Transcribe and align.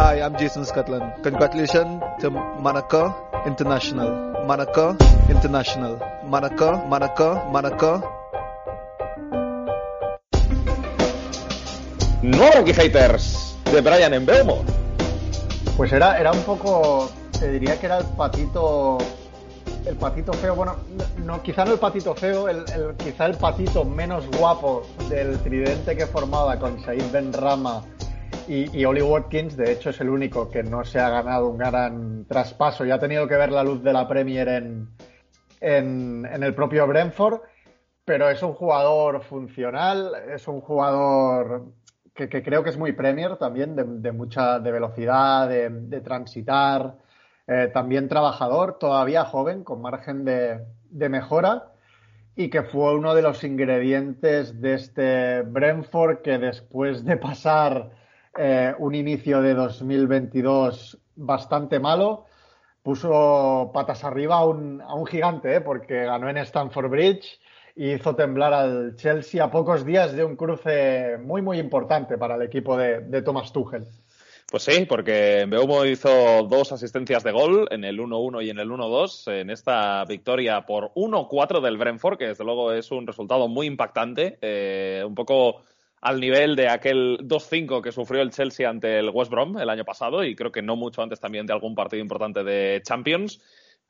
Hi, 0.00 0.20
I'm 0.22 0.34
Jason 0.38 0.64
Scotland. 0.64 1.04
Congratulations 1.22 2.00
to 2.20 2.30
Monaco 2.30 3.14
International. 3.46 4.32
Monaco 4.46 4.96
International. 5.28 5.98
Monaco, 6.24 6.78
Monaco, 6.88 7.34
Monaco. 7.52 7.92
Nuevo 12.22 12.52
Ranky 12.54 12.72
Haters 12.72 13.56
de 13.72 13.80
Brian 13.80 14.14
en 14.14 14.24
Belmo. 14.26 14.64
Pues 15.76 15.92
era, 15.92 16.18
era 16.18 16.32
un 16.32 16.42
poco, 16.42 17.10
te 17.38 17.50
diría 17.52 17.78
que 17.78 17.86
era 17.86 17.98
el 17.98 18.04
patito, 18.04 18.98
el 19.86 19.96
patito 19.96 20.32
feo, 20.34 20.54
bueno, 20.54 20.76
no, 21.24 21.42
quizá 21.42 21.64
no 21.64 21.72
el 21.72 21.78
patito 21.78 22.14
feo, 22.14 22.48
el, 22.48 22.58
el- 22.74 22.94
quizá 22.96 23.26
el 23.26 23.34
patito 23.36 23.84
menos 23.84 24.24
guapo 24.38 24.82
del 25.08 25.38
tridente 25.40 25.96
que 25.96 26.06
formaba 26.06 26.58
con 26.58 26.82
Said 26.84 27.10
Ben 27.12 27.32
Rama 27.32 27.82
y, 28.50 28.80
y 28.80 28.84
Oli 28.84 29.00
Watkins, 29.00 29.56
de 29.56 29.70
hecho 29.70 29.90
es 29.90 30.00
el 30.00 30.10
único 30.10 30.50
que 30.50 30.64
no 30.64 30.84
se 30.84 30.98
ha 30.98 31.08
ganado 31.08 31.48
un 31.48 31.56
gran 31.56 32.24
traspaso 32.24 32.84
y 32.84 32.90
ha 32.90 32.98
tenido 32.98 33.28
que 33.28 33.36
ver 33.36 33.52
la 33.52 33.62
luz 33.62 33.80
de 33.80 33.92
la 33.92 34.08
Premier 34.08 34.48
en, 34.48 34.88
en, 35.60 36.26
el 36.42 36.52
propio 36.52 36.84
Brentford, 36.88 37.42
pero 38.04 38.28
es 38.28 38.42
un 38.42 38.54
jugador 38.54 39.22
funcional, 39.22 40.14
es 40.34 40.48
un 40.48 40.60
jugador 40.60 41.66
que, 42.12 42.28
que 42.28 42.42
creo 42.42 42.64
que 42.64 42.70
es 42.70 42.76
muy 42.76 42.90
Premier 42.90 43.36
también, 43.36 43.76
de, 43.76 43.84
de 43.84 44.10
mucha 44.10 44.58
de 44.58 44.72
velocidad, 44.72 45.48
de, 45.48 45.70
de 45.70 46.00
transitar, 46.00 46.96
eh, 47.46 47.70
también 47.72 48.08
trabajador, 48.08 48.78
todavía 48.80 49.26
joven, 49.26 49.62
con 49.62 49.80
margen 49.80 50.24
de, 50.24 50.58
de 50.90 51.08
mejora 51.08 51.70
y 52.34 52.50
que 52.50 52.64
fue 52.64 52.96
uno 52.96 53.14
de 53.14 53.22
los 53.22 53.44
ingredientes 53.44 54.60
de 54.60 54.74
este 54.74 55.42
Brentford 55.42 56.22
que 56.22 56.38
después 56.38 57.04
de 57.04 57.16
pasar 57.16 57.99
eh, 58.36 58.74
un 58.78 58.94
inicio 58.94 59.42
de 59.42 59.54
2022 59.54 60.98
bastante 61.16 61.78
malo, 61.78 62.26
puso 62.82 63.70
patas 63.74 64.04
arriba 64.04 64.36
a 64.36 64.44
un, 64.44 64.80
a 64.80 64.94
un 64.94 65.06
gigante, 65.06 65.56
¿eh? 65.56 65.60
porque 65.60 66.04
ganó 66.04 66.28
en 66.28 66.38
Stamford 66.38 66.88
Bridge 66.88 67.40
y 67.76 67.92
hizo 67.92 68.14
temblar 68.14 68.52
al 68.52 68.96
Chelsea 68.96 69.42
a 69.42 69.50
pocos 69.50 69.84
días 69.84 70.12
de 70.12 70.24
un 70.24 70.36
cruce 70.36 71.18
muy, 71.18 71.42
muy 71.42 71.58
importante 71.58 72.18
para 72.18 72.36
el 72.36 72.42
equipo 72.42 72.76
de, 72.76 73.00
de 73.00 73.22
Thomas 73.22 73.52
Tuchel. 73.52 73.86
Pues 74.50 74.64
sí, 74.64 74.84
porque 74.84 75.46
Beumo 75.48 75.84
hizo 75.84 76.42
dos 76.42 76.72
asistencias 76.72 77.22
de 77.22 77.30
gol 77.30 77.68
en 77.70 77.84
el 77.84 78.00
1-1 78.00 78.44
y 78.44 78.50
en 78.50 78.58
el 78.58 78.68
1-2 78.68 79.32
en 79.32 79.48
esta 79.48 80.04
victoria 80.06 80.66
por 80.66 80.92
1-4 80.94 81.60
del 81.60 81.78
Brentford, 81.78 82.18
que 82.18 82.26
desde 82.26 82.44
luego 82.44 82.72
es 82.72 82.90
un 82.90 83.06
resultado 83.06 83.46
muy 83.46 83.68
impactante, 83.68 84.38
eh, 84.40 85.04
un 85.06 85.14
poco 85.14 85.62
al 86.00 86.20
nivel 86.20 86.56
de 86.56 86.68
aquel 86.68 87.18
2-5 87.22 87.82
que 87.82 87.92
sufrió 87.92 88.22
el 88.22 88.30
Chelsea 88.30 88.68
ante 88.68 88.98
el 88.98 89.10
West 89.10 89.30
Brom 89.30 89.58
el 89.58 89.70
año 89.70 89.84
pasado 89.84 90.24
y 90.24 90.34
creo 90.34 90.52
que 90.52 90.62
no 90.62 90.76
mucho 90.76 91.02
antes 91.02 91.20
también 91.20 91.46
de 91.46 91.52
algún 91.52 91.74
partido 91.74 92.00
importante 92.00 92.42
de 92.42 92.80
Champions. 92.84 93.40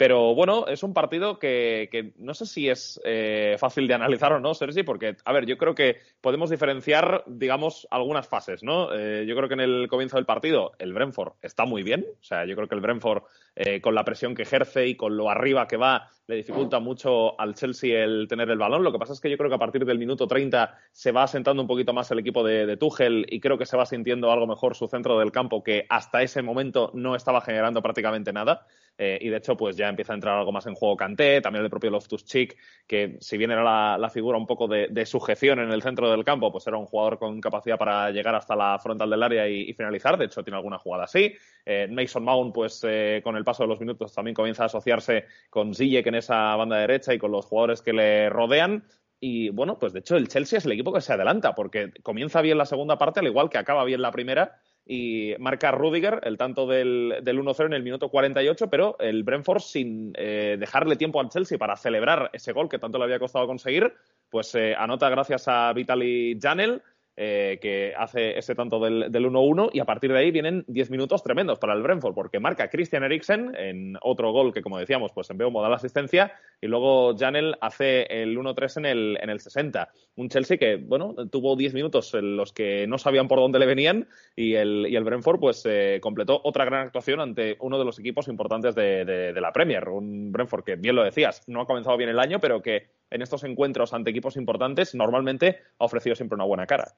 Pero 0.00 0.34
bueno, 0.34 0.66
es 0.66 0.82
un 0.82 0.94
partido 0.94 1.38
que, 1.38 1.90
que 1.92 2.14
no 2.16 2.32
sé 2.32 2.46
si 2.46 2.70
es 2.70 2.98
eh, 3.04 3.56
fácil 3.58 3.86
de 3.86 3.92
analizar 3.92 4.32
o 4.32 4.40
no, 4.40 4.54
Sergi, 4.54 4.82
porque, 4.82 5.14
a 5.26 5.32
ver, 5.34 5.44
yo 5.44 5.58
creo 5.58 5.74
que 5.74 5.98
podemos 6.22 6.48
diferenciar, 6.48 7.22
digamos, 7.26 7.86
algunas 7.90 8.26
fases, 8.26 8.62
¿no? 8.62 8.94
Eh, 8.94 9.26
yo 9.26 9.36
creo 9.36 9.48
que 9.48 9.54
en 9.54 9.60
el 9.60 9.88
comienzo 9.88 10.16
del 10.16 10.24
partido 10.24 10.72
el 10.78 10.94
Brentford 10.94 11.34
está 11.42 11.66
muy 11.66 11.82
bien, 11.82 12.06
o 12.18 12.24
sea, 12.24 12.46
yo 12.46 12.56
creo 12.56 12.66
que 12.66 12.76
el 12.76 12.80
Brentford, 12.80 13.24
eh, 13.62 13.82
con 13.82 13.94
la 13.94 14.06
presión 14.06 14.34
que 14.34 14.44
ejerce 14.44 14.86
y 14.86 14.94
con 14.94 15.18
lo 15.18 15.28
arriba 15.28 15.68
que 15.68 15.76
va, 15.76 16.08
le 16.26 16.36
dificulta 16.36 16.80
mucho 16.80 17.38
al 17.38 17.54
Chelsea 17.54 18.02
el 18.02 18.26
tener 18.26 18.48
el 18.48 18.56
balón. 18.56 18.82
Lo 18.82 18.90
que 18.90 18.98
pasa 18.98 19.12
es 19.12 19.20
que 19.20 19.28
yo 19.28 19.36
creo 19.36 19.50
que 19.50 19.56
a 19.56 19.58
partir 19.58 19.84
del 19.84 19.98
minuto 19.98 20.26
30 20.26 20.74
se 20.92 21.12
va 21.12 21.24
asentando 21.24 21.60
un 21.60 21.68
poquito 21.68 21.92
más 21.92 22.10
el 22.10 22.20
equipo 22.20 22.42
de, 22.42 22.64
de 22.64 22.78
Tuchel 22.78 23.26
y 23.28 23.38
creo 23.38 23.58
que 23.58 23.66
se 23.66 23.76
va 23.76 23.84
sintiendo 23.84 24.32
algo 24.32 24.46
mejor 24.46 24.74
su 24.74 24.88
centro 24.88 25.18
del 25.18 25.30
campo, 25.30 25.62
que 25.62 25.84
hasta 25.90 26.22
ese 26.22 26.40
momento 26.40 26.90
no 26.94 27.14
estaba 27.14 27.42
generando 27.42 27.82
prácticamente 27.82 28.32
nada. 28.32 28.64
Eh, 29.02 29.16
y 29.18 29.30
de 29.30 29.38
hecho, 29.38 29.56
pues 29.56 29.76
ya 29.78 29.88
empieza 29.88 30.12
a 30.12 30.16
entrar 30.16 30.36
algo 30.36 30.52
más 30.52 30.66
en 30.66 30.74
juego 30.74 30.94
Kanté, 30.94 31.40
también 31.40 31.64
el 31.64 31.70
propio 31.70 31.88
Loftus 31.88 32.22
Cheek, 32.22 32.54
que 32.86 33.16
si 33.18 33.38
bien 33.38 33.50
era 33.50 33.96
la, 33.96 34.10
figura 34.10 34.36
un 34.36 34.46
poco 34.46 34.68
de, 34.68 35.06
sujeción 35.06 35.58
en 35.58 35.72
el 35.72 35.80
centro 35.80 36.10
del 36.10 36.22
campo, 36.22 36.52
pues 36.52 36.66
era 36.66 36.76
un 36.76 36.84
jugador 36.84 37.18
con 37.18 37.40
capacidad 37.40 37.78
para 37.78 38.10
llegar 38.10 38.34
hasta 38.34 38.54
la 38.54 38.78
frontal 38.78 39.08
del 39.08 39.22
área 39.22 39.48
y, 39.48 39.70
y 39.70 39.72
finalizar. 39.72 40.18
De 40.18 40.26
hecho, 40.26 40.44
tiene 40.44 40.58
alguna 40.58 40.76
jugada 40.76 41.04
así. 41.04 41.32
Eh, 41.64 41.88
Mason 41.90 42.24
Mount, 42.24 42.54
pues 42.54 42.84
eh, 42.86 43.22
con 43.24 43.36
el 43.36 43.44
paso 43.44 43.62
de 43.62 43.68
los 43.70 43.80
minutos 43.80 44.12
también 44.12 44.34
comienza 44.34 44.64
a 44.64 44.66
asociarse 44.66 45.24
con 45.48 45.74
Ziyech 45.74 46.06
en 46.06 46.16
esa 46.16 46.54
banda 46.56 46.76
derecha 46.76 47.14
y 47.14 47.18
con 47.18 47.32
los 47.32 47.46
jugadores 47.46 47.80
que 47.80 47.94
le 47.94 48.28
rodean. 48.28 48.84
Y 49.18 49.50
bueno, 49.50 49.78
pues 49.78 49.92
de 49.92 50.00
hecho 50.00 50.16
el 50.16 50.28
Chelsea 50.28 50.58
es 50.58 50.64
el 50.64 50.72
equipo 50.72 50.92
que 50.92 51.00
se 51.00 51.12
adelanta, 51.12 51.54
porque 51.54 51.92
comienza 52.02 52.40
bien 52.40 52.58
la 52.58 52.64
segunda 52.66 52.98
parte, 52.98 53.20
al 53.20 53.26
igual 53.26 53.50
que 53.50 53.58
acaba 53.58 53.84
bien 53.84 54.02
la 54.02 54.12
primera, 54.12 54.60
y 54.92 55.36
marca 55.38 55.70
Rudiger 55.70 56.18
el 56.24 56.36
tanto 56.36 56.66
del, 56.66 57.20
del 57.22 57.38
1-0 57.38 57.66
en 57.66 57.74
el 57.74 57.84
minuto 57.84 58.08
48, 58.08 58.68
pero 58.68 58.96
el 58.98 59.22
Brentford 59.22 59.60
sin 59.60 60.12
eh, 60.16 60.56
dejarle 60.58 60.96
tiempo 60.96 61.20
al 61.20 61.28
Chelsea 61.28 61.58
para 61.58 61.76
celebrar 61.76 62.28
ese 62.32 62.52
gol 62.52 62.68
que 62.68 62.80
tanto 62.80 62.98
le 62.98 63.04
había 63.04 63.20
costado 63.20 63.46
conseguir, 63.46 63.94
pues 64.28 64.52
eh, 64.56 64.74
anota 64.76 65.08
gracias 65.08 65.46
a 65.46 65.72
Vitaly 65.72 66.36
Janel, 66.42 66.82
eh, 67.22 67.58
que 67.60 67.92
hace 67.98 68.38
ese 68.38 68.54
tanto 68.54 68.80
del, 68.80 69.12
del 69.12 69.26
1-1 69.26 69.68
y 69.74 69.80
a 69.80 69.84
partir 69.84 70.10
de 70.10 70.18
ahí 70.18 70.30
vienen 70.30 70.64
10 70.68 70.90
minutos 70.90 71.22
tremendos 71.22 71.58
para 71.58 71.74
el 71.74 71.82
Brentford 71.82 72.14
porque 72.14 72.40
marca 72.40 72.70
Christian 72.70 73.04
Eriksen 73.04 73.54
en 73.56 73.98
otro 74.00 74.32
gol 74.32 74.54
que 74.54 74.62
como 74.62 74.78
decíamos 74.78 75.12
pues 75.12 75.28
en 75.28 75.36
Beumo 75.36 75.60
da 75.60 75.68
la 75.68 75.76
asistencia 75.76 76.32
y 76.62 76.66
luego 76.66 77.14
Janel 77.14 77.56
hace 77.60 78.04
el 78.04 78.38
1-3 78.38 78.78
en 78.78 78.86
el, 78.86 79.18
en 79.20 79.28
el 79.28 79.38
60 79.38 79.90
un 80.16 80.30
Chelsea 80.30 80.56
que 80.56 80.76
bueno 80.76 81.14
tuvo 81.28 81.56
10 81.56 81.74
minutos 81.74 82.14
en 82.14 82.38
los 82.38 82.54
que 82.54 82.86
no 82.86 82.96
sabían 82.96 83.28
por 83.28 83.38
dónde 83.38 83.58
le 83.58 83.66
venían 83.66 84.08
y 84.34 84.54
el, 84.54 84.86
y 84.88 84.96
el 84.96 85.04
Brentford 85.04 85.40
pues 85.40 85.62
eh, 85.66 85.98
completó 86.00 86.40
otra 86.42 86.64
gran 86.64 86.86
actuación 86.86 87.20
ante 87.20 87.58
uno 87.60 87.78
de 87.78 87.84
los 87.84 87.98
equipos 87.98 88.28
importantes 88.28 88.74
de, 88.74 89.04
de, 89.04 89.34
de 89.34 89.40
la 89.42 89.52
Premier. 89.52 89.90
Un 89.90 90.32
Brentford 90.32 90.64
que 90.64 90.76
bien 90.76 90.96
lo 90.96 91.04
decías 91.04 91.42
no 91.48 91.60
ha 91.60 91.66
comenzado 91.66 91.98
bien 91.98 92.08
el 92.08 92.18
año 92.18 92.40
pero 92.40 92.62
que 92.62 92.88
en 93.10 93.22
estos 93.22 93.44
encuentros 93.44 93.92
ante 93.92 94.10
equipos 94.10 94.36
importantes 94.36 94.94
normalmente 94.94 95.58
ha 95.78 95.84
ofrecido 95.84 96.14
siempre 96.16 96.36
una 96.36 96.44
buena 96.44 96.66
cara 96.66 96.94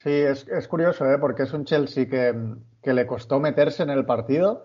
Sí, 0.00 0.10
es, 0.10 0.46
es 0.46 0.68
curioso, 0.68 1.04
¿eh? 1.10 1.18
porque 1.18 1.42
es 1.42 1.52
un 1.52 1.64
Chelsea 1.64 2.06
que, 2.08 2.32
que, 2.80 2.92
le 2.92 3.04
costó 3.04 3.40
meterse 3.40 3.82
en 3.82 3.90
el 3.90 4.06
partido, 4.06 4.62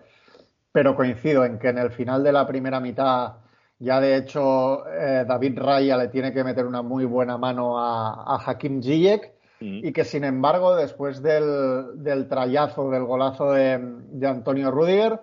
pero 0.70 0.94
coincido 0.94 1.44
en 1.44 1.58
que 1.58 1.70
en 1.70 1.78
el 1.78 1.90
final 1.90 2.22
de 2.22 2.30
la 2.30 2.46
primera 2.46 2.78
mitad 2.78 3.38
ya 3.78 4.00
de 4.00 4.16
hecho 4.16 4.86
eh, 4.88 5.24
David 5.26 5.58
Raya 5.58 5.96
le 5.96 6.08
tiene 6.08 6.32
que 6.32 6.44
meter 6.44 6.66
una 6.66 6.82
muy 6.82 7.04
buena 7.04 7.36
mano 7.36 7.78
a, 7.78 8.34
a 8.34 8.42
Hakim 8.44 8.82
Ziyech 8.82 9.32
mm. 9.60 9.86
y 9.86 9.92
que 9.92 10.04
sin 10.04 10.24
embargo 10.24 10.76
después 10.76 11.22
del, 11.22 12.02
del 12.02 12.28
trayazo, 12.28 12.90
del 12.90 13.04
golazo 13.04 13.52
de, 13.52 13.78
de, 13.80 14.26
Antonio 14.26 14.70
Rudiger, 14.70 15.20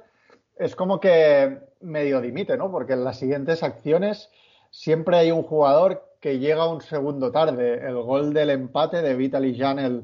es 0.57 0.75
como 0.75 0.99
que 0.99 1.59
medio 1.81 2.21
dimite, 2.21 2.57
¿no? 2.57 2.69
Porque 2.69 2.93
en 2.93 3.03
las 3.03 3.17
siguientes 3.17 3.63
acciones 3.63 4.29
siempre 4.71 5.17
hay 5.17 5.31
un 5.31 5.43
jugador 5.43 6.15
que 6.19 6.39
llega 6.39 6.67
un 6.67 6.81
segundo 6.81 7.31
tarde. 7.31 7.85
El 7.85 8.01
gol 8.01 8.33
del 8.33 8.49
empate 8.49 9.01
de 9.01 9.15
Vitaly 9.15 9.57
Janel 9.57 10.03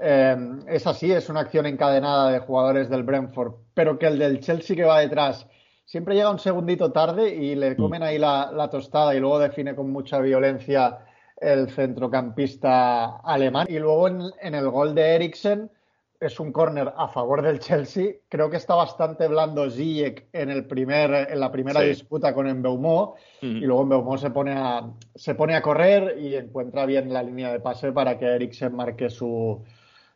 eh, 0.00 0.36
es 0.66 0.86
así, 0.86 1.10
es 1.10 1.28
una 1.28 1.40
acción 1.40 1.66
encadenada 1.66 2.30
de 2.30 2.40
jugadores 2.40 2.90
del 2.90 3.04
Brentford, 3.04 3.54
pero 3.74 3.98
que 3.98 4.06
el 4.06 4.18
del 4.18 4.40
Chelsea 4.40 4.76
que 4.76 4.84
va 4.84 5.00
detrás 5.00 5.46
siempre 5.84 6.14
llega 6.14 6.30
un 6.30 6.38
segundito 6.38 6.92
tarde 6.92 7.34
y 7.34 7.54
le 7.54 7.74
comen 7.76 8.02
ahí 8.02 8.18
la, 8.18 8.50
la 8.52 8.68
tostada 8.68 9.14
y 9.14 9.20
luego 9.20 9.38
define 9.38 9.74
con 9.74 9.90
mucha 9.90 10.20
violencia 10.20 10.98
el 11.40 11.70
centrocampista 11.70 13.16
alemán. 13.18 13.66
Y 13.70 13.78
luego 13.78 14.08
en, 14.08 14.22
en 14.42 14.54
el 14.54 14.68
gol 14.68 14.94
de 14.94 15.14
Eriksen 15.14 15.70
es 16.20 16.40
un 16.40 16.52
córner 16.52 16.92
a 16.96 17.08
favor 17.08 17.42
del 17.42 17.60
Chelsea. 17.60 18.16
Creo 18.28 18.50
que 18.50 18.56
está 18.56 18.74
bastante 18.74 19.28
blando 19.28 19.70
Ziyech 19.70 20.28
en, 20.32 20.50
el 20.50 20.66
primer, 20.66 21.30
en 21.30 21.38
la 21.38 21.52
primera 21.52 21.80
sí. 21.80 21.88
disputa 21.88 22.34
con 22.34 22.48
Embeumo 22.48 23.14
uh 23.14 23.46
-huh. 23.46 23.56
y 23.56 23.60
luego 23.60 23.82
Embeumo 23.82 24.18
se 24.18 24.30
pone, 24.30 24.52
a, 24.52 24.90
se 25.14 25.34
pone 25.34 25.54
a 25.54 25.62
correr 25.62 26.18
y 26.18 26.34
encuentra 26.34 26.86
bien 26.86 27.12
la 27.12 27.22
línea 27.22 27.52
de 27.52 27.60
pase 27.60 27.92
para 27.92 28.18
que 28.18 28.26
Eriksen 28.26 28.74
marque 28.74 29.10
su, 29.10 29.62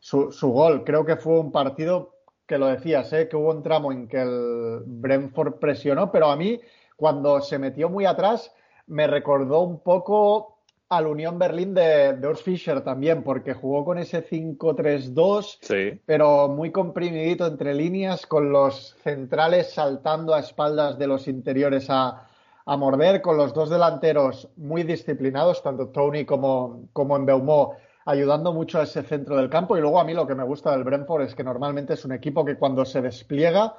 su, 0.01 0.33
su 0.33 0.51
gol. 0.51 0.83
Creo 0.85 1.05
que 1.05 1.17
fue 1.17 1.39
un 1.39 1.53
partido 1.53 2.17
que 2.47 2.59
lo 2.59 2.67
decías, 2.67 3.13
¿eh? 3.13 3.29
que 3.29 3.37
hubo 3.37 3.51
un 3.51 3.63
tramo 3.63 3.93
en 3.93 4.09
que 4.09 4.21
el 4.21 4.83
Brentford 4.85 5.55
presionó, 5.61 6.11
pero 6.11 6.27
a 6.27 6.37
mí 6.37 6.61
cuando 6.97 7.41
se 7.41 7.59
metió 7.59 7.89
muy 7.89 8.05
atrás 8.07 8.53
me 8.87 9.07
recordó 9.07 9.61
un 9.61 9.81
poco 9.81 10.52
al 10.93 11.07
Unión 11.07 11.39
Berlín 11.39 11.73
de, 11.73 12.13
de 12.13 12.29
Urs 12.29 12.43
Fischer 12.43 12.83
también, 12.83 13.23
porque 13.23 13.55
jugó 13.55 13.83
con 13.83 13.97
ese 13.97 14.23
5-3-2, 14.29 15.99
pero 16.05 16.49
muy 16.49 16.71
comprimidito 16.71 17.47
entre 17.47 17.73
líneas, 17.75 18.27
con 18.27 18.53
los 18.53 18.95
centrales 19.03 19.73
saltando 19.73 20.35
a 20.35 20.41
espaldas 20.41 20.99
de 20.99 21.07
los 21.07 21.29
interiores 21.29 21.87
a, 21.89 22.29
morder, 22.67 23.23
con 23.23 23.39
los 23.39 23.55
dos 23.55 23.71
delanteros 23.71 24.51
muy 24.57 24.83
disciplinados, 24.83 25.63
tanto 25.63 25.89
Tony 25.89 26.27
como, 26.27 26.89
como 26.93 27.17
en 27.17 27.25
Beumó, 27.25 27.75
ayudando 28.05 28.53
mucho 28.53 28.79
a 28.79 28.83
ese 28.83 29.03
centro 29.03 29.37
del 29.37 29.49
campo. 29.49 29.79
Y 29.79 29.81
luego 29.81 29.99
a 29.99 30.05
mí 30.05 30.13
lo 30.13 30.27
que 30.27 30.35
me 30.35 30.45
gusta 30.45 30.73
del 30.73 30.85
Brentford 30.85 31.23
es 31.23 31.35
que 31.35 31.43
normalmente 31.43 31.95
es 31.95 32.05
un 32.05 32.13
equipo 32.13 32.45
que 32.45 32.57
cuando 32.57 32.85
se 32.85 33.01
despliega 33.01 33.79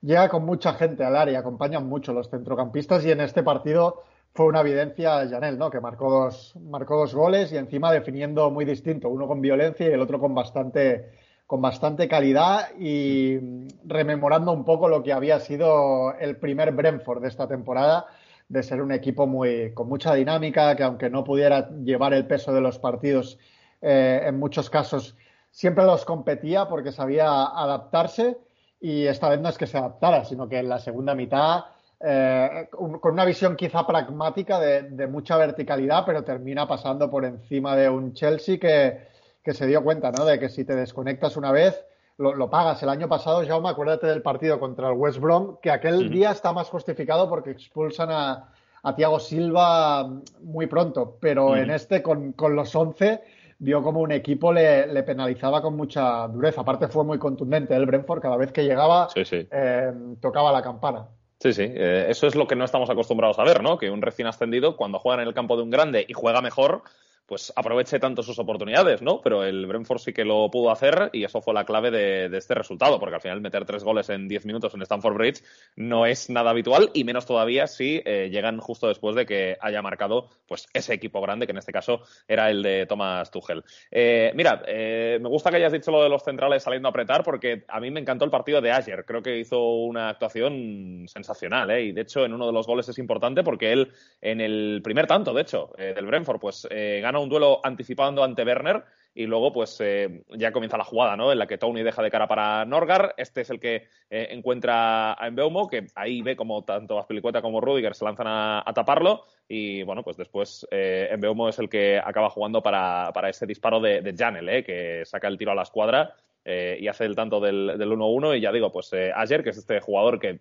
llega 0.00 0.28
con 0.28 0.44
mucha 0.44 0.74
gente 0.74 1.04
al 1.04 1.16
área, 1.16 1.40
acompañan 1.40 1.88
mucho 1.88 2.12
los 2.12 2.30
centrocampistas 2.30 3.04
y 3.04 3.10
en 3.10 3.20
este 3.20 3.42
partido 3.42 4.04
fue 4.34 4.46
una 4.46 4.60
evidencia 4.60 5.28
Janel, 5.28 5.58
¿no? 5.58 5.70
Que 5.70 5.80
marcó 5.80 6.10
dos, 6.10 6.54
marcó 6.56 6.96
dos 6.96 7.14
goles 7.14 7.52
y 7.52 7.56
encima 7.56 7.92
definiendo 7.92 8.50
muy 8.50 8.64
distinto, 8.64 9.08
uno 9.08 9.26
con 9.26 9.40
violencia 9.40 9.88
y 9.88 9.92
el 9.92 10.00
otro 10.00 10.18
con 10.18 10.34
bastante, 10.34 11.10
con 11.46 11.60
bastante 11.60 12.08
calidad 12.08 12.70
y 12.78 13.38
rememorando 13.84 14.52
un 14.52 14.64
poco 14.64 14.88
lo 14.88 15.02
que 15.02 15.12
había 15.12 15.38
sido 15.38 16.14
el 16.18 16.36
primer 16.36 16.72
Brentford 16.72 17.22
de 17.22 17.28
esta 17.28 17.46
temporada, 17.46 18.06
de 18.48 18.62
ser 18.62 18.80
un 18.80 18.92
equipo 18.92 19.26
muy, 19.26 19.72
con 19.74 19.88
mucha 19.88 20.14
dinámica, 20.14 20.76
que 20.76 20.82
aunque 20.82 21.10
no 21.10 21.24
pudiera 21.24 21.70
llevar 21.70 22.14
el 22.14 22.26
peso 22.26 22.52
de 22.52 22.60
los 22.60 22.78
partidos, 22.78 23.38
eh, 23.82 24.22
en 24.24 24.38
muchos 24.38 24.70
casos 24.70 25.16
siempre 25.50 25.84
los 25.84 26.04
competía 26.04 26.68
porque 26.68 26.92
sabía 26.92 27.44
adaptarse 27.44 28.38
y 28.80 29.06
esta 29.06 29.28
vez 29.28 29.40
no 29.40 29.48
es 29.48 29.58
que 29.58 29.66
se 29.66 29.78
adaptara, 29.78 30.24
sino 30.24 30.48
que 30.48 30.58
en 30.58 30.68
la 30.68 30.78
segunda 30.78 31.14
mitad 31.14 31.64
eh, 32.04 32.68
con 32.70 33.12
una 33.12 33.24
visión 33.24 33.54
quizá 33.54 33.86
pragmática 33.86 34.58
de, 34.58 35.06
mucha 35.06 35.36
verticalidad, 35.36 36.04
pero 36.04 36.24
termina 36.24 36.66
pasando 36.66 37.08
por 37.08 37.24
encima 37.24 37.76
de 37.76 37.88
un 37.88 38.12
Chelsea 38.12 38.58
que, 38.58 39.52
se 39.52 39.66
dio 39.66 39.84
cuenta 39.84 40.10
¿no? 40.10 40.24
de 40.24 40.38
que 40.38 40.48
si 40.48 40.64
te 40.64 40.74
desconectas 40.74 41.36
una 41.36 41.52
vez, 41.52 41.84
lo, 42.18 42.50
pagas. 42.50 42.82
El 42.82 42.88
año 42.88 43.08
pasado, 43.08 43.46
Jaume, 43.46 43.68
acuérdate 43.68 44.06
del 44.06 44.22
partido 44.22 44.60
contra 44.60 44.88
el 44.88 44.94
West 44.94 45.18
Brom, 45.18 45.58
que 45.60 45.70
aquel 45.70 46.10
día 46.10 46.30
está 46.30 46.52
más 46.52 46.68
justificado 46.68 47.28
porque 47.28 47.50
expulsan 47.50 48.10
a, 48.10 48.52
a 48.82 48.94
Thiago 48.94 49.20
Silva 49.20 50.08
muy 50.40 50.66
pronto, 50.66 51.18
pero 51.20 51.56
en 51.56 51.70
este, 51.70 52.02
con, 52.02 52.34
los 52.50 52.74
11, 52.74 53.22
vio 53.58 53.82
como 53.82 54.00
un 54.00 54.12
equipo 54.12 54.52
le, 54.52 55.02
penalizaba 55.04 55.62
con 55.62 55.76
mucha 55.76 56.26
dureza. 56.28 56.62
Aparte, 56.62 56.88
fue 56.88 57.04
muy 57.04 57.18
contundente 57.18 57.74
el 57.74 57.86
Brentford, 57.86 58.20
cada 58.20 58.36
vez 58.36 58.52
que 58.52 58.64
llegaba, 58.64 59.08
eh, 59.14 59.92
tocaba 60.20 60.50
la 60.52 60.62
campana. 60.62 61.08
Sí, 61.42 61.52
sí, 61.54 61.64
eh, 61.64 62.06
eso 62.08 62.28
es 62.28 62.36
lo 62.36 62.46
que 62.46 62.54
no 62.54 62.64
estamos 62.64 62.88
acostumbrados 62.88 63.40
a 63.40 63.42
ver, 63.42 63.64
¿no? 63.64 63.76
Que 63.76 63.90
un 63.90 64.00
recién 64.00 64.28
ascendido, 64.28 64.76
cuando 64.76 65.00
juega 65.00 65.20
en 65.20 65.26
el 65.26 65.34
campo 65.34 65.56
de 65.56 65.64
un 65.64 65.70
grande 65.70 66.06
y 66.08 66.12
juega 66.12 66.40
mejor, 66.40 66.84
pues 67.32 67.50
aproveche 67.56 67.98
tanto 67.98 68.22
sus 68.22 68.38
oportunidades, 68.38 69.00
¿no? 69.00 69.22
Pero 69.22 69.42
el 69.42 69.64
Brentford 69.64 70.00
sí 70.00 70.12
que 70.12 70.22
lo 70.22 70.50
pudo 70.50 70.70
hacer 70.70 71.08
y 71.14 71.24
eso 71.24 71.40
fue 71.40 71.54
la 71.54 71.64
clave 71.64 71.90
de, 71.90 72.26
este 72.36 72.52
resultado, 72.54 73.00
porque 73.00 73.14
al 73.14 73.22
final 73.22 73.40
meter 73.40 73.64
tres 73.64 73.82
goles 73.82 74.10
en 74.10 74.28
diez 74.28 74.44
minutos 74.44 74.74
en 74.74 74.82
Stamford 74.82 75.14
Bridge 75.14 75.42
no 75.74 76.04
es 76.04 76.28
nada 76.28 76.50
habitual 76.50 76.90
y 76.92 77.04
menos 77.04 77.24
todavía 77.24 77.66
si 77.68 78.02
eh, 78.04 78.28
llegan 78.30 78.58
justo 78.58 78.86
después 78.86 79.16
de 79.16 79.24
que 79.24 79.56
haya 79.62 79.80
marcado 79.80 80.28
pues 80.46 80.66
ese 80.74 80.92
equipo 80.92 81.22
grande, 81.22 81.46
que 81.46 81.52
en 81.52 81.56
este 81.56 81.72
caso 81.72 82.02
era 82.28 82.50
el 82.50 82.62
de 82.62 82.84
Thomas 82.84 83.30
Tuchel. 83.30 83.64
Eh, 83.90 84.32
mira, 84.34 84.62
eh, 84.66 85.18
me 85.18 85.30
gusta 85.30 85.48
que 85.48 85.56
hayas 85.56 85.72
dicho 85.72 85.90
lo 85.90 86.02
de 86.02 86.10
los 86.10 86.22
centrales 86.22 86.62
saliendo 86.62 86.88
a 86.88 86.90
apretar, 86.90 87.24
porque 87.24 87.64
a 87.66 87.80
mí 87.80 87.90
me 87.90 88.00
encantó 88.00 88.26
el 88.26 88.30
partido 88.30 88.60
de 88.60 88.72
ayer. 88.72 89.06
Creo 89.06 89.22
que 89.22 89.38
hizo 89.38 89.58
una 89.58 90.10
actuación 90.10 91.06
sensacional, 91.08 91.70
¿eh? 91.70 91.84
Y 91.84 91.92
de 91.92 92.02
hecho, 92.02 92.26
en 92.26 92.34
uno 92.34 92.46
de 92.46 92.52
los 92.52 92.66
goles 92.66 92.90
es 92.90 92.98
importante 92.98 93.42
porque 93.42 93.72
él, 93.72 93.90
en 94.20 94.42
el 94.42 94.82
primer 94.84 95.06
tanto, 95.06 95.32
de 95.32 95.40
hecho, 95.40 95.70
del 95.78 96.04
Brentford, 96.04 96.38
pues 96.38 96.68
gana 96.70 97.21
un 97.22 97.28
duelo 97.28 97.60
anticipando 97.62 98.22
ante 98.24 98.44
Werner 98.44 98.84
y 99.14 99.26
luego 99.26 99.52
pues 99.52 99.78
eh, 99.80 100.22
ya 100.30 100.52
comienza 100.52 100.78
la 100.78 100.84
jugada, 100.84 101.16
¿no? 101.16 101.32
En 101.32 101.38
la 101.38 101.46
que 101.46 101.58
Tony 101.58 101.82
deja 101.82 102.02
de 102.02 102.10
cara 102.10 102.26
para 102.26 102.64
Norgar, 102.64 103.14
este 103.18 103.42
es 103.42 103.50
el 103.50 103.60
que 103.60 103.88
eh, 104.08 104.28
encuentra 104.30 105.12
a 105.12 105.26
Embeumo, 105.26 105.68
que 105.68 105.86
ahí 105.94 106.22
ve 106.22 106.34
como 106.34 106.64
tanto 106.64 106.98
Aspilicueta 106.98 107.42
como 107.42 107.60
Rudiger 107.60 107.94
se 107.94 108.04
lanzan 108.04 108.26
a, 108.28 108.72
taparlo 108.74 109.26
y 109.46 109.82
bueno, 109.82 110.02
pues 110.02 110.16
después 110.16 110.66
eh, 110.70 111.08
Embeumo 111.10 111.48
es 111.48 111.58
el 111.58 111.68
que 111.68 112.00
acaba 112.02 112.30
jugando 112.30 112.62
para, 112.62 113.10
para 113.12 113.28
ese 113.28 113.46
disparo 113.46 113.80
de, 113.80 114.00
de 114.00 114.14
Janel, 114.16 114.48
¿eh? 114.48 114.64
que 114.64 115.02
saca 115.04 115.28
el 115.28 115.36
tiro 115.36 115.52
a 115.52 115.54
la 115.54 115.62
escuadra 115.62 116.14
y 116.44 116.88
hace 116.88 117.04
el 117.04 117.14
tanto 117.14 117.38
del, 117.38 117.78
1-1 117.78 118.36
y 118.36 118.40
ya 118.40 118.50
digo, 118.50 118.72
pues 118.72 118.92
ayer, 118.92 119.44
que 119.44 119.50
es 119.50 119.58
este 119.58 119.78
jugador 119.78 120.18
que 120.18 120.40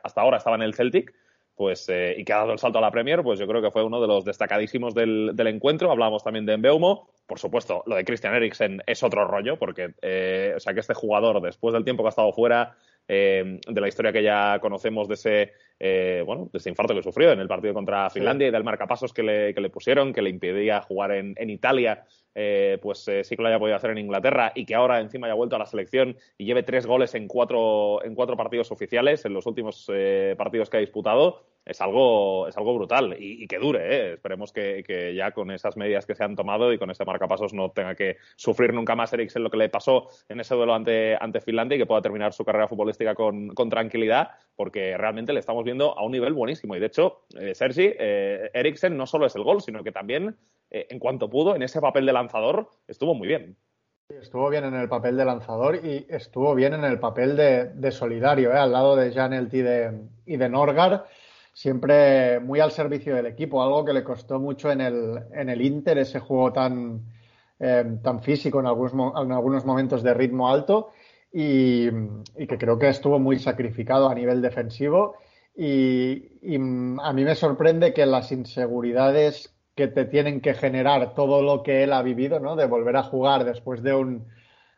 hasta 0.00 0.20
ahora 0.20 0.36
estaba 0.36 0.54
en 0.54 0.62
el 0.62 0.74
Celtic, 0.74 1.12
pues 1.54 1.88
eh, 1.88 2.14
y 2.18 2.24
que 2.24 2.32
ha 2.32 2.38
dado 2.38 2.52
el 2.52 2.58
salto 2.58 2.78
a 2.78 2.80
la 2.80 2.90
Premier, 2.90 3.22
pues 3.22 3.38
yo 3.38 3.46
creo 3.46 3.62
que 3.62 3.70
fue 3.70 3.84
uno 3.84 4.00
de 4.00 4.08
los 4.08 4.24
destacadísimos 4.24 4.94
del, 4.94 5.32
del 5.34 5.46
encuentro. 5.46 5.90
Hablábamos 5.90 6.24
también 6.24 6.46
de 6.46 6.54
Embeumo. 6.54 7.08
Por 7.26 7.38
supuesto, 7.38 7.82
lo 7.86 7.96
de 7.96 8.04
Christian 8.04 8.34
Eriksen 8.34 8.82
es 8.86 9.02
otro 9.02 9.26
rollo, 9.26 9.58
porque 9.58 9.94
eh, 10.02 10.52
o 10.56 10.60
sea 10.60 10.74
que 10.74 10.80
este 10.80 10.94
jugador, 10.94 11.40
después 11.40 11.72
del 11.72 11.84
tiempo 11.84 12.02
que 12.02 12.08
ha 12.08 12.10
estado 12.10 12.32
fuera, 12.32 12.76
eh, 13.06 13.60
de 13.66 13.80
la 13.80 13.88
historia 13.88 14.12
que 14.12 14.22
ya 14.22 14.58
conocemos 14.60 15.08
de 15.08 15.14
ese, 15.14 15.52
bueno, 15.78 16.48
de 16.52 16.58
ese 16.58 16.70
infarto 16.70 16.94
que 16.94 17.02
sufrió 17.02 17.32
en 17.32 17.40
el 17.40 17.48
partido 17.48 17.74
contra 17.74 18.08
Finlandia 18.10 18.48
y 18.48 18.50
del 18.50 18.64
marcapasos 18.64 19.12
que 19.12 19.22
le, 19.22 19.54
que 19.54 19.60
le 19.60 19.70
pusieron, 19.70 20.12
que 20.12 20.22
le 20.22 20.30
impedía 20.30 20.80
jugar 20.80 21.12
en, 21.12 21.34
en 21.36 21.50
Italia, 21.50 22.04
pues 22.80 23.10
sí 23.22 23.36
que 23.36 23.42
lo 23.42 23.48
haya 23.48 23.58
podido 23.58 23.76
hacer 23.76 23.90
en 23.90 23.98
Inglaterra 23.98 24.52
y 24.54 24.64
que 24.64 24.74
ahora 24.74 25.00
encima 25.00 25.26
haya 25.26 25.34
vuelto 25.34 25.56
a 25.56 25.58
la 25.58 25.66
selección 25.66 26.16
y 26.38 26.46
lleve 26.46 26.62
tres 26.62 26.86
goles 26.86 27.14
en 27.14 27.28
cuatro, 27.28 28.04
en 28.04 28.14
cuatro 28.14 28.36
partidos 28.36 28.72
oficiales 28.72 29.24
en 29.24 29.34
los 29.34 29.46
últimos 29.46 29.90
partidos 30.36 30.70
que 30.70 30.78
ha 30.78 30.80
disputado 30.80 31.44
es 31.64 31.80
algo, 31.80 32.46
es 32.46 32.56
algo 32.56 32.74
brutal 32.74 33.16
y, 33.18 33.46
que 33.46 33.58
dure. 33.58 33.80
¿eh? 33.80 34.12
Esperemos 34.14 34.52
que, 34.52 35.14
ya 35.16 35.32
con 35.32 35.50
esas 35.50 35.76
medidas 35.76 36.06
que 36.06 36.14
se 36.14 36.24
han 36.24 36.36
tomado 36.36 36.72
y 36.72 36.78
con 36.78 36.90
ese 36.90 37.04
marcapasos 37.04 37.54
no 37.54 37.70
tenga 37.70 37.94
que 37.94 38.16
sufrir 38.36 38.72
nunca 38.72 38.94
más 38.94 39.12
Eriksen 39.12 39.42
lo 39.42 39.50
que 39.50 39.56
le 39.56 39.68
pasó 39.68 40.08
en 40.28 40.40
ese 40.40 40.54
duelo 40.54 40.74
ante, 40.74 41.16
ante 41.18 41.40
Finlandia 41.40 41.76
y 41.76 41.78
que 41.78 41.86
pueda 41.86 42.02
terminar 42.02 42.32
su 42.32 42.44
carrera 42.44 42.68
futbolística 42.68 43.14
con, 43.14 43.54
tranquilidad, 43.70 44.30
porque 44.56 44.96
realmente 44.96 45.32
le 45.32 45.40
estamos 45.40 45.63
viendo 45.64 45.98
a 45.98 46.04
un 46.04 46.12
nivel 46.12 46.32
buenísimo. 46.32 46.76
Y 46.76 46.80
de 46.80 46.86
hecho, 46.86 47.22
eh, 47.38 47.54
Sergi, 47.54 47.92
eh, 47.98 48.50
Eriksen 48.54 48.96
no 48.96 49.06
solo 49.06 49.26
es 49.26 49.34
el 49.34 49.42
gol, 49.42 49.60
sino 49.62 49.82
que 49.82 49.92
también, 49.92 50.36
eh, 50.70 50.86
en 50.90 50.98
cuanto 50.98 51.28
pudo, 51.28 51.56
en 51.56 51.62
ese 51.62 51.80
papel 51.80 52.06
de 52.06 52.12
lanzador, 52.12 52.68
estuvo 52.86 53.14
muy 53.14 53.28
bien. 53.28 53.56
Estuvo 54.08 54.50
bien 54.50 54.64
en 54.64 54.74
el 54.74 54.88
papel 54.88 55.16
de 55.16 55.24
lanzador 55.24 55.84
y 55.84 56.06
estuvo 56.10 56.54
bien 56.54 56.74
en 56.74 56.84
el 56.84 57.00
papel 57.00 57.36
de, 57.36 57.90
solidario, 57.90 58.52
al 58.52 58.70
lado 58.70 58.96
de 58.96 59.12
Janelt 59.12 59.52
y 59.54 59.62
de, 59.62 59.98
y 60.26 60.36
de 60.36 60.48
Norgar 60.48 61.06
siempre 61.54 62.40
muy 62.40 62.60
al 62.60 62.72
servicio 62.72 63.14
del 63.14 63.26
equipo, 63.26 63.62
algo 63.62 63.84
que 63.84 63.92
le 63.92 64.04
costó 64.04 64.38
mucho 64.40 64.70
en 64.70 64.80
el, 64.80 65.20
en 65.32 65.48
el 65.48 65.62
Inter, 65.62 65.96
ese 65.98 66.18
juego 66.18 66.52
tan, 66.52 67.02
eh, 67.60 67.98
tan 68.02 68.20
físico 68.20 68.60
en 68.60 68.66
algunos, 68.66 68.92
en 69.22 69.32
algunos 69.32 69.64
momentos 69.64 70.02
de 70.02 70.12
ritmo 70.12 70.50
alto 70.50 70.90
y, 71.32 71.88
que 71.90 72.58
creo 72.58 72.78
que 72.78 72.88
estuvo 72.88 73.18
muy 73.18 73.38
sacrificado 73.38 74.08
a 74.08 74.14
nivel 74.14 74.42
defensivo. 74.42 75.16
Y, 75.56 76.56
a 77.02 77.12
mí 77.12 77.24
me 77.24 77.34
sorprende 77.34 77.94
que 77.94 78.06
las 78.06 78.32
inseguridades 78.32 79.54
que 79.74 79.88
te 79.88 80.04
tienen 80.04 80.40
que 80.40 80.54
generar 80.54 81.14
todo 81.14 81.42
lo 81.42 81.62
que 81.62 81.82
él 81.84 81.92
ha 81.92 82.02
vivido, 82.02 82.40
¿no? 82.40 82.56
De 82.56 82.66
volver 82.66 82.96
a 82.96 83.02
jugar 83.02 83.44
después 83.44 83.82
de 83.82 83.94
un, 83.94 84.26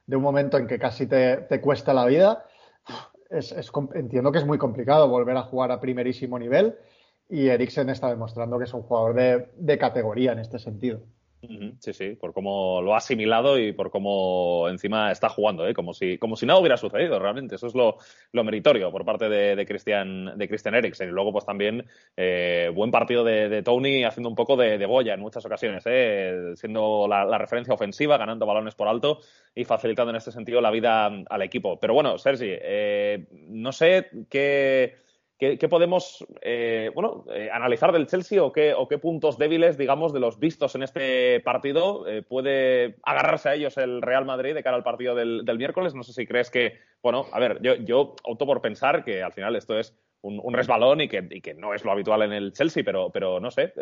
de 0.07 0.17
un 0.17 0.23
momento 0.23 0.59
en 0.59 0.67
que 0.67 0.79
casi 0.79 1.07
te, 1.07 1.39
te 1.39 1.61
cuesta 1.61 1.93
la 1.93 2.07
vida, 2.07 2.45
es, 3.31 3.55
entiendo 3.95 4.33
que 4.33 4.39
es 4.39 4.47
muy 4.47 4.59
complicado 4.59 5.09
volver 5.09 5.37
a 5.37 5.43
jugar 5.43 5.73
a 5.73 5.81
primerísimo 5.81 6.39
nivel 6.39 6.77
y 7.29 7.49
Eriksen 7.49 7.91
está 7.91 8.09
demostrando 8.09 8.59
que 8.59 8.65
es 8.65 8.75
un 8.75 8.83
jugador 8.83 9.51
de 9.57 9.79
categoría 9.79 10.33
en 10.33 10.39
este 10.39 10.59
sentido. 10.59 11.03
Sí, 11.81 11.93
sí, 11.93 12.17
por 12.17 12.33
cómo 12.33 12.81
lo 12.83 12.95
ha 12.95 12.99
asimilado 12.99 13.59
y 13.59 13.73
por 13.73 13.91
cómo 13.91 14.69
encima 14.69 15.13
está 15.13 15.29
jugando, 15.29 15.67
¿eh? 15.69 15.75
como, 15.75 15.93
si, 15.93 16.19
como 16.19 16.35
si 16.35 16.47
nada 16.47 16.59
hubiera 16.59 16.77
sucedido 16.77 17.19
realmente. 17.19 17.55
Eso 17.57 17.67
es 17.67 17.75
lo, 17.75 17.99
meritorio 18.45 18.91
por 18.91 19.05
parte 19.05 19.29
de, 19.29 19.55
de, 19.55 19.67
Christian, 19.67 20.37
de 20.37 20.49
Christian 20.49 20.75
Eriksen. 20.75 21.09
Y 21.09 21.13
luego, 21.13 21.33
pues 21.33 21.45
también, 21.45 21.87
eh, 22.17 22.71
buen 22.75 22.91
partido 22.91 23.23
de, 23.23 23.63
Tony 23.63 24.05
haciendo 24.05 24.29
un 24.29 24.35
poco 24.35 24.57
de, 24.57 24.79
de 24.79 24.87
boya 24.87 25.15
en 25.15 25.21
muchas 25.21 25.45
ocasiones, 25.45 25.85
¿eh? 25.87 26.53
siendo 26.57 27.07
la, 27.09 27.39
referencia 27.39 27.75
ofensiva, 27.75 28.17
ganando 28.17 28.47
balones 28.47 28.75
por 28.75 28.89
alto 28.89 29.21
y 29.55 29.65
facilitando 29.65 30.11
en 30.11 30.17
este 30.17 30.33
sentido 30.33 30.61
la 30.61 30.71
vida 30.71 31.07
al 31.07 31.43
equipo. 31.43 31.79
Pero 31.79 31.95
bueno, 31.95 32.19
Sergi, 32.19 32.49
eh, 32.51 33.27
no 33.31 33.73
sé 33.73 34.09
qué 34.31 35.06
¿Qué, 35.39 35.69
podemos 35.69 36.27
eh, 36.41 36.91
bueno, 36.95 37.27
eh, 37.31 37.51
analizar 37.53 37.93
del 37.93 38.07
Chelsea 38.07 38.43
o 38.43 38.53
qué, 38.53 38.73
o 38.73 38.89
qué 38.89 38.97
puntos 38.97 39.37
débiles, 39.37 39.77
digamos, 39.77 40.15
de 40.15 40.21
los 40.21 40.39
vistos 40.39 40.75
en 40.75 40.83
este 40.83 41.41
partido 41.41 42.09
eh, 42.09 42.23
puede 42.23 42.97
agarrarse 43.03 43.51
a 43.51 43.55
ellos 43.55 43.77
el 43.77 44.01
Real 44.01 44.25
Madrid 44.25 44.55
de 44.55 44.63
cara 44.63 44.79
al 44.79 44.83
partido 44.83 45.15
del, 45.15 45.45
miércoles? 45.59 45.95
No 45.95 46.05
sé 46.05 46.15
si 46.15 46.27
crees 46.27 46.51
que, 46.51 46.79
bueno, 47.03 47.27
a 47.33 47.39
ver, 47.39 47.61
yo, 47.61 48.15
opto 48.23 48.47
por 48.47 48.63
pensar 48.63 49.05
que 49.05 49.23
al 49.23 49.35
final 49.35 49.57
esto 49.57 49.79
es 49.79 49.95
un, 50.23 50.55
resbalón 50.55 51.03
y 51.03 51.09
que, 51.09 51.55
no 51.55 51.75
es 51.75 51.85
lo 51.85 51.93
habitual 51.93 52.23
en 52.23 52.33
el 52.33 52.55
Chelsea, 52.55 52.83
pero, 52.83 53.39
no 53.39 53.51
sé. 53.51 53.75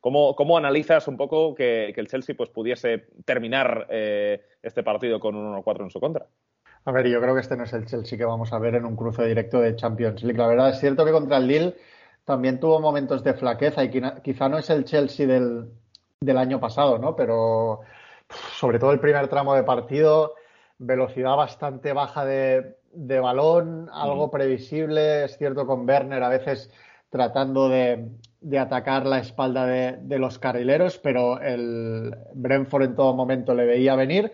¿cómo, 0.00 0.34
¿cómo, 0.34 0.56
analizas 0.56 1.06
un 1.08 1.18
poco 1.18 1.54
que, 1.54 1.92
que, 1.94 2.00
el 2.00 2.08
Chelsea 2.08 2.34
pues, 2.34 2.48
pudiese 2.48 3.06
terminar 3.26 3.86
este 3.90 4.82
partido 4.82 5.20
con 5.20 5.36
un 5.36 5.62
1-4 5.62 5.82
en 5.82 5.90
su 5.90 6.00
contra? 6.00 6.26
A 6.84 6.92
ver, 6.92 7.06
yo 7.08 7.20
creo 7.20 7.34
que 7.34 7.40
este 7.40 7.56
no 7.56 7.64
es 7.64 7.72
el 7.72 7.86
Chelsea 7.86 8.18
que 8.18 8.24
vamos 8.24 8.52
a 8.52 8.58
ver 8.58 8.74
en 8.74 8.84
un 8.84 8.96
cruce 8.96 9.24
directo 9.24 9.60
de 9.60 9.76
Champions 9.76 10.22
League. 10.22 10.38
La 10.38 10.46
verdad 10.46 10.70
es 10.70 10.80
cierto 10.80 11.04
que 11.04 11.12
contra 11.12 11.36
el 11.36 11.46
Lille 11.46 11.76
también 12.24 12.58
tuvo 12.58 12.80
momentos 12.80 13.22
de 13.22 13.34
flaqueza 13.34 13.84
y 13.84 13.90
quizá 14.22 14.48
no 14.48 14.58
es 14.58 14.70
el 14.70 14.84
Chelsea 14.84 15.26
del, 15.26 15.70
del 16.20 16.38
año 16.38 16.60
pasado, 16.60 16.98
¿no? 16.98 17.16
Pero 17.16 17.80
sobre 18.52 18.78
todo 18.78 18.92
el 18.92 19.00
primer 19.00 19.28
tramo 19.28 19.54
de 19.54 19.62
partido, 19.62 20.34
velocidad 20.78 21.36
bastante 21.36 21.92
baja 21.92 22.24
de, 22.24 22.76
balón, 23.20 23.88
algo 23.92 24.30
previsible, 24.30 25.24
es 25.24 25.36
cierto 25.36 25.66
con 25.66 25.88
Werner 25.88 26.22
a 26.22 26.28
veces 26.28 26.70
tratando 27.10 27.68
de, 27.68 28.08
atacar 28.58 29.06
la 29.06 29.18
espalda 29.18 29.66
de, 29.66 30.18
los 30.18 30.38
carrileros, 30.38 30.98
pero 30.98 31.40
el 31.40 32.14
Brentford 32.34 32.84
en 32.84 32.96
todo 32.96 33.14
momento 33.14 33.54
le 33.54 33.66
veía 33.66 33.96
venir. 33.96 34.32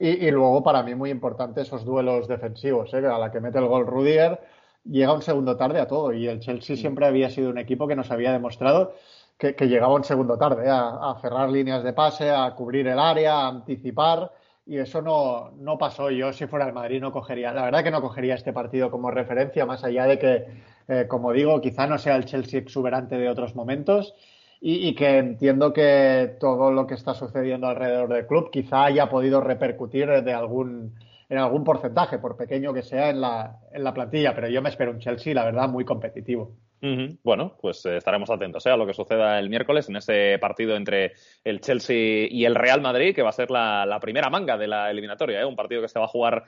Y, 0.00 0.30
luego, 0.30 0.62
para 0.62 0.82
mí, 0.84 0.94
muy 0.94 1.10
importante 1.10 1.62
esos 1.62 1.84
duelos 1.84 2.28
defensivos, 2.28 2.94
¿eh? 2.94 2.98
a 2.98 3.18
la 3.18 3.32
que 3.32 3.40
mete 3.40 3.58
el 3.58 3.66
gol 3.66 3.84
Rudiger, 3.86 4.40
llega 4.84 5.12
un 5.12 5.22
segundo 5.22 5.56
tarde 5.56 5.80
a 5.80 5.88
todo. 5.88 6.12
Y 6.12 6.28
el 6.28 6.38
Chelsea 6.38 6.76
siempre 6.76 7.06
había 7.06 7.30
sido 7.30 7.50
un 7.50 7.58
equipo 7.58 7.88
que 7.88 7.96
nos 7.96 8.10
había 8.12 8.30
demostrado 8.32 8.94
que, 9.38 9.54
llegaba 9.68 9.94
un 9.94 10.04
segundo 10.04 10.36
tarde 10.36 10.68
a, 10.68 11.16
cerrar 11.20 11.48
líneas 11.48 11.84
de 11.84 11.92
pase, 11.92 12.30
a 12.30 12.54
cubrir 12.54 12.88
el 12.88 12.98
área, 12.98 13.40
a 13.40 13.48
anticipar. 13.48 14.32
Y 14.66 14.78
eso 14.78 15.00
no, 15.00 15.52
no 15.58 15.78
pasó. 15.78 16.10
Yo, 16.10 16.32
si 16.32 16.46
fuera 16.46 16.66
el 16.66 16.72
Madrid, 16.72 17.00
no 17.00 17.12
cogería. 17.12 17.52
La 17.52 17.64
verdad 17.64 17.82
que 17.84 17.90
no 17.90 18.02
cogería 18.02 18.34
este 18.34 18.52
partido 18.52 18.90
como 18.90 19.10
referencia, 19.10 19.64
más 19.64 19.82
allá 19.84 20.06
de 20.06 20.18
que, 20.18 20.46
eh, 20.88 21.06
como 21.08 21.32
digo, 21.32 21.60
quizá 21.60 21.86
no 21.86 21.98
sea 21.98 22.16
el 22.16 22.26
Chelsea 22.26 22.60
exuberante 22.60 23.16
de 23.16 23.30
otros 23.30 23.54
momentos. 23.54 24.14
Y, 24.60 24.94
que 24.96 25.18
entiendo 25.18 25.72
que 25.72 26.36
todo 26.40 26.72
lo 26.72 26.86
que 26.86 26.94
está 26.94 27.14
sucediendo 27.14 27.68
alrededor 27.68 28.08
del 28.12 28.26
club 28.26 28.50
quizá 28.50 28.86
haya 28.86 29.08
podido 29.08 29.40
repercutir 29.40 30.08
de 30.08 30.32
algún, 30.32 30.96
en 31.28 31.38
algún 31.38 31.62
porcentaje, 31.62 32.18
por 32.18 32.36
pequeño 32.36 32.72
que 32.74 32.82
sea, 32.82 33.10
en 33.10 33.20
la, 33.20 33.60
en 33.72 33.84
la 33.84 33.94
plantilla. 33.94 34.34
Pero 34.34 34.48
yo 34.48 34.60
me 34.60 34.70
espero 34.70 34.90
un 34.90 34.98
Chelsea, 34.98 35.32
la 35.32 35.44
verdad, 35.44 35.68
muy 35.68 35.84
competitivo. 35.84 36.56
Bueno, 36.80 37.56
pues 37.60 37.84
eh, 37.86 37.96
estaremos 37.96 38.30
atentos 38.30 38.64
¿eh? 38.66 38.70
a 38.70 38.76
lo 38.76 38.86
que 38.86 38.94
suceda 38.94 39.38
el 39.38 39.50
miércoles 39.50 39.88
en 39.88 39.96
ese 39.96 40.38
partido 40.40 40.76
entre 40.76 41.14
el 41.42 41.60
Chelsea 41.60 42.28
y 42.30 42.44
el 42.44 42.54
Real 42.54 42.80
Madrid, 42.80 43.14
que 43.14 43.22
va 43.22 43.30
a 43.30 43.32
ser 43.32 43.50
la, 43.50 43.98
primera 44.00 44.30
manga 44.30 44.56
de 44.56 44.68
la 44.68 44.90
eliminatoria. 44.90 45.40
¿eh? 45.40 45.44
Un 45.44 45.56
partido 45.56 45.82
que 45.82 45.88
se 45.88 45.98
va 45.98 46.04
a 46.04 46.08
jugar 46.08 46.44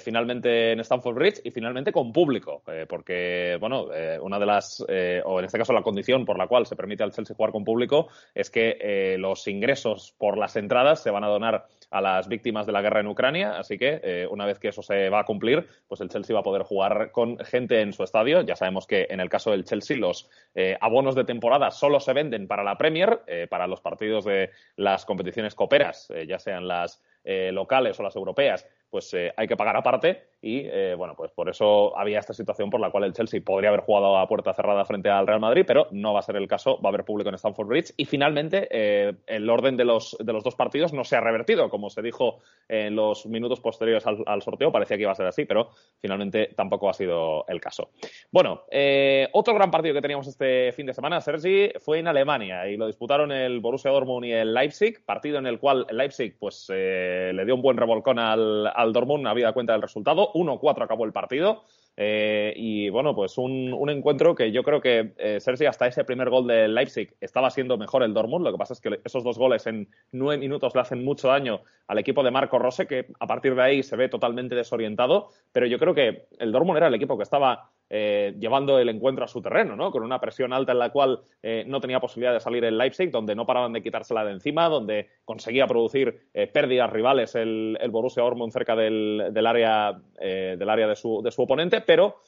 finalmente 0.00 0.72
en 0.72 0.80
Stamford 0.80 1.14
Bridge 1.14 1.40
y 1.44 1.52
finalmente 1.52 1.92
con 1.92 2.12
público, 2.12 2.64
porque, 2.88 3.56
bueno, 3.60 3.86
una 4.20 4.40
de 4.40 4.44
las, 4.44 4.80
o 4.80 5.38
en 5.38 5.44
este 5.44 5.58
caso 5.58 5.72
la 5.72 5.82
condición 5.82 6.24
por 6.24 6.36
la 6.36 6.48
cual 6.48 6.66
se 6.66 6.74
permite 6.74 7.04
al 7.04 7.12
Chelsea 7.12 7.36
jugar 7.36 7.52
con 7.52 7.62
público 7.62 8.08
es 8.34 8.50
que 8.50 9.14
los 9.16 9.46
ingresos 9.46 10.12
por 10.18 10.36
las 10.38 10.56
entradas 10.56 11.00
se 11.04 11.12
van 11.12 11.22
a 11.22 11.28
donar 11.28 11.66
a 11.92 12.00
las 12.00 12.26
víctimas 12.26 12.66
de 12.66 12.72
la 12.72 12.82
guerra 12.82 12.98
en 12.98 13.06
Ucrania. 13.06 13.60
Así 13.60 13.78
que 13.78 14.26
una 14.28 14.44
vez 14.44 14.58
que 14.58 14.70
eso 14.70 14.82
se 14.82 15.08
va 15.08 15.20
a 15.20 15.24
cumplir, 15.24 15.64
pues 15.86 16.00
el 16.00 16.08
Chelsea 16.08 16.34
va 16.34 16.40
a 16.40 16.44
poder 16.44 16.62
jugar 16.62 17.12
con 17.12 17.38
gente 17.38 17.80
en 17.80 17.92
su 17.92 18.02
estadio. 18.02 18.40
Ya 18.40 18.56
sabemos 18.56 18.88
que 18.88 19.06
en 19.08 19.20
el 19.20 19.28
caso 19.28 19.52
del 19.52 19.59
Chelsea 19.64 19.96
los 19.96 20.28
eh, 20.54 20.76
abonos 20.80 21.14
de 21.14 21.24
temporada 21.24 21.70
solo 21.70 22.00
se 22.00 22.12
venden 22.12 22.48
para 22.48 22.64
la 22.64 22.76
Premier, 22.76 23.22
eh, 23.26 23.46
para 23.48 23.66
los 23.66 23.80
partidos 23.80 24.24
de 24.24 24.50
las 24.76 25.04
competiciones 25.04 25.54
coperas, 25.54 26.10
eh, 26.10 26.26
ya 26.26 26.38
sean 26.38 26.66
las 26.66 27.02
locales 27.22 28.00
o 28.00 28.02
las 28.02 28.16
europeas, 28.16 28.66
pues 28.90 29.14
hay 29.36 29.46
que 29.46 29.56
pagar 29.56 29.76
aparte 29.76 30.30
y 30.42 30.62
eh, 30.64 30.94
bueno, 30.96 31.14
pues 31.14 31.30
por 31.32 31.48
eso 31.50 31.96
había 31.98 32.18
esta 32.18 32.32
situación 32.32 32.70
por 32.70 32.80
la 32.80 32.90
cual 32.90 33.04
el 33.04 33.12
Chelsea 33.12 33.42
podría 33.44 33.68
haber 33.68 33.82
jugado 33.82 34.16
a 34.16 34.26
puerta 34.26 34.54
cerrada 34.54 34.84
frente 34.86 35.10
al 35.10 35.26
Real 35.26 35.40
Madrid, 35.40 35.64
pero 35.66 35.88
no 35.90 36.14
va 36.14 36.20
a 36.20 36.22
ser 36.22 36.36
el 36.36 36.48
caso, 36.48 36.80
va 36.80 36.88
a 36.88 36.92
haber 36.92 37.04
público 37.04 37.28
en 37.28 37.34
Stamford 37.34 37.66
Bridge 37.66 37.92
y 37.96 38.06
finalmente 38.06 38.66
eh, 38.70 39.12
el 39.26 39.50
orden 39.50 39.76
de 39.76 39.84
los, 39.84 40.16
de 40.18 40.32
los 40.32 40.42
dos 40.42 40.54
partidos 40.54 40.94
no 40.94 41.04
se 41.04 41.16
ha 41.16 41.20
revertido, 41.20 41.68
como 41.68 41.90
se 41.90 42.00
dijo 42.00 42.38
en 42.68 42.96
los 42.96 43.26
minutos 43.26 43.60
posteriores 43.60 44.04
al, 44.06 44.42
sorteo, 44.42 44.72
parecía 44.72 44.96
que 44.96 45.02
iba 45.02 45.12
a 45.12 45.16
ser 45.16 45.26
así, 45.26 45.44
pero 45.44 45.70
finalmente 46.00 46.52
tampoco 46.56 46.88
ha 46.88 46.94
sido 46.94 47.44
el 47.46 47.60
caso. 47.60 47.90
Bueno, 48.30 48.62
eh, 48.70 49.28
otro 49.32 49.54
gran 49.54 49.70
partido 49.70 49.94
que 49.94 50.00
teníamos 50.00 50.26
este 50.26 50.72
fin 50.72 50.86
de 50.86 50.94
semana, 50.94 51.20
Sergi, 51.20 51.70
fue 51.80 51.98
en 51.98 52.08
Alemania 52.08 52.66
y 52.66 52.78
lo 52.78 52.86
disputaron 52.86 53.30
el 53.30 53.60
Borussia 53.60 53.90
Dortmund 53.90 54.24
y 54.24 54.32
el 54.32 54.54
Leipzig, 54.54 55.04
partido 55.04 55.38
en 55.38 55.46
el 55.46 55.58
cual 55.58 55.84
el 55.90 55.98
Leipzig 55.98 56.38
pues 56.38 56.66
le 56.70 57.44
dio 57.44 57.54
un 57.54 57.62
buen 57.62 57.76
revolcón 57.76 58.18
al, 58.18 58.72
al 58.80 58.92
Dortmund, 58.92 59.26
había 59.26 59.52
cuenta 59.52 59.72
del 59.72 59.82
resultado 59.82 60.32
1-4 60.32 60.82
acabó 60.82 61.04
el 61.04 61.12
partido. 61.12 61.62
Eh, 61.96 62.54
y 62.56 62.88
bueno, 62.88 63.14
pues 63.14 63.36
un, 63.36 63.90
encuentro 63.90 64.34
que 64.34 64.52
yo 64.52 64.62
creo 64.62 64.80
que 64.80 65.12
eh, 65.18 65.38
Sergi, 65.40 65.66
hasta 65.66 65.86
ese 65.86 66.04
primer 66.04 66.30
gol 66.30 66.46
de 66.46 66.68
Leipzig, 66.68 67.14
estaba 67.20 67.50
siendo 67.50 67.76
mejor 67.76 68.02
el 68.02 68.14
Dortmund. 68.14 68.44
Lo 68.44 68.52
que 68.52 68.58
pasa 68.58 68.74
es 68.74 68.80
que 68.80 69.00
esos 69.04 69.22
dos 69.22 69.38
goles 69.38 69.66
en 69.66 69.88
nueve 70.12 70.38
minutos 70.38 70.74
le 70.74 70.80
hacen 70.80 71.04
mucho 71.04 71.28
daño 71.28 71.60
al 71.88 71.98
equipo 71.98 72.22
de 72.22 72.30
Marco 72.30 72.58
Rose, 72.58 72.86
que 72.86 73.06
a 73.18 73.26
partir 73.26 73.54
de 73.54 73.62
ahí 73.62 73.82
se 73.82 73.96
ve 73.96 74.08
totalmente 74.08 74.54
desorientado. 74.54 75.28
Pero 75.52 75.66
yo 75.66 75.78
creo 75.78 75.94
que 75.94 76.26
el 76.38 76.52
Dortmund 76.52 76.78
era 76.78 76.86
el 76.86 76.94
equipo 76.94 77.16
que 77.16 77.24
estaba 77.24 77.70
eh, 77.92 78.36
llevando 78.38 78.78
el 78.78 78.88
encuentro 78.88 79.24
a 79.24 79.28
su 79.28 79.42
terreno, 79.42 79.74
¿no? 79.74 79.90
Con 79.90 80.04
una 80.04 80.20
presión 80.20 80.52
alta 80.52 80.70
en 80.70 80.78
la 80.78 80.90
cual 80.90 81.22
eh, 81.42 81.64
no 81.66 81.80
tenía 81.80 81.98
posibilidad 81.98 82.32
de 82.32 82.38
salir 82.38 82.64
el 82.64 82.78
Leipzig, 82.78 83.10
donde 83.10 83.34
no 83.34 83.46
paraban 83.46 83.72
de 83.72 83.82
quitársela 83.82 84.24
de 84.24 84.30
encima, 84.30 84.68
donde 84.68 85.08
conseguía 85.24 85.66
producir 85.66 86.28
eh, 86.32 86.46
pérdidas 86.46 86.88
rivales 86.90 87.34
el, 87.34 87.76
el, 87.80 87.90
Borussia 87.90 88.22
Dortmund 88.22 88.52
cerca 88.52 88.76
del, 88.76 89.30
del 89.32 89.46
área, 89.46 90.00
del 90.20 90.70
área 90.70 90.86
de 90.86 90.94
su, 90.94 91.20
de 91.22 91.32
su 91.32 91.42
oponente, 91.42 91.80
pero 91.80 92.20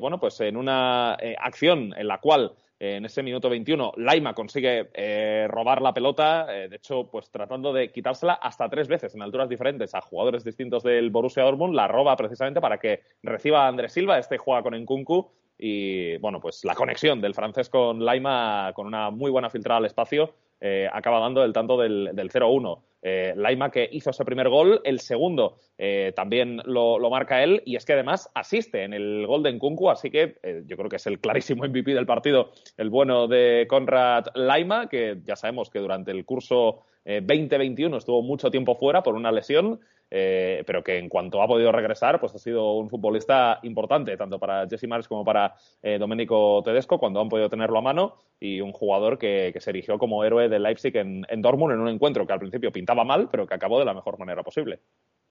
bueno, 0.00 0.20
pues 0.20 0.40
en 0.40 0.56
una 0.56 1.14
acción 1.38 1.92
en 1.96 2.06
la 2.06 2.18
cual 2.18 2.52
en 2.80 3.04
ese 3.04 3.22
minuto 3.22 3.50
21, 3.50 3.94
Laima 3.96 4.34
consigue 4.34 4.90
eh, 4.94 5.46
robar 5.48 5.82
la 5.82 5.92
pelota, 5.92 6.46
eh, 6.48 6.68
de 6.68 6.76
hecho, 6.76 7.08
pues 7.10 7.30
tratando 7.30 7.72
de 7.72 7.90
quitársela 7.90 8.34
hasta 8.34 8.68
tres 8.68 8.86
veces 8.86 9.14
en 9.14 9.22
alturas 9.22 9.48
diferentes 9.48 9.94
a 9.94 10.00
jugadores 10.00 10.44
distintos 10.44 10.82
del 10.82 11.10
Borussia 11.10 11.42
Dortmund, 11.42 11.74
la 11.74 11.88
roba 11.88 12.16
precisamente 12.16 12.60
para 12.60 12.78
que 12.78 13.02
reciba 13.22 13.64
a 13.64 13.68
Andrés 13.68 13.92
Silva, 13.92 14.18
este 14.18 14.38
juega 14.38 14.62
con 14.62 14.74
Enkunku 14.74 15.30
y, 15.58 16.16
bueno, 16.18 16.40
pues 16.40 16.64
la 16.64 16.76
conexión 16.76 17.20
del 17.20 17.34
francés 17.34 17.68
con 17.68 18.04
Laima 18.04 18.72
con 18.74 18.86
una 18.86 19.10
muy 19.10 19.30
buena 19.30 19.50
filtrada 19.50 19.78
al 19.78 19.86
espacio 19.86 20.34
eh, 20.60 20.88
acaba 20.92 21.20
dando 21.20 21.44
el 21.44 21.52
tanto 21.52 21.76
del, 21.76 22.10
del 22.14 22.30
0-1. 22.30 22.82
Eh, 23.00 23.32
Laima 23.36 23.70
que 23.70 23.88
hizo 23.92 24.10
ese 24.10 24.24
primer 24.24 24.48
gol, 24.48 24.80
el 24.82 24.98
segundo 24.98 25.58
eh, 25.76 26.12
también 26.16 26.60
lo, 26.64 26.98
marca 27.10 27.44
él 27.44 27.62
y 27.64 27.76
es 27.76 27.84
que 27.84 27.92
además 27.92 28.28
asiste 28.34 28.82
en 28.82 28.92
el 28.92 29.24
gol 29.26 29.44
de 29.44 29.52
Nkunku, 29.52 29.88
así 29.88 30.10
que 30.10 30.38
eh, 30.42 30.62
yo 30.66 30.76
creo 30.76 30.88
que 30.88 30.96
es 30.96 31.06
el 31.06 31.20
clarísimo 31.20 31.64
MVP 31.64 31.94
del 31.94 32.06
partido, 32.06 32.50
el 32.76 32.90
bueno 32.90 33.28
de 33.28 33.66
Conrad 33.68 34.26
Laima, 34.34 34.88
que 34.88 35.18
ya 35.22 35.36
sabemos 35.36 35.70
que 35.70 35.78
durante 35.78 36.10
el 36.10 36.24
curso 36.24 36.80
2021 37.04 37.96
estuvo 37.96 38.20
mucho 38.20 38.50
tiempo 38.50 38.74
fuera 38.74 39.02
por 39.02 39.14
una 39.14 39.32
lesión 39.32 39.80
eh, 40.10 40.62
pero 40.66 40.82
que 40.82 40.98
en 40.98 41.08
cuanto 41.08 41.42
ha 41.42 41.46
podido 41.46 41.70
regresar, 41.70 42.18
pues 42.20 42.34
ha 42.34 42.38
sido 42.38 42.74
un 42.74 42.88
futbolista 42.88 43.58
importante, 43.62 44.16
tanto 44.16 44.38
para 44.38 44.66
Jesse 44.66 44.88
Mars 44.88 45.06
como 45.06 45.24
para 45.24 45.54
eh, 45.82 45.98
Domenico 45.98 46.62
Tedesco, 46.64 46.98
cuando 46.98 47.20
han 47.20 47.28
podido 47.28 47.48
tenerlo 47.50 47.78
a 47.78 47.82
mano, 47.82 48.14
y 48.40 48.60
un 48.60 48.72
jugador 48.72 49.18
que, 49.18 49.54
se 49.58 49.70
erigió 49.70 49.98
como 49.98 50.24
héroe 50.24 50.48
del 50.48 50.62
Leipzig 50.62 50.96
en, 50.96 51.24
Dortmund 51.42 51.74
en 51.74 51.80
un 51.80 51.88
encuentro 51.88 52.26
que 52.26 52.32
al 52.32 52.38
principio 52.38 52.72
pintaba 52.72 53.04
mal, 53.04 53.28
pero 53.30 53.46
que 53.46 53.54
acabó 53.54 53.78
de 53.78 53.84
la 53.84 53.94
mejor 53.94 54.18
manera 54.18 54.42
posible. 54.42 54.80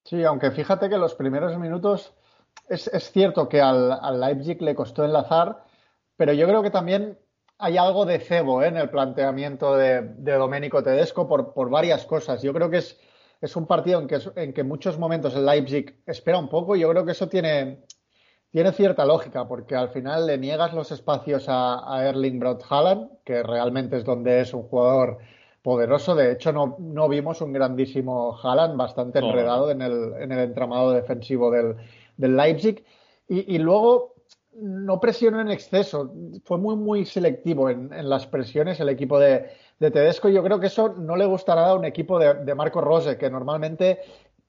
Sí, 0.03 0.23
aunque 0.23 0.51
fíjate 0.51 0.89
que 0.89 0.97
los 0.97 1.15
primeros 1.15 1.57
minutos 1.57 2.13
es, 2.69 2.89
cierto 3.11 3.49
que 3.49 3.61
al, 3.61 4.19
Leipzig 4.19 4.61
le 4.61 4.75
costó 4.75 5.03
enlazar, 5.03 5.63
pero 6.15 6.33
yo 6.33 6.47
creo 6.47 6.61
que 6.61 6.71
también 6.71 7.17
hay 7.57 7.77
algo 7.77 8.05
de 8.05 8.19
cebo 8.19 8.61
¿eh? 8.61 8.67
en 8.67 8.77
el 8.77 8.89
planteamiento 8.89 9.75
de, 9.75 10.01
de 10.01 10.33
Domenico 10.33 10.83
Tedesco 10.83 11.27
por, 11.27 11.53
por 11.53 11.69
varias 11.69 12.05
cosas. 12.05 12.43
Yo 12.43 12.53
creo 12.53 12.69
que 12.69 12.77
es 12.77 12.99
es 13.41 13.55
un 13.55 13.67
partido 13.67 13.99
en 13.99 14.07
que, 14.07 14.19
en 14.35 14.53
que 14.53 14.63
muchos 14.63 14.97
momentos 14.97 15.35
el 15.35 15.45
Leipzig 15.45 16.01
espera 16.05 16.37
un 16.37 16.49
poco 16.49 16.75
y 16.75 16.81
yo 16.81 16.89
creo 16.89 17.05
que 17.05 17.11
eso 17.11 17.27
tiene, 17.27 17.83
tiene 18.51 18.71
cierta 18.71 19.05
lógica, 19.05 19.47
porque 19.47 19.75
al 19.75 19.89
final 19.89 20.25
le 20.25 20.37
niegas 20.37 20.73
los 20.73 20.91
espacios 20.91 21.45
a, 21.47 22.05
Erling 22.07 22.39
Braut 22.39 22.63
Haaland, 22.67 23.09
que 23.23 23.43
realmente 23.43 23.97
es 23.97 24.05
donde 24.05 24.41
es 24.41 24.53
un 24.53 24.63
jugador 24.63 25.19
poderoso. 25.61 26.15
De 26.15 26.31
hecho, 26.31 26.51
no, 26.51 26.77
no 26.79 27.07
vimos 27.09 27.41
un 27.41 27.53
grandísimo 27.53 28.37
Haaland, 28.41 28.77
bastante 28.77 29.19
enredado 29.19 29.69
en 29.69 29.81
el, 29.81 30.13
en 30.19 30.31
el 30.31 30.39
entramado 30.39 30.91
defensivo 30.91 31.51
del, 31.51 31.75
del 32.15 32.35
Leipzig. 32.35 32.83
Y, 33.27 33.55
y, 33.55 33.59
luego 33.59 34.15
no 34.53 34.99
presionó 34.99 35.41
en 35.41 35.49
exceso, 35.49 36.13
fue 36.45 36.57
muy, 36.57 36.75
muy 36.75 37.05
selectivo 37.05 37.69
en, 37.69 37.91
en 37.93 38.09
las 38.09 38.25
presiones 38.25 38.79
el 38.79 38.89
equipo 38.89 39.19
de, 39.19 39.51
de 39.79 39.91
Tedesco, 39.91 40.29
yo 40.29 40.43
creo 40.43 40.59
que 40.59 40.67
eso 40.67 40.89
no 40.97 41.15
le 41.15 41.25
gustará 41.25 41.67
a 41.67 41.75
un 41.75 41.85
equipo 41.85 42.17
de, 42.17 42.55
Marco 42.55 42.81
Rose, 42.81 43.17
que 43.17 43.29
normalmente 43.29 43.99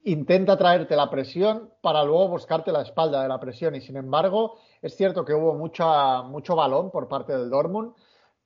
intenta 0.04 0.56
traerte 0.56 0.96
la 0.96 1.10
presión 1.10 1.70
para 1.82 2.02
luego 2.02 2.28
buscarte 2.28 2.72
la 2.72 2.82
espalda 2.82 3.22
de 3.22 3.28
la 3.28 3.38
presión. 3.38 3.74
Y 3.74 3.80
sin 3.80 3.96
embargo, 3.96 4.58
es 4.80 4.96
cierto 4.96 5.24
que 5.24 5.34
hubo 5.34 5.54
mucha, 5.54 6.22
mucho 6.22 6.56
balón 6.56 6.90
por 6.90 7.08
parte 7.08 7.36
del 7.36 7.50
Dortmund, 7.50 7.92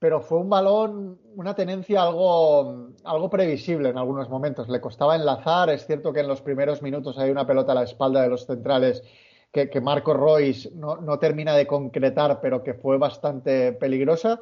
pero 0.00 0.20
fue 0.20 0.38
un 0.38 0.50
balón, 0.50 1.20
una 1.36 1.54
tenencia 1.54 2.02
algo, 2.02 2.88
algo 3.04 3.30
previsible 3.30 3.90
en 3.90 3.98
algunos 3.98 4.28
momentos. 4.28 4.68
Le 4.68 4.80
costaba 4.80 5.14
enlazar. 5.14 5.70
Es 5.70 5.86
cierto 5.86 6.12
que 6.12 6.20
en 6.20 6.26
los 6.26 6.42
primeros 6.42 6.82
minutos 6.82 7.16
hay 7.18 7.30
una 7.30 7.46
pelota 7.46 7.70
a 7.70 7.76
la 7.76 7.84
espalda 7.84 8.22
de 8.22 8.28
los 8.28 8.44
centrales 8.44 9.04
que, 9.52 9.70
que 9.70 9.80
Marco 9.80 10.14
Royce 10.14 10.72
no, 10.74 10.96
no 10.96 11.20
termina 11.20 11.54
de 11.54 11.68
concretar, 11.68 12.40
pero 12.40 12.64
que 12.64 12.74
fue 12.74 12.98
bastante 12.98 13.72
peligrosa. 13.72 14.40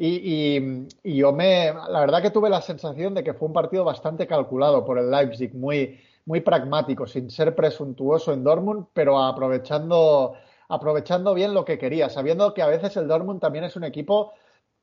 Y, 0.00 0.86
yo 1.02 1.32
me, 1.32 1.72
la 1.88 2.00
verdad 2.00 2.22
que 2.22 2.30
tuve 2.30 2.48
la 2.48 2.62
sensación 2.62 3.14
de 3.14 3.24
que 3.24 3.34
fue 3.34 3.48
un 3.48 3.54
partido 3.54 3.84
bastante 3.84 4.28
calculado 4.28 4.84
por 4.84 4.98
el 4.98 5.10
Leipzig, 5.10 5.54
muy, 5.54 5.98
muy 6.24 6.40
pragmático, 6.40 7.06
sin 7.06 7.30
ser 7.30 7.56
presuntuoso 7.56 8.32
en 8.32 8.44
Dortmund, 8.44 8.86
pero 8.92 9.18
aprovechando, 9.18 10.34
aprovechando 10.68 11.34
bien 11.34 11.52
lo 11.52 11.64
que 11.64 11.78
quería, 11.78 12.08
sabiendo 12.10 12.54
que 12.54 12.62
a 12.62 12.68
veces 12.68 12.96
el 12.96 13.08
Dortmund 13.08 13.40
también 13.40 13.64
es 13.64 13.74
un 13.74 13.82
equipo 13.82 14.34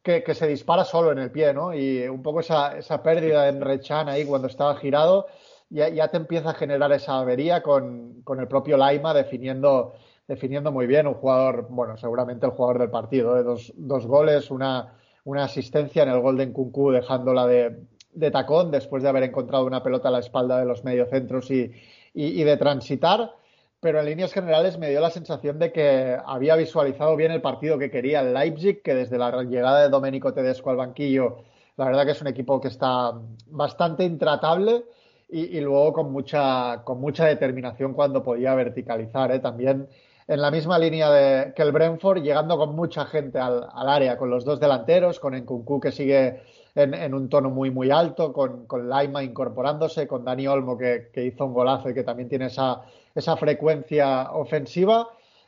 que, 0.04 0.22
se 0.36 0.48
dispara 0.48 0.84
solo 0.84 1.12
en 1.14 1.20
el 1.20 1.32
pie, 1.32 1.54
¿no? 1.54 1.74
Y 1.74 2.08
un 2.08 2.22
poco 2.22 2.42
esa, 2.42 2.78
esa 2.78 3.02
pérdida 3.02 3.44
de 3.44 3.60
Rechan 3.60 4.10
ahí 4.10 4.26
cuando 4.26 4.48
estaba 4.48 4.76
girado, 4.76 5.28
ya, 5.70 5.88
ya, 5.90 6.10
te 6.10 6.18
empieza 6.18 6.52
a 6.52 6.54
generar 6.54 6.92
esa 6.92 7.20
avería 7.20 7.64
con, 7.64 8.22
con 8.24 8.40
el 8.40 8.48
propio 8.48 8.78
Laima 8.78 9.14
definiendo, 9.14 9.94
definiendo 10.28 10.72
muy 10.72 10.88
bien 10.88 11.08
un 11.08 11.16
jugador, 11.16 11.68
bueno, 11.70 11.98
seguramente 11.98 12.46
el 12.46 12.52
jugador 12.52 12.80
del 12.80 12.92
partido, 12.92 13.40
¿eh? 13.40 13.44
dos, 13.44 13.74
dos 13.76 14.06
goles, 14.06 14.52
una, 14.52 14.94
una 15.26 15.44
asistencia 15.44 16.04
en 16.04 16.10
el 16.10 16.22
gol 16.22 16.38
de 16.38 16.46
Nkunku 16.46 16.92
dejándola 16.92 17.46
de, 17.46 17.78
de 18.14 18.32
tacón 18.32 18.72
después 18.72 19.04
de 19.04 19.10
haber 19.10 19.24
encontrado 19.24 19.66
una 19.66 19.84
pelota 19.84 20.08
a 20.08 20.12
la 20.12 20.20
espalda 20.20 20.60
de 20.60 20.66
los 20.66 20.84
mediocentros 20.84 21.52
y, 21.52 21.72
y, 22.14 22.44
de 22.44 22.58
transitar, 22.58 23.34
pero 23.82 24.00
en 24.00 24.06
líneas 24.06 24.32
generales 24.32 24.78
me 24.78 24.90
dio 24.90 25.02
la 25.02 25.10
sensación 25.10 25.60
de 25.60 25.72
que 25.72 26.18
había 26.26 26.56
visualizado 26.56 27.16
bien 27.16 27.32
el 27.32 27.42
partido 27.42 27.78
que 27.78 27.92
quería 27.92 28.22
el 28.22 28.34
Leipzig, 28.34 28.82
que 28.82 28.96
desde 28.96 29.18
la 29.18 29.44
llegada 29.44 29.82
de 29.82 29.90
Domenico 29.90 30.34
Tedesco 30.34 30.70
al 30.70 30.78
banquillo, 30.78 31.40
la 31.76 31.86
verdad 31.86 32.06
que 32.06 32.12
es 32.12 32.22
un 32.22 32.28
equipo 32.28 32.62
que 32.62 32.70
está 32.70 33.14
bastante 33.48 34.06
intratable 34.06 34.86
y, 35.28 35.60
luego 35.60 35.92
con 35.92 36.12
mucha, 36.12 36.84
con 36.86 37.02
mucha 37.02 37.26
determinación 37.26 37.94
cuando 37.94 38.24
podía 38.24 38.56
verticalizar. 38.56 39.32
¿eh? 39.32 39.40
También 39.40 39.90
en 40.28 40.42
la 40.42 40.52
misma 40.52 40.80
línea 40.80 41.10
de, 41.12 41.54
que 41.54 41.62
el 41.62 41.72
Brentford, 41.72 42.22
llegando 42.22 42.58
con 42.58 42.76
mucha 42.76 43.06
gente 43.06 43.40
al, 43.40 43.68
al 43.72 43.90
área, 43.90 44.18
con 44.18 44.30
los 44.30 44.44
dos 44.44 44.60
delanteros, 44.60 45.20
con 45.20 45.36
Nkunku 45.36 45.80
que 45.80 45.92
sigue 45.92 46.42
en, 46.76 47.14
un 47.14 47.30
tono 47.30 47.50
muy, 47.50 47.72
muy 47.72 47.90
alto, 47.90 48.34
con, 48.34 48.66
con 48.66 48.90
Laima 48.90 49.24
incorporándose, 49.24 50.08
con 50.08 50.26
Dani 50.26 50.48
Olmo 50.48 50.78
que, 50.78 51.10
hizo 51.16 51.46
un 51.46 51.54
golazo 51.54 51.90
y 51.90 51.94
que 51.94 52.04
también 52.04 52.28
tiene 52.28 52.48
esa, 52.48 52.82
esa 53.14 53.38
frecuencia 53.38 54.32
ofensiva. 54.32 55.08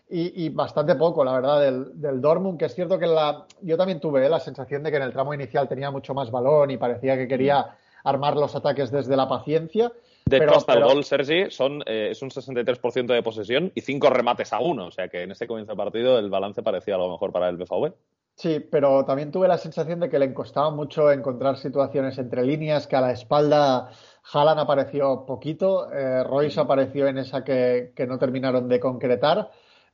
Y, 0.09 0.47
bastante 0.47 0.95
poco, 0.95 1.25
la 1.25 1.33
verdad, 1.33 1.59
del, 1.59 1.99
del, 1.99 2.21
Dortmund, 2.21 2.57
que 2.57 2.63
es 2.63 2.73
cierto 2.73 2.97
que 2.97 3.07
la, 3.07 3.45
yo 3.61 3.75
también 3.75 3.99
tuve 3.99 4.25
eh, 4.25 4.29
la 4.29 4.39
sensación 4.39 4.81
de 4.81 4.89
que 4.89 4.95
en 4.95 5.03
el 5.03 5.11
tramo 5.11 5.33
inicial 5.33 5.67
tenía 5.67 5.91
mucho 5.91 6.13
más 6.13 6.31
balón 6.31 6.71
y 6.71 6.77
parecía 6.77 7.17
que 7.17 7.27
quería 7.27 7.75
armar 8.05 8.37
los 8.37 8.55
ataques 8.55 8.89
desde 8.89 9.17
la 9.17 9.27
paciencia. 9.27 9.91
De 10.29 10.37
hecho, 10.37 10.55
hasta 10.55 10.73
el 10.73 10.83
gol, 10.83 11.03
Sergi, 11.03 11.49
son, 11.49 11.83
eh, 11.85 12.09
es 12.11 12.21
un 12.21 12.29
63% 12.29 13.13
de 13.13 13.23
posesión 13.23 13.71
y 13.73 13.81
cinco 13.81 14.09
remates 14.09 14.53
a 14.53 14.59
uno. 14.59 14.87
O 14.87 14.91
sea 14.91 15.07
que 15.07 15.23
en 15.23 15.31
ese 15.31 15.47
comienzo 15.47 15.73
de 15.73 15.77
partido 15.77 16.19
el 16.19 16.29
balance 16.29 16.61
parecía 16.63 16.95
algo 16.95 17.11
mejor 17.11 17.31
para 17.31 17.49
el 17.49 17.57
BVB. 17.57 17.93
Sí, 18.35 18.59
pero 18.59 19.03
también 19.03 19.31
tuve 19.31 19.47
la 19.47 19.57
sensación 19.57 19.99
de 19.99 20.09
que 20.09 20.19
le 20.19 20.31
costaba 20.31 20.69
mucho 20.69 21.11
encontrar 21.11 21.57
situaciones 21.57 22.19
entre 22.19 22.45
líneas, 22.45 22.85
que 22.85 22.95
a 22.95 23.01
la 23.01 23.11
espalda 23.11 23.89
Haaland 24.31 24.59
apareció 24.59 25.25
poquito, 25.25 25.91
eh, 25.91 26.23
Royce 26.23 26.59
apareció 26.59 27.07
en 27.07 27.17
esa 27.17 27.43
que, 27.43 27.93
no 28.07 28.19
terminaron 28.19 28.67
de 28.67 28.79
concretar, 28.79 29.49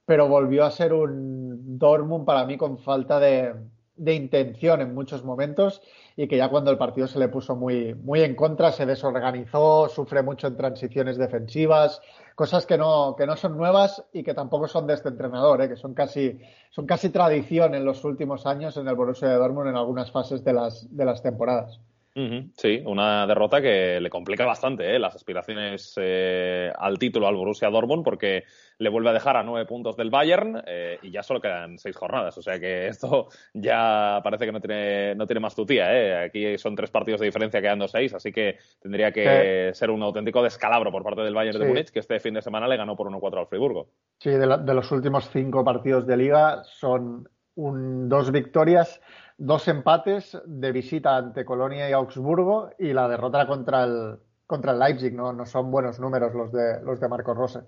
pero 0.05 0.27
volvió 0.27 0.65
a 0.65 0.71
ser 0.71 0.91
un 0.93 1.77
Dortmund 1.79 2.25
para 2.25 2.45
mí 2.45 2.57
con 2.57 2.79
falta 2.79 3.17
de, 3.17 3.53
de 3.95 4.13
intención 4.13 4.81
en 4.81 4.93
muchos 4.93 5.23
momentos 5.23 5.81
y 6.15 6.27
que 6.27 6.37
ya 6.37 6.49
cuando 6.49 6.71
el 6.71 6.77
partido 6.77 7.07
se 7.07 7.19
le 7.19 7.27
puso 7.27 7.55
muy, 7.55 7.95
muy 7.95 8.21
en 8.21 8.35
contra 8.35 8.71
se 8.71 8.85
desorganizó, 8.85 9.89
sufre 9.89 10.21
mucho 10.21 10.47
en 10.47 10.57
transiciones 10.57 11.17
defensivas, 11.17 12.01
cosas 12.35 12.65
que 12.65 12.77
no, 12.77 13.15
que 13.17 13.25
no 13.25 13.35
son 13.35 13.57
nuevas 13.57 14.03
y 14.13 14.23
que 14.23 14.33
tampoco 14.33 14.67
son 14.67 14.87
de 14.87 14.93
este 14.93 15.09
entrenador, 15.09 15.61
¿eh? 15.61 15.69
que 15.69 15.75
son 15.75 15.93
casi, 15.93 16.39
son 16.69 16.85
casi 16.85 17.09
tradición 17.09 17.75
en 17.75 17.85
los 17.85 18.03
últimos 18.03 18.45
años 18.45 18.77
en 18.77 18.87
el 18.87 18.95
Borussia 18.95 19.27
de 19.27 19.35
Dortmund 19.35 19.69
en 19.69 19.75
algunas 19.75 20.11
fases 20.11 20.43
de 20.43 20.53
las, 20.53 20.95
de 20.95 21.05
las 21.05 21.21
temporadas. 21.21 21.79
Sí, 22.15 22.83
una 22.85 23.25
derrota 23.25 23.59
que 23.59 23.99
le 23.99 24.09
complica 24.09 24.45
bastante 24.45 24.95
¿eh? 24.95 24.99
las 24.99 25.15
aspiraciones 25.15 25.95
eh, 25.97 26.71
al 26.77 26.99
título 26.99 27.27
al 27.27 27.35
Borussia 27.35 27.71
Dortmund 27.71 28.03
porque 28.03 28.43
le 28.77 28.89
vuelve 28.89 29.09
a 29.09 29.13
dejar 29.13 29.35
a 29.35 29.43
nueve 29.43 29.65
puntos 29.65 29.97
del 29.97 30.11
Bayern 30.11 30.61
eh, 30.67 30.99
y 31.01 31.09
ya 31.09 31.23
solo 31.23 31.41
quedan 31.41 31.79
seis 31.79 31.95
jornadas. 31.95 32.37
O 32.37 32.43
sea 32.43 32.59
que 32.59 32.87
esto 32.87 33.29
ya 33.53 34.19
parece 34.23 34.45
que 34.45 34.51
no 34.51 34.59
tiene, 34.59 35.15
no 35.15 35.25
tiene 35.25 35.39
más 35.39 35.55
tutía. 35.55 35.91
¿eh? 35.91 36.25
Aquí 36.25 36.57
son 36.59 36.75
tres 36.75 36.91
partidos 36.91 37.19
de 37.19 37.25
diferencia 37.25 37.61
quedando 37.61 37.87
seis, 37.87 38.13
así 38.13 38.31
que 38.31 38.57
tendría 38.79 39.11
que 39.11 39.71
ser 39.73 39.89
un 39.89 40.03
auténtico 40.03 40.43
descalabro 40.43 40.91
por 40.91 41.03
parte 41.03 41.21
del 41.21 41.33
Bayern 41.33 41.59
de 41.59 41.67
Múnich 41.67 41.89
que 41.89 41.99
este 41.99 42.19
fin 42.19 42.35
de 42.35 42.43
semana 42.43 42.67
le 42.67 42.77
ganó 42.77 42.95
por 42.95 43.07
1-4 43.07 43.39
al 43.39 43.47
Friburgo. 43.47 43.87
Sí, 44.19 44.29
de, 44.29 44.57
de, 44.63 44.73
los 44.73 44.91
últimos 44.91 45.29
cinco 45.31 45.63
partidos 45.63 46.05
de 46.05 46.17
liga 46.17 46.63
son 46.63 47.27
un, 47.55 48.07
dos 48.09 48.31
victorias 48.31 49.01
dos 49.37 49.67
empates 49.67 50.37
de 50.45 50.71
visita 50.71 51.17
ante 51.17 51.45
Colonia 51.45 51.89
y 51.89 51.93
Augsburgo 51.93 52.71
y 52.79 52.93
la 52.93 53.07
derrota 53.07 53.47
contra 53.47 53.83
el, 53.83 54.17
contra 54.45 54.71
el 54.73 54.79
Leipzig. 54.79 55.13
¿no? 55.13 55.33
no 55.33 55.45
son 55.45 55.71
buenos 55.71 55.99
números 55.99 56.33
los 56.33 56.51
de, 56.51 56.81
los 56.83 56.99
de 56.99 57.07
Marco 57.07 57.33
Rose. 57.33 57.61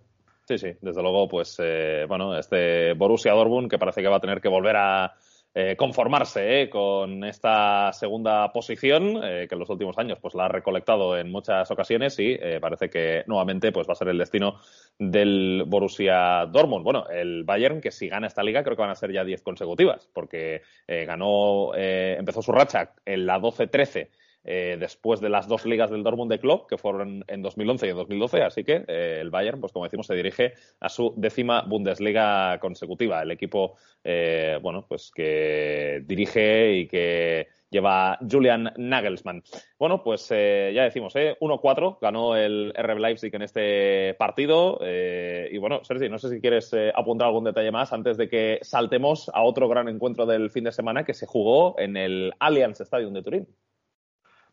Sí, 0.47 0.59
sí, 0.59 0.71
desde 0.79 1.01
luego, 1.01 1.27
pues 1.27 1.57
eh, 1.59 2.05
bueno, 2.07 2.37
este 2.37 2.93
Borussia 2.93 3.33
Dortmund 3.33 3.69
que 3.69 3.79
parece 3.79 4.01
que 4.01 4.07
va 4.07 4.17
a 4.17 4.21
tener 4.21 4.41
que 4.41 4.49
volver 4.49 4.75
a, 4.77 5.15
eh, 5.57 5.77
conformarse 5.77 6.63
eh, 6.63 6.69
con 6.69 7.23
esta 7.23 7.93
segunda 7.93 8.51
posición 8.51 9.21
eh, 9.23 9.45
que 9.47 9.55
en 9.55 9.59
los 9.59 9.69
últimos 9.69 9.97
años 9.97 10.19
pues 10.21 10.35
la 10.35 10.47
ha 10.47 10.49
recolectado 10.49 11.17
en 11.17 11.31
muchas 11.31 11.71
ocasiones 11.71 12.19
y 12.19 12.37
parece 12.59 12.89
que 12.89 13.23
nuevamente 13.25 13.71
pues 13.71 13.87
va 13.87 13.93
a 13.93 13.95
ser 13.95 14.09
el 14.09 14.17
destino 14.17 14.59
del 14.99 15.63
Borussia 15.65 16.45
Dortmund. 16.47 16.83
Bueno, 16.83 17.07
el 17.07 17.45
Bayern 17.45 17.79
que 17.79 17.91
si 17.91 18.09
gana 18.09 18.27
esta 18.27 18.43
liga 18.43 18.63
creo 18.63 18.75
que 18.75 18.81
van 18.81 18.91
a 18.91 18.95
ser 18.95 19.13
ya 19.13 19.23
10 19.23 19.43
consecutivas 19.43 20.09
porque 20.11 20.61
ganó 20.87 21.73
empezó 21.73 22.41
su 22.41 22.51
racha 22.51 22.91
en 23.05 23.25
la 23.25 23.39
12-13 23.39 24.09
eh, 24.47 24.77
después 24.79 25.19
de 25.21 25.29
las 25.29 25.47
dos 25.47 25.65
ligas 25.65 25.89
del 25.89 26.03
Dortmund 26.03 26.31
de 26.31 26.39
Club, 26.39 26.67
que 26.67 26.77
fueron 26.77 27.25
en 27.27 27.41
2011 27.41 27.87
y 27.87 27.89
en 27.89 27.95
2012. 27.95 28.43
Así 28.43 28.63
que 28.63 28.85
eh, 28.87 29.17
el 29.19 29.31
Bayern, 29.31 29.59
pues 29.59 29.73
como 29.73 29.85
decimos, 29.85 30.05
se 30.05 30.15
dirige 30.15 30.53
a 30.79 30.89
su 30.89 31.13
décima 31.17 31.63
Bundesliga 31.63 32.59
consecutiva. 32.59 33.23
El 33.23 33.31
equipo, 33.31 33.75
eh, 34.03 34.59
bueno, 34.61 34.85
pues 34.87 35.11
que 35.13 36.03
dirige 36.05 36.73
y 36.75 36.87
que 36.87 37.47
lleva 37.71 38.19
Julian 38.29 38.71
Nagelsmann. 38.77 39.43
Bueno, 39.79 40.03
pues 40.03 40.29
ya 40.29 40.83
decimos, 40.83 41.15
¿eh? 41.15 41.35
1-4 41.41 41.97
ganó 41.99 42.35
el 42.37 42.71
RB 42.77 42.99
Leipzig 42.99 43.35
en 43.35 43.41
este 43.41 44.13
partido. 44.13 44.79
y 44.81 45.57
bueno, 45.57 45.83
Sergi, 45.83 46.07
no 46.07 46.19
sé 46.19 46.29
si 46.29 46.39
quieres 46.39 46.73
apuntar 46.93 47.27
algún 47.27 47.43
detalle 47.43 47.71
más 47.71 47.91
antes 47.91 48.15
de 48.15 48.29
que 48.29 48.59
saltemos 48.61 49.29
a 49.33 49.43
otro 49.43 49.67
gran 49.67 49.89
encuentro 49.89 50.25
del 50.25 50.51
fin 50.51 50.63
de 50.63 50.71
semana 50.71 51.03
que 51.03 51.13
se 51.13 51.25
jugó 51.25 51.77
en 51.77 51.97
el 51.97 52.33
Allianz 52.39 52.79
Stadium 52.79 53.13
de 53.13 53.23
Turín. 53.23 53.47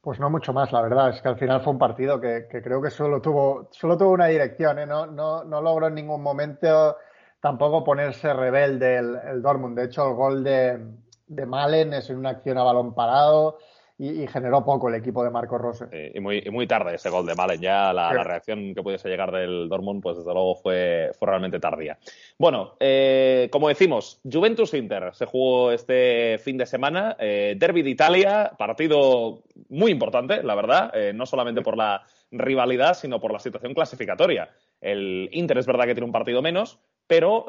Pues 0.03 0.19
no 0.19 0.29
mucho 0.31 0.53
más, 0.53 0.73
la 0.73 0.83
verdad. 0.83 1.11
Es 1.11 1.23
que 1.23 1.29
al 1.29 1.39
final 1.39 1.63
fue 1.63 1.73
un 1.73 1.79
partido 1.79 2.21
que, 2.21 2.49
creo 2.51 2.83
que 2.83 2.91
solo 2.91 3.23
tuvo, 3.23 3.69
solo 3.71 3.97
tuvo 3.97 4.11
una 4.11 4.27
dirección. 4.27 4.81
¿eh? 4.81 4.87
No, 4.87 5.07
no, 5.07 5.45
no 5.45 5.63
logró 5.63 5.87
en 5.87 5.95
ningún 5.95 6.23
momento 6.23 6.97
tampoco 7.41 7.85
ponerse 7.85 8.33
rebelde 8.35 8.97
el, 8.97 9.17
el 9.25 9.43
Dortmund. 9.43 9.79
De 9.79 9.85
hecho, 9.85 10.09
el 10.09 10.15
gol 10.15 10.43
de, 10.43 10.85
de 11.29 11.47
Malen 11.47 11.95
es 11.95 12.11
una 12.11 12.31
acción 12.31 12.59
a 12.59 12.65
balón 12.65 12.95
parado 12.95 13.59
y, 14.03 14.27
generó 14.27 14.65
poco 14.65 14.89
el 14.89 14.97
equipo 14.97 15.23
de 15.23 15.31
Marco 15.31 15.57
Rose. 15.59 16.13
y, 16.13 16.19
muy, 16.19 16.43
muy 16.51 16.67
tarde 16.67 16.97
ese 16.97 17.09
gol 17.09 17.25
de 17.25 17.37
Malen. 17.37 17.61
Ya 17.61 17.93
la, 17.93 18.11
reacción 18.25 18.75
que 18.75 18.83
pudiese 18.83 19.09
llegar 19.09 19.31
del 19.31 19.69
Dortmund, 19.69 20.03
pues 20.03 20.17
desde 20.17 20.33
luego 20.33 20.57
fue, 20.57 21.13
fue 21.17 21.29
realmente 21.29 21.61
tardía. 21.61 21.97
Bueno, 22.37 22.75
eh, 22.81 23.49
como 23.53 23.69
decimos, 23.69 24.21
Juventus-Inter 24.25 25.15
se 25.15 25.27
jugó 25.27 25.71
este 25.71 26.39
fin 26.39 26.59
de 26.59 26.67
semana. 26.67 27.17
Eh, 27.21 27.55
Derby 27.57 27.83
de 27.83 27.91
Italia, 27.91 28.53
partido 28.59 29.45
muy 29.69 29.93
importante, 29.93 30.43
la 30.43 30.57
verdad, 30.57 30.91
eh, 30.95 31.13
no 31.13 31.25
solamente 31.25 31.63
por 31.63 31.77
la 31.77 32.03
rivalidad, 32.33 32.95
sino 32.95 33.21
por 33.21 33.33
la 33.33 33.39
situación 33.39 33.73
clasificatoria. 33.73 34.51
El 34.81 35.29
Inter 35.31 35.59
es 35.59 35.67
verdad 35.67 35.85
que 35.85 35.95
tiene 35.95 36.07
un 36.07 36.13
partido 36.13 36.43
menos, 36.43 36.81
pero 37.07 37.47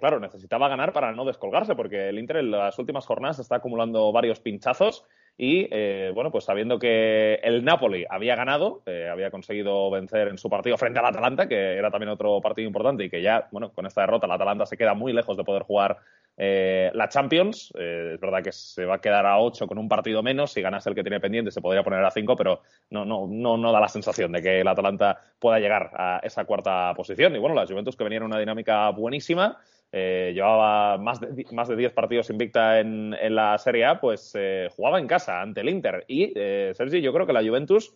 claro, 0.00 0.18
necesitaba 0.18 0.68
ganar 0.68 0.92
para 0.92 1.12
no 1.12 1.24
descolgarse, 1.24 1.76
porque 1.76 2.08
el 2.08 2.18
Inter 2.18 2.38
en 2.38 2.50
las 2.50 2.78
últimas 2.78 3.06
jornadas 3.06 3.38
está 3.38 3.56
acumulando 3.56 4.10
varios 4.12 4.40
pinchazos 4.40 5.04
y 5.36 5.66
eh, 5.70 6.12
bueno, 6.14 6.30
pues 6.30 6.44
sabiendo 6.44 6.78
que 6.78 7.34
el 7.42 7.64
Napoli 7.64 8.04
había 8.08 8.36
ganado, 8.36 8.82
eh, 8.86 9.08
había 9.10 9.32
conseguido 9.32 9.90
vencer 9.90 10.28
en 10.28 10.38
su 10.38 10.48
partido 10.48 10.78
frente 10.78 11.00
al 11.00 11.06
Atalanta, 11.06 11.48
que 11.48 11.76
era 11.76 11.90
también 11.90 12.10
otro 12.10 12.40
partido 12.40 12.68
importante 12.68 13.04
y 13.04 13.10
que 13.10 13.20
ya, 13.20 13.48
bueno, 13.50 13.72
con 13.72 13.84
esta 13.84 14.02
derrota 14.02 14.26
el 14.26 14.32
Atalanta 14.32 14.64
se 14.64 14.76
queda 14.76 14.94
muy 14.94 15.12
lejos 15.12 15.36
de 15.36 15.42
poder 15.42 15.64
jugar 15.64 15.96
eh, 16.36 16.90
la 16.94 17.08
Champions. 17.08 17.72
es 17.74 18.20
verdad 18.20 18.44
que 18.44 18.52
se 18.52 18.84
va 18.84 18.96
a 18.96 19.00
quedar 19.00 19.26
a 19.26 19.40
8 19.40 19.66
con 19.66 19.78
un 19.78 19.88
partido 19.88 20.22
menos. 20.22 20.52
Si 20.52 20.62
ganas 20.62 20.86
el 20.86 20.94
que 20.94 21.02
tiene 21.02 21.18
pendiente 21.18 21.50
se 21.50 21.60
podría 21.60 21.82
poner 21.82 22.04
a 22.04 22.12
5, 22.12 22.36
pero 22.36 22.62
no, 22.90 23.04
no, 23.04 23.26
no, 23.28 23.56
no 23.56 23.72
da 23.72 23.80
la 23.80 23.88
sensación 23.88 24.30
de 24.30 24.40
que 24.40 24.60
el 24.60 24.68
Atalanta 24.68 25.20
pueda 25.40 25.58
llegar 25.58 25.90
a 25.94 26.20
esa 26.22 26.44
cuarta 26.44 26.94
posición. 26.94 27.34
Y 27.34 27.40
bueno, 27.40 27.56
la 27.56 27.66
Juventus 27.66 27.96
que 27.96 28.04
venía 28.04 28.18
en 28.18 28.24
una 28.24 28.38
dinámica 28.38 28.88
buenísima. 28.90 29.58
Eh, 29.96 30.32
llevaba 30.34 30.98
más 30.98 31.20
de, 31.20 31.46
más 31.52 31.68
de 31.68 31.76
10 31.76 31.92
partidos 31.92 32.28
invicta 32.28 32.80
en, 32.80 33.14
en 33.14 33.36
la 33.36 33.56
Serie 33.58 33.84
A, 33.84 34.00
pues 34.00 34.32
eh, 34.34 34.68
jugaba 34.74 34.98
en 34.98 35.06
casa 35.06 35.40
ante 35.40 35.60
el 35.60 35.68
Inter. 35.68 36.04
Y, 36.08 36.32
eh, 36.34 36.72
Sergi, 36.74 37.00
yo 37.00 37.12
creo 37.12 37.28
que 37.28 37.32
la 37.32 37.44
Juventus, 37.44 37.94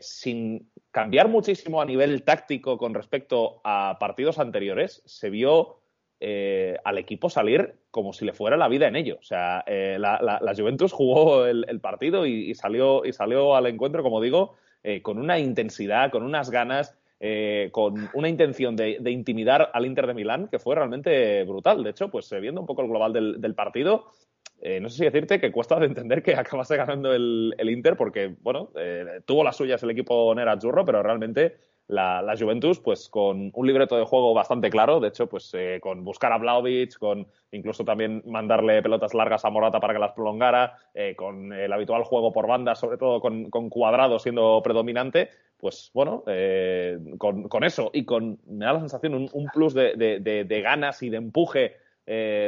sin 0.00 0.70
cambiar 0.90 1.28
muchísimo 1.28 1.80
a 1.80 1.86
nivel 1.86 2.24
táctico 2.24 2.76
con 2.76 2.92
respecto 2.92 3.62
a 3.64 3.96
partidos 3.98 4.38
anteriores, 4.38 5.02
se 5.06 5.30
vio 5.30 5.78
al 6.20 6.98
equipo 6.98 7.30
salir 7.30 7.76
como 7.90 8.12
si 8.12 8.26
le 8.26 8.34
fuera 8.34 8.58
la 8.58 8.68
vida 8.68 8.86
en 8.86 8.96
ello. 8.96 9.16
O 9.18 9.24
sea, 9.24 9.64
la, 9.66 10.20
la, 10.20 10.54
Juventus 10.54 10.92
jugó 10.92 11.46
el, 11.46 11.64
el 11.68 11.80
partido 11.80 12.26
y, 12.26 12.50
y, 12.50 12.54
salió, 12.54 13.02
y 13.06 13.14
salió 13.14 13.56
al 13.56 13.66
encuentro, 13.66 14.02
como 14.02 14.20
digo, 14.20 14.56
con 15.00 15.18
una 15.18 15.38
intensidad, 15.38 16.10
con 16.10 16.22
unas 16.22 16.50
ganas. 16.50 16.98
Eh, 17.18 17.70
con 17.72 18.10
una 18.12 18.28
intención 18.28 18.76
de, 18.76 18.98
intimidar 19.10 19.70
al 19.72 19.86
Inter 19.86 20.06
de 20.06 20.12
Milán 20.14 20.48
que 20.48 20.58
fue 20.58 20.74
realmente 20.74 21.44
brutal. 21.44 21.82
De 21.82 21.90
hecho, 21.90 22.10
pues 22.10 22.30
eh, 22.32 22.40
viendo 22.40 22.60
un 22.60 22.66
poco 22.66 22.82
el 22.82 22.88
global 22.88 23.12
del, 23.12 23.54
partido, 23.54 24.10
no 24.80 24.88
sé 24.88 24.98
si 24.98 25.04
decirte 25.04 25.40
que 25.40 25.52
cuesta 25.52 25.78
de 25.78 25.86
entender 25.86 26.22
que 26.22 26.34
acabase 26.36 26.76
ganando 26.76 27.14
el, 27.14 27.54
Inter 27.58 27.96
porque, 27.96 28.34
bueno, 28.42 28.70
tuvo 29.24 29.44
las 29.44 29.56
suyas 29.56 29.82
el 29.82 29.90
equipo 29.90 30.34
Nera 30.34 30.58
Churro, 30.58 30.84
pero 30.84 31.02
realmente 31.02 31.56
la, 31.88 32.34
Juventus, 32.38 32.80
pues 32.80 33.08
con 33.08 33.50
un 33.54 33.66
libreto 33.66 33.96
de 33.96 34.04
juego 34.04 34.34
bastante 34.34 34.70
claro, 34.70 34.98
de 34.98 35.08
hecho, 35.08 35.28
pues 35.28 35.52
eh, 35.54 35.78
con 35.80 36.02
buscar 36.02 36.32
a 36.32 36.38
Vlaovic, 36.38 36.98
con 36.98 37.26
incluso 37.52 37.84
también 37.84 38.22
mandarle 38.26 38.82
pelotas 38.82 39.14
largas 39.14 39.44
a 39.44 39.50
Morata 39.50 39.78
para 39.78 39.92
que 39.92 40.00
las 40.00 40.12
prolongara, 40.12 40.78
eh, 40.94 41.14
con 41.14 41.52
el 41.52 41.72
habitual 41.72 42.02
juego 42.02 42.32
por 42.32 42.48
banda, 42.48 42.74
sobre 42.74 42.98
todo 42.98 43.20
con, 43.20 43.50
Cuadrado 43.70 44.18
siendo 44.18 44.60
predominante, 44.62 45.30
pues 45.58 45.90
bueno, 45.94 46.24
eh, 46.26 46.98
con, 47.18 47.64
eso. 47.64 47.90
Y 47.92 48.04
con, 48.04 48.38
me 48.46 48.64
da 48.64 48.74
la 48.74 48.80
sensación, 48.80 49.14
un, 49.14 49.46
plus 49.52 49.72
de, 49.74 50.60
ganas 50.62 51.02
y 51.02 51.10
de 51.10 51.16
empuje 51.18 51.76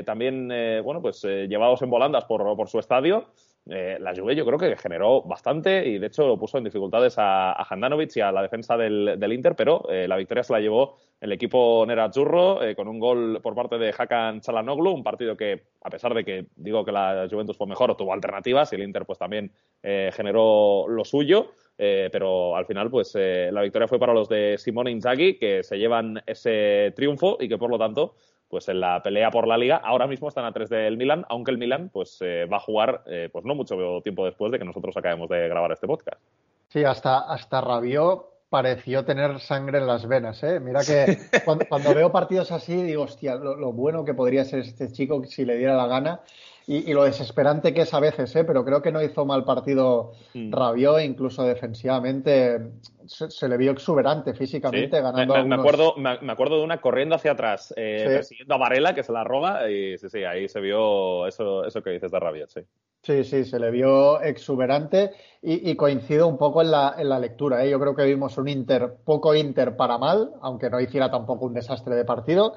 también, 0.04 0.48
bueno, 0.84 1.02
pues 1.02 1.22
llevados 1.22 1.82
en 1.82 1.90
volandas 1.90 2.24
por, 2.24 2.56
por 2.56 2.68
su 2.68 2.78
estadio, 2.78 3.26
eh, 3.70 3.98
la 4.00 4.14
Juve 4.14 4.34
yo 4.34 4.46
creo 4.46 4.58
que 4.58 4.76
generó 4.76 5.22
bastante 5.22 5.86
y 5.86 5.98
de 5.98 6.06
hecho 6.06 6.38
puso 6.38 6.58
en 6.58 6.64
dificultades 6.64 7.18
a, 7.18 7.52
a 7.52 7.66
Handanovic 7.68 8.16
y 8.16 8.20
a 8.20 8.32
la 8.32 8.42
defensa 8.42 8.76
del, 8.76 9.32
Inter, 9.32 9.54
pero 9.54 9.86
eh, 9.90 10.08
la 10.08 10.16
victoria 10.16 10.42
se 10.42 10.52
la 10.52 10.60
llevó 10.60 10.96
el 11.20 11.32
equipo 11.32 11.84
Nerazzurro 11.86 12.62
eh, 12.62 12.74
con 12.74 12.88
un 12.88 12.98
gol 12.98 13.40
por 13.42 13.54
parte 13.54 13.76
de 13.76 13.94
Hakan 13.96 14.40
Chalanoglu, 14.40 14.90
un 14.90 15.02
partido 15.02 15.36
que 15.36 15.64
a 15.82 15.90
pesar 15.90 16.14
de 16.14 16.24
que 16.24 16.46
digo 16.56 16.84
que 16.84 16.92
la 16.92 17.26
Juventus 17.30 17.56
fue 17.56 17.66
mejor, 17.66 17.94
tuvo 17.96 18.12
alternativas 18.12 18.72
y 18.72 18.76
el 18.76 18.82
Inter 18.82 19.04
pues 19.04 19.18
también 19.18 19.52
generó 19.82 20.86
lo 20.88 21.04
suyo. 21.04 21.52
pero 21.76 22.56
al 22.56 22.66
final, 22.66 22.90
pues 22.90 23.14
la 23.14 23.62
victoria 23.62 23.86
fue 23.86 23.98
para 23.98 24.12
los 24.12 24.28
de 24.28 24.56
Simone 24.58 24.90
Inzaghi, 24.90 25.38
que 25.38 25.62
se 25.62 25.78
llevan 25.78 26.22
ese 26.26 26.92
triunfo 26.96 27.36
y 27.40 27.48
que 27.48 27.58
por 27.58 27.70
lo 27.70 27.78
tanto 27.78 28.16
pues 28.48 28.68
en 28.68 28.80
la 28.80 29.02
pelea 29.02 29.30
por 29.30 29.46
la 29.46 29.58
liga. 29.58 29.76
Ahora 29.76 30.06
mismo 30.06 30.28
están 30.28 30.44
a 30.44 30.52
tres 30.52 30.68
del 30.68 30.96
Milan, 30.96 31.24
aunque 31.28 31.50
el 31.50 31.58
Milan 31.58 31.90
pues 31.92 32.18
eh, 32.20 32.46
va 32.46 32.56
a 32.56 32.60
jugar 32.60 33.02
eh, 33.06 33.28
pues 33.32 33.44
no 33.44 33.54
mucho 33.54 33.76
tiempo 34.02 34.24
después 34.24 34.50
de 34.52 34.58
que 34.58 34.64
nosotros 34.64 34.96
acabemos 34.96 35.28
de 35.28 35.48
grabar 35.48 35.72
este 35.72 35.86
podcast. 35.86 36.20
Sí, 36.68 36.84
hasta, 36.84 37.20
hasta 37.20 37.60
Rabió 37.60 38.26
pareció 38.48 39.04
tener 39.04 39.40
sangre 39.40 39.78
en 39.78 39.86
las 39.86 40.06
venas. 40.06 40.42
¿eh? 40.42 40.60
Mira 40.60 40.80
que 40.84 41.18
cuando, 41.44 41.94
veo 41.94 42.10
partidos 42.10 42.50
así 42.52 42.82
digo, 42.82 43.04
hostia, 43.04 43.34
lo, 43.36 43.72
bueno 43.72 44.04
que 44.04 44.14
podría 44.14 44.44
ser 44.44 44.60
este 44.60 44.90
chico 44.92 45.24
si 45.24 45.44
le 45.44 45.56
diera 45.56 45.76
la 45.76 45.86
gana 45.86 46.20
y, 46.70 46.92
lo 46.92 47.04
desesperante 47.04 47.72
que 47.72 47.80
es 47.80 47.94
a 47.94 48.00
veces, 48.00 48.36
¿eh? 48.36 48.44
pero 48.44 48.62
creo 48.62 48.82
que 48.82 48.92
no 48.92 49.02
hizo 49.02 49.24
mal 49.24 49.42
partido 49.44 50.12
mm. 50.34 50.52
Rabió, 50.52 51.00
incluso 51.00 51.42
defensivamente 51.42 52.58
se, 53.06 53.48
le 53.48 53.56
vio 53.56 53.70
exuberante 53.70 54.34
físicamente, 54.34 55.00
ganando. 55.00 55.42
Me, 55.46 55.54
acuerdo, 55.54 55.94
me, 55.96 56.30
acuerdo 56.30 56.58
de 56.58 56.64
una 56.64 56.78
corriendo 56.82 57.14
hacia 57.14 57.32
atrás, 57.32 57.72
eh, 57.74 58.04
persiguiendo 58.04 58.54
a 58.54 58.58
Varela, 58.58 58.94
que 58.94 59.02
se 59.02 59.12
la 59.12 59.24
roba, 59.24 59.70
y 59.70 59.96
sí, 59.96 60.10
sí, 60.10 60.24
ahí 60.24 60.46
se 60.46 60.60
vio 60.60 61.26
eso, 61.26 61.64
eso 61.64 61.82
que 61.82 61.88
dices 61.88 62.12
de 62.12 62.20
Rabiot, 62.20 62.50
sí. 62.50 62.60
Sí, 63.02 63.24
sí, 63.24 63.44
se 63.44 63.58
le 63.58 63.70
vio 63.70 64.20
exuberante 64.20 65.12
y, 65.40 65.74
coincido 65.76 66.26
un 66.26 66.36
poco 66.36 66.60
en 66.60 66.72
la, 66.72 66.96
en 66.98 67.08
la 67.08 67.18
lectura. 67.18 67.64
¿eh? 67.64 67.70
Yo 67.70 67.80
creo 67.80 67.94
que 67.94 68.04
vimos 68.04 68.36
un 68.36 68.48
Inter, 68.48 68.96
poco 69.04 69.34
Inter 69.34 69.76
para 69.76 69.96
mal, 69.96 70.32
aunque 70.42 70.68
no 70.68 70.80
hiciera 70.80 71.10
tampoco 71.10 71.46
un 71.46 71.54
desastre 71.54 71.94
de 71.94 72.04
partido. 72.04 72.56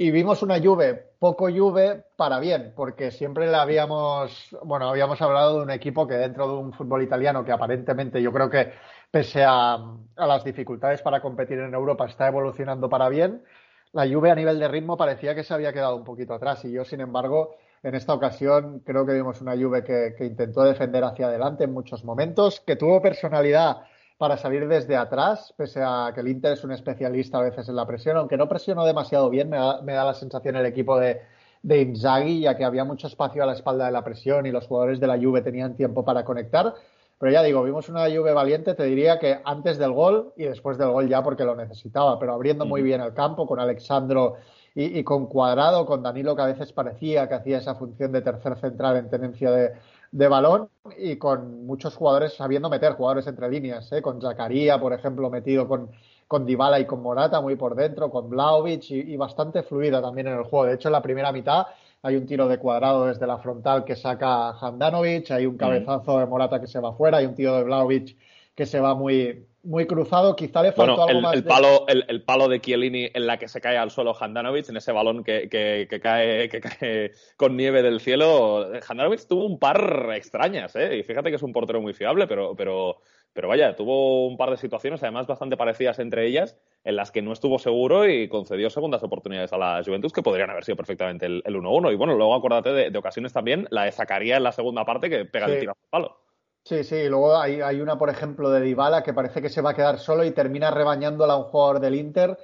Y 0.00 0.12
vimos 0.12 0.44
una 0.44 0.60
Juve, 0.60 1.10
poco 1.18 1.48
Juve 1.50 2.04
para 2.14 2.38
bien, 2.38 2.72
porque 2.76 3.10
siempre 3.10 3.48
le 3.50 3.56
habíamos, 3.56 4.56
bueno, 4.62 4.88
habíamos 4.88 5.20
hablado 5.20 5.56
de 5.56 5.64
un 5.64 5.70
equipo 5.72 6.06
que 6.06 6.14
dentro 6.14 6.46
de 6.46 6.54
un 6.54 6.72
fútbol 6.72 7.02
italiano 7.02 7.44
que 7.44 7.50
aparentemente 7.50 8.22
yo 8.22 8.32
creo 8.32 8.48
que 8.48 8.74
pese 9.10 9.42
a, 9.42 9.74
a 9.74 10.26
las 10.28 10.44
dificultades 10.44 11.02
para 11.02 11.20
competir 11.20 11.58
en 11.58 11.74
Europa 11.74 12.06
está 12.06 12.28
evolucionando 12.28 12.88
para 12.88 13.08
bien, 13.08 13.42
la 13.90 14.06
Juve 14.06 14.30
a 14.30 14.36
nivel 14.36 14.60
de 14.60 14.68
ritmo 14.68 14.96
parecía 14.96 15.34
que 15.34 15.42
se 15.42 15.52
había 15.52 15.72
quedado 15.72 15.96
un 15.96 16.04
poquito 16.04 16.32
atrás 16.32 16.64
y 16.64 16.70
yo, 16.70 16.84
sin 16.84 17.00
embargo, 17.00 17.56
en 17.82 17.96
esta 17.96 18.14
ocasión 18.14 18.78
creo 18.86 19.04
que 19.04 19.14
vimos 19.14 19.40
una 19.40 19.56
Juve 19.56 19.82
que, 19.82 20.14
que 20.16 20.26
intentó 20.26 20.62
defender 20.62 21.02
hacia 21.02 21.26
adelante 21.26 21.64
en 21.64 21.72
muchos 21.72 22.04
momentos, 22.04 22.60
que 22.60 22.76
tuvo 22.76 23.02
personalidad 23.02 23.78
para 24.18 24.36
salir 24.36 24.66
desde 24.66 24.96
atrás, 24.96 25.54
pese 25.56 25.80
a 25.82 26.10
que 26.12 26.20
el 26.20 26.28
Inter 26.28 26.52
es 26.52 26.64
un 26.64 26.72
especialista 26.72 27.38
a 27.38 27.42
veces 27.42 27.68
en 27.68 27.76
la 27.76 27.86
presión, 27.86 28.16
aunque 28.16 28.36
no 28.36 28.48
presionó 28.48 28.84
demasiado 28.84 29.30
bien, 29.30 29.48
me 29.48 29.56
da, 29.56 30.04
la 30.04 30.14
sensación 30.14 30.56
el 30.56 30.66
equipo 30.66 30.98
de, 30.98 31.22
de 31.62 31.80
Inzaghi, 31.82 32.40
ya 32.40 32.56
que 32.56 32.64
había 32.64 32.84
mucho 32.84 33.06
espacio 33.06 33.44
a 33.44 33.46
la 33.46 33.52
espalda 33.52 33.86
de 33.86 33.92
la 33.92 34.02
presión 34.02 34.44
y 34.44 34.50
los 34.50 34.66
jugadores 34.66 34.98
de 34.98 35.06
la 35.06 35.16
Juve 35.16 35.40
tenían 35.42 35.76
tiempo 35.76 36.04
para 36.04 36.24
conectar. 36.24 36.74
Pero 37.20 37.32
ya 37.32 37.44
digo, 37.44 37.62
vimos 37.62 37.88
una 37.88 38.06
Juve 38.06 38.32
valiente, 38.32 38.74
te 38.74 38.84
diría 38.84 39.20
que 39.20 39.40
antes 39.44 39.78
del 39.78 39.92
gol 39.92 40.32
y 40.36 40.44
después 40.44 40.78
del 40.78 40.90
gol 40.90 41.08
ya 41.08 41.22
porque 41.22 41.44
lo 41.44 41.54
necesitaba, 41.54 42.18
pero 42.18 42.32
abriendo 42.32 42.66
muy 42.66 42.82
bien 42.82 43.00
el 43.00 43.14
campo 43.14 43.46
con 43.46 43.60
Alexandro 43.60 44.34
y, 44.74 44.98
y, 44.98 45.04
con 45.04 45.26
Cuadrado, 45.26 45.86
con 45.86 46.02
Danilo 46.02 46.34
que 46.34 46.42
a 46.42 46.46
veces 46.46 46.72
parecía 46.72 47.28
que 47.28 47.34
hacía 47.34 47.58
esa 47.58 47.76
función 47.76 48.12
de 48.12 48.22
tercer 48.22 48.56
central 48.56 48.96
en 48.96 49.10
tenencia 49.10 49.50
de, 49.50 49.72
de 50.10 50.28
balón 50.28 50.68
y 50.96 51.16
con 51.16 51.66
muchos 51.66 51.94
jugadores 51.94 52.34
sabiendo 52.34 52.70
meter 52.70 52.92
jugadores 52.92 53.26
entre 53.26 53.50
líneas, 53.50 53.90
¿eh? 53.92 54.02
con 54.02 54.20
Zakaria, 54.20 54.80
por 54.80 54.92
ejemplo, 54.92 55.30
metido 55.30 55.68
con, 55.68 55.90
con 56.26 56.46
Dybala 56.46 56.80
y 56.80 56.86
con 56.86 57.02
Morata 57.02 57.40
muy 57.40 57.56
por 57.56 57.74
dentro, 57.74 58.10
con 58.10 58.30
Vlaovic 58.30 58.90
y, 58.90 59.16
bastante 59.16 59.62
fluida 59.62 60.00
también 60.00 60.28
en 60.28 60.34
el 60.34 60.44
juego. 60.44 60.66
De 60.66 60.74
hecho, 60.74 60.88
en 60.88 60.92
la 60.92 61.02
primera 61.02 61.32
mitad 61.32 61.66
hay 62.02 62.16
un 62.16 62.26
tiro 62.26 62.48
de 62.48 62.58
cuadrado 62.58 63.06
desde 63.06 63.26
la 63.26 63.38
frontal 63.38 63.84
que 63.84 63.96
saca 63.96 64.50
Handanovic, 64.50 65.30
hay 65.30 65.46
un 65.46 65.56
cabezazo 65.56 66.18
de 66.18 66.26
Morata 66.26 66.60
que 66.60 66.66
se 66.66 66.80
va 66.80 66.92
fuera, 66.94 67.18
hay 67.18 67.26
un 67.26 67.34
tiro 67.34 67.56
de 67.56 67.64
Vlaovic 67.64 68.16
que 68.54 68.66
se 68.66 68.80
va 68.80 68.94
muy, 68.94 69.46
muy 69.68 69.86
cruzado. 69.86 70.34
Quizá 70.34 70.62
le 70.62 70.72
faltó 70.72 71.02
algo 71.02 71.10
el, 71.10 71.22
más. 71.22 71.34
El, 71.34 71.44
palo, 71.44 71.86
el, 71.86 72.22
palo 72.22 72.48
de 72.48 72.60
Chiellini 72.60 73.10
en 73.12 73.26
la 73.26 73.38
que 73.38 73.48
se 73.48 73.60
cae 73.60 73.76
al 73.76 73.90
suelo 73.90 74.16
Handanovic, 74.18 74.68
en 74.68 74.78
ese 74.78 74.92
balón 74.92 75.22
que, 75.22 75.48
que, 75.48 76.00
cae, 76.00 76.48
que 76.48 76.60
cae 76.60 77.12
con 77.36 77.56
nieve 77.56 77.82
del 77.82 78.00
cielo. 78.00 78.70
Handanovic 78.88 79.26
tuvo 79.28 79.44
un 79.44 79.58
par 79.58 80.10
extrañas, 80.14 80.74
¿eh? 80.74 80.96
Y 80.96 81.02
fíjate 81.02 81.30
que 81.30 81.36
es 81.36 81.42
un 81.42 81.52
portero 81.52 81.80
muy 81.80 81.92
fiable, 81.92 82.26
pero, 82.26 82.56
pero, 82.56 82.96
pero 83.34 83.48
vaya, 83.48 83.76
tuvo 83.76 84.26
un 84.26 84.36
par 84.36 84.50
de 84.50 84.56
situaciones, 84.56 85.02
además 85.02 85.26
bastante 85.26 85.56
parecidas 85.56 85.98
entre 85.98 86.26
ellas, 86.26 86.56
en 86.84 86.96
las 86.96 87.12
que 87.12 87.20
no 87.20 87.32
estuvo 87.32 87.58
seguro 87.58 88.08
y 88.08 88.28
concedió 88.28 88.70
segundas 88.70 89.02
oportunidades 89.02 89.52
a 89.52 89.58
la 89.58 89.82
Juventus 89.84 90.12
que 90.12 90.22
podrían 90.22 90.50
haber 90.50 90.64
sido 90.64 90.76
perfectamente 90.76 91.26
el, 91.26 91.42
1-1. 91.44 91.92
Y 91.92 91.96
bueno, 91.96 92.14
luego 92.14 92.34
acuérdate 92.34 92.90
de, 92.90 92.98
ocasiones 92.98 93.34
también, 93.34 93.66
la 93.70 93.84
de 93.84 93.92
Zacarías 93.92 94.38
en 94.38 94.44
la 94.44 94.52
segunda 94.52 94.84
parte 94.84 95.10
que 95.10 95.26
pega 95.26 95.46
el 95.46 95.60
tiro 95.60 95.72
al 95.72 95.90
palo. 95.90 96.27
Sí, 96.68 96.84
sí, 96.84 97.08
luego 97.08 97.34
hay, 97.34 97.62
hay, 97.62 97.80
una, 97.80 97.96
por 97.96 98.10
ejemplo, 98.10 98.50
de 98.50 98.60
Dybala 98.60 99.02
que 99.02 99.14
parece 99.14 99.40
que 99.40 99.48
se 99.48 99.62
va 99.62 99.70
a 99.70 99.74
quedar 99.74 99.98
solo 99.98 100.22
y 100.22 100.32
termina 100.32 100.70
rebañándola 100.70 101.32
a 101.32 101.36
un 101.38 101.44
jugador 101.44 101.80
del 101.80 101.94
Inter 101.94 102.38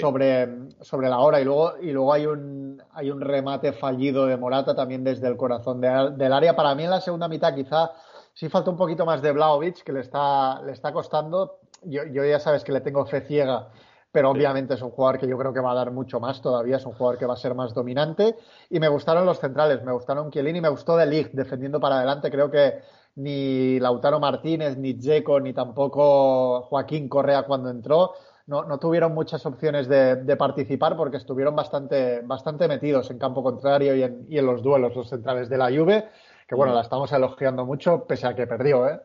sobre, 0.00 0.48
sobre 0.80 1.08
la 1.08 1.20
hora. 1.20 1.40
Y 1.40 1.44
luego, 1.44 1.74
y 1.80 1.92
luego 1.92 2.12
hay, 2.12 2.26
un, 2.26 2.82
hay 2.92 3.12
un 3.12 3.20
remate 3.20 3.72
fallido 3.72 4.26
de 4.26 4.36
Morata 4.36 4.74
también 4.74 5.04
desde 5.04 5.28
el 5.28 5.36
corazón 5.36 5.80
del 5.80 6.32
área. 6.32 6.56
Para 6.56 6.74
mí 6.74 6.82
en 6.82 6.90
la 6.90 7.00
segunda 7.00 7.28
mitad 7.28 7.54
quizá 7.54 7.92
sí 8.34 8.48
falta 8.48 8.68
un 8.68 8.76
poquito 8.76 9.06
más 9.06 9.22
de 9.22 9.30
Blaovic, 9.30 9.84
que 9.84 9.92
le 9.92 10.00
está, 10.00 10.60
le 10.62 10.72
está 10.72 10.92
costando. 10.92 11.60
Yo, 11.84 12.02
yo 12.06 12.24
ya 12.24 12.40
sabes 12.40 12.64
que 12.64 12.72
le 12.72 12.80
tengo 12.80 13.06
fe 13.06 13.20
ciega 13.20 13.68
pero 14.18 14.30
obviamente 14.30 14.74
es 14.74 14.82
un 14.82 14.90
jugador 14.90 15.20
que 15.20 15.28
yo 15.28 15.38
creo 15.38 15.54
que 15.54 15.60
va 15.60 15.70
a 15.70 15.76
dar 15.76 15.92
mucho 15.92 16.18
más 16.18 16.42
todavía, 16.42 16.78
es 16.78 16.84
un 16.84 16.92
jugador 16.92 17.20
que 17.20 17.24
va 17.24 17.34
a 17.34 17.36
ser 17.36 17.54
más 17.54 17.72
dominante. 17.72 18.34
Y 18.68 18.80
me 18.80 18.88
gustaron 18.88 19.24
los 19.24 19.38
centrales, 19.38 19.84
me 19.84 19.92
gustaron 19.92 20.32
Chiellini, 20.32 20.60
me 20.60 20.70
gustó 20.70 20.96
De 20.96 21.06
Ligt 21.06 21.34
defendiendo 21.34 21.78
para 21.78 21.98
adelante, 21.98 22.28
creo 22.28 22.50
que 22.50 22.80
ni 23.14 23.78
Lautaro 23.78 24.18
Martínez, 24.18 24.76
ni 24.76 24.94
Dzeko, 24.94 25.38
ni 25.38 25.52
tampoco 25.52 26.62
Joaquín 26.62 27.08
Correa 27.08 27.44
cuando 27.44 27.70
entró, 27.70 28.14
no, 28.48 28.76
tuvieron 28.80 29.14
muchas 29.14 29.46
opciones 29.46 29.86
de, 29.86 30.36
participar 30.36 30.96
porque 30.96 31.18
estuvieron 31.18 31.54
bastante, 31.54 32.20
bastante 32.24 32.66
metidos 32.66 33.12
en 33.12 33.20
campo 33.20 33.44
contrario 33.44 33.94
y 33.94 34.02
en, 34.02 34.26
y 34.28 34.38
en, 34.38 34.46
los 34.46 34.64
duelos, 34.64 34.96
los 34.96 35.08
centrales 35.08 35.48
de 35.48 35.58
la 35.58 35.66
Juve, 35.66 36.08
que 36.48 36.56
bueno, 36.56 36.74
la 36.74 36.80
estamos 36.80 37.12
elogiando 37.12 37.64
mucho 37.64 38.04
pese 38.04 38.26
a 38.26 38.34
que 38.34 38.48
perdió, 38.48 38.88
¿eh? 38.88 38.98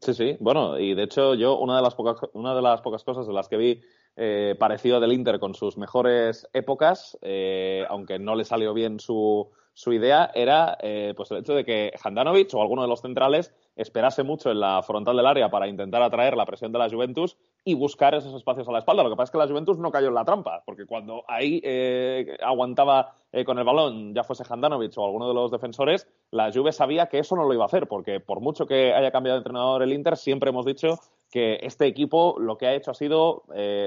Sí, 0.00 0.14
sí. 0.14 0.38
Bueno, 0.40 0.78
y 0.78 0.94
de 0.94 1.02
hecho 1.02 1.34
yo 1.34 1.58
una 1.58 1.76
de 1.76 1.82
las 1.82 1.94
pocas, 1.94 2.16
una 2.32 2.54
de 2.54 2.62
las 2.62 2.80
pocas 2.80 3.04
cosas 3.04 3.26
de 3.26 3.34
las 3.34 3.46
que 3.46 3.58
vi 3.58 3.82
eh, 4.16 4.56
parecido 4.58 5.00
del 5.00 5.12
Inter 5.12 5.38
con 5.38 5.54
sus 5.54 5.76
mejores 5.76 6.48
épocas, 6.52 7.18
eh, 7.22 7.84
aunque 7.88 8.18
no 8.18 8.34
le 8.34 8.44
salió 8.44 8.74
bien 8.74 9.00
su, 9.00 9.50
su 9.74 9.92
idea 9.92 10.30
era 10.34 10.76
eh, 10.80 11.14
pues 11.16 11.30
el 11.30 11.38
hecho 11.38 11.54
de 11.54 11.64
que 11.64 11.92
Handanovic 12.02 12.52
o 12.54 12.60
alguno 12.60 12.82
de 12.82 12.88
los 12.88 13.00
centrales 13.00 13.54
esperase 13.76 14.22
mucho 14.22 14.50
en 14.50 14.60
la 14.60 14.82
frontal 14.82 15.16
del 15.16 15.26
área 15.26 15.50
para 15.50 15.68
intentar 15.68 16.02
atraer 16.02 16.36
la 16.36 16.44
presión 16.44 16.72
de 16.72 16.78
la 16.78 16.90
Juventus 16.90 17.36
y 17.64 17.74
buscar 17.74 18.14
esos 18.14 18.34
espacios 18.34 18.68
a 18.68 18.72
la 18.72 18.80
espalda. 18.80 19.02
Lo 19.02 19.10
que 19.10 19.16
pasa 19.16 19.24
es 19.24 19.30
que 19.30 19.38
la 19.38 19.46
Juventus 19.46 19.78
no 19.78 19.90
cayó 19.90 20.08
en 20.08 20.14
la 20.14 20.24
trampa, 20.24 20.62
porque 20.66 20.86
cuando 20.86 21.24
ahí 21.28 21.60
eh, 21.64 22.36
aguantaba 22.42 23.14
eh, 23.32 23.44
con 23.44 23.58
el 23.58 23.64
balón, 23.64 24.14
ya 24.14 24.24
fuese 24.24 24.44
Handanovic 24.48 24.96
o 24.98 25.04
alguno 25.04 25.28
de 25.28 25.34
los 25.34 25.50
defensores, 25.50 26.06
la 26.30 26.52
Juve 26.52 26.72
sabía 26.72 27.06
que 27.06 27.18
eso 27.18 27.36
no 27.36 27.44
lo 27.44 27.54
iba 27.54 27.64
a 27.64 27.66
hacer, 27.66 27.86
porque 27.86 28.20
por 28.20 28.40
mucho 28.40 28.66
que 28.66 28.92
haya 28.92 29.10
cambiado 29.10 29.36
de 29.36 29.40
entrenador 29.40 29.82
el 29.82 29.92
Inter, 29.92 30.16
siempre 30.16 30.50
hemos 30.50 30.66
dicho 30.66 30.98
que 31.30 31.60
este 31.62 31.86
equipo 31.86 32.36
lo 32.38 32.58
que 32.58 32.66
ha 32.66 32.74
hecho 32.74 32.90
ha 32.90 32.94
sido 32.94 33.44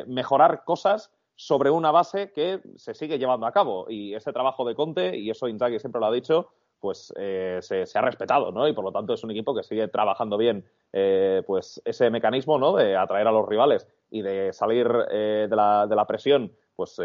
mejorar 0.08 0.64
cosas 0.64 1.12
sobre 1.46 1.70
una 1.70 1.92
base 1.92 2.32
que 2.32 2.62
se 2.78 2.94
sigue 2.94 3.20
llevando 3.20 3.46
a 3.46 3.52
cabo. 3.52 3.86
Y 3.90 4.16
ese 4.16 4.32
trabajo 4.32 4.64
de 4.64 4.76
Conte, 4.76 5.18
y 5.18 5.30
eso 5.30 5.50
Inzaghi 5.50 5.78
siempre 5.78 6.00
lo 6.00 6.06
ha 6.06 6.12
dicho, 6.12 6.48
pues 6.80 7.14
eh, 7.18 7.60
se, 7.62 7.86
ha 7.98 8.02
respetado, 8.02 8.52
¿no? 8.54 8.66
Y 8.66 8.72
por 8.72 8.86
lo 8.86 8.94
tanto 8.94 9.14
es 9.14 9.24
un 9.26 9.32
equipo 9.32 9.54
que 9.54 9.64
sigue 9.64 9.90
trabajando 9.90 10.38
bien 10.38 10.64
eh, 10.94 11.44
pues 11.46 11.82
ese 11.84 12.10
mecanismo, 12.10 12.58
¿no? 12.58 12.78
De 12.78 12.96
atraer 12.96 13.28
a 13.28 13.32
los 13.34 13.48
rivales 13.48 13.90
y 14.10 14.22
de 14.22 14.54
salir 14.54 14.88
eh, 15.12 15.48
de, 15.50 15.56
la, 15.56 15.86
de, 15.86 15.96
la, 15.98 16.08
presión 16.08 16.54
pues 16.78 16.96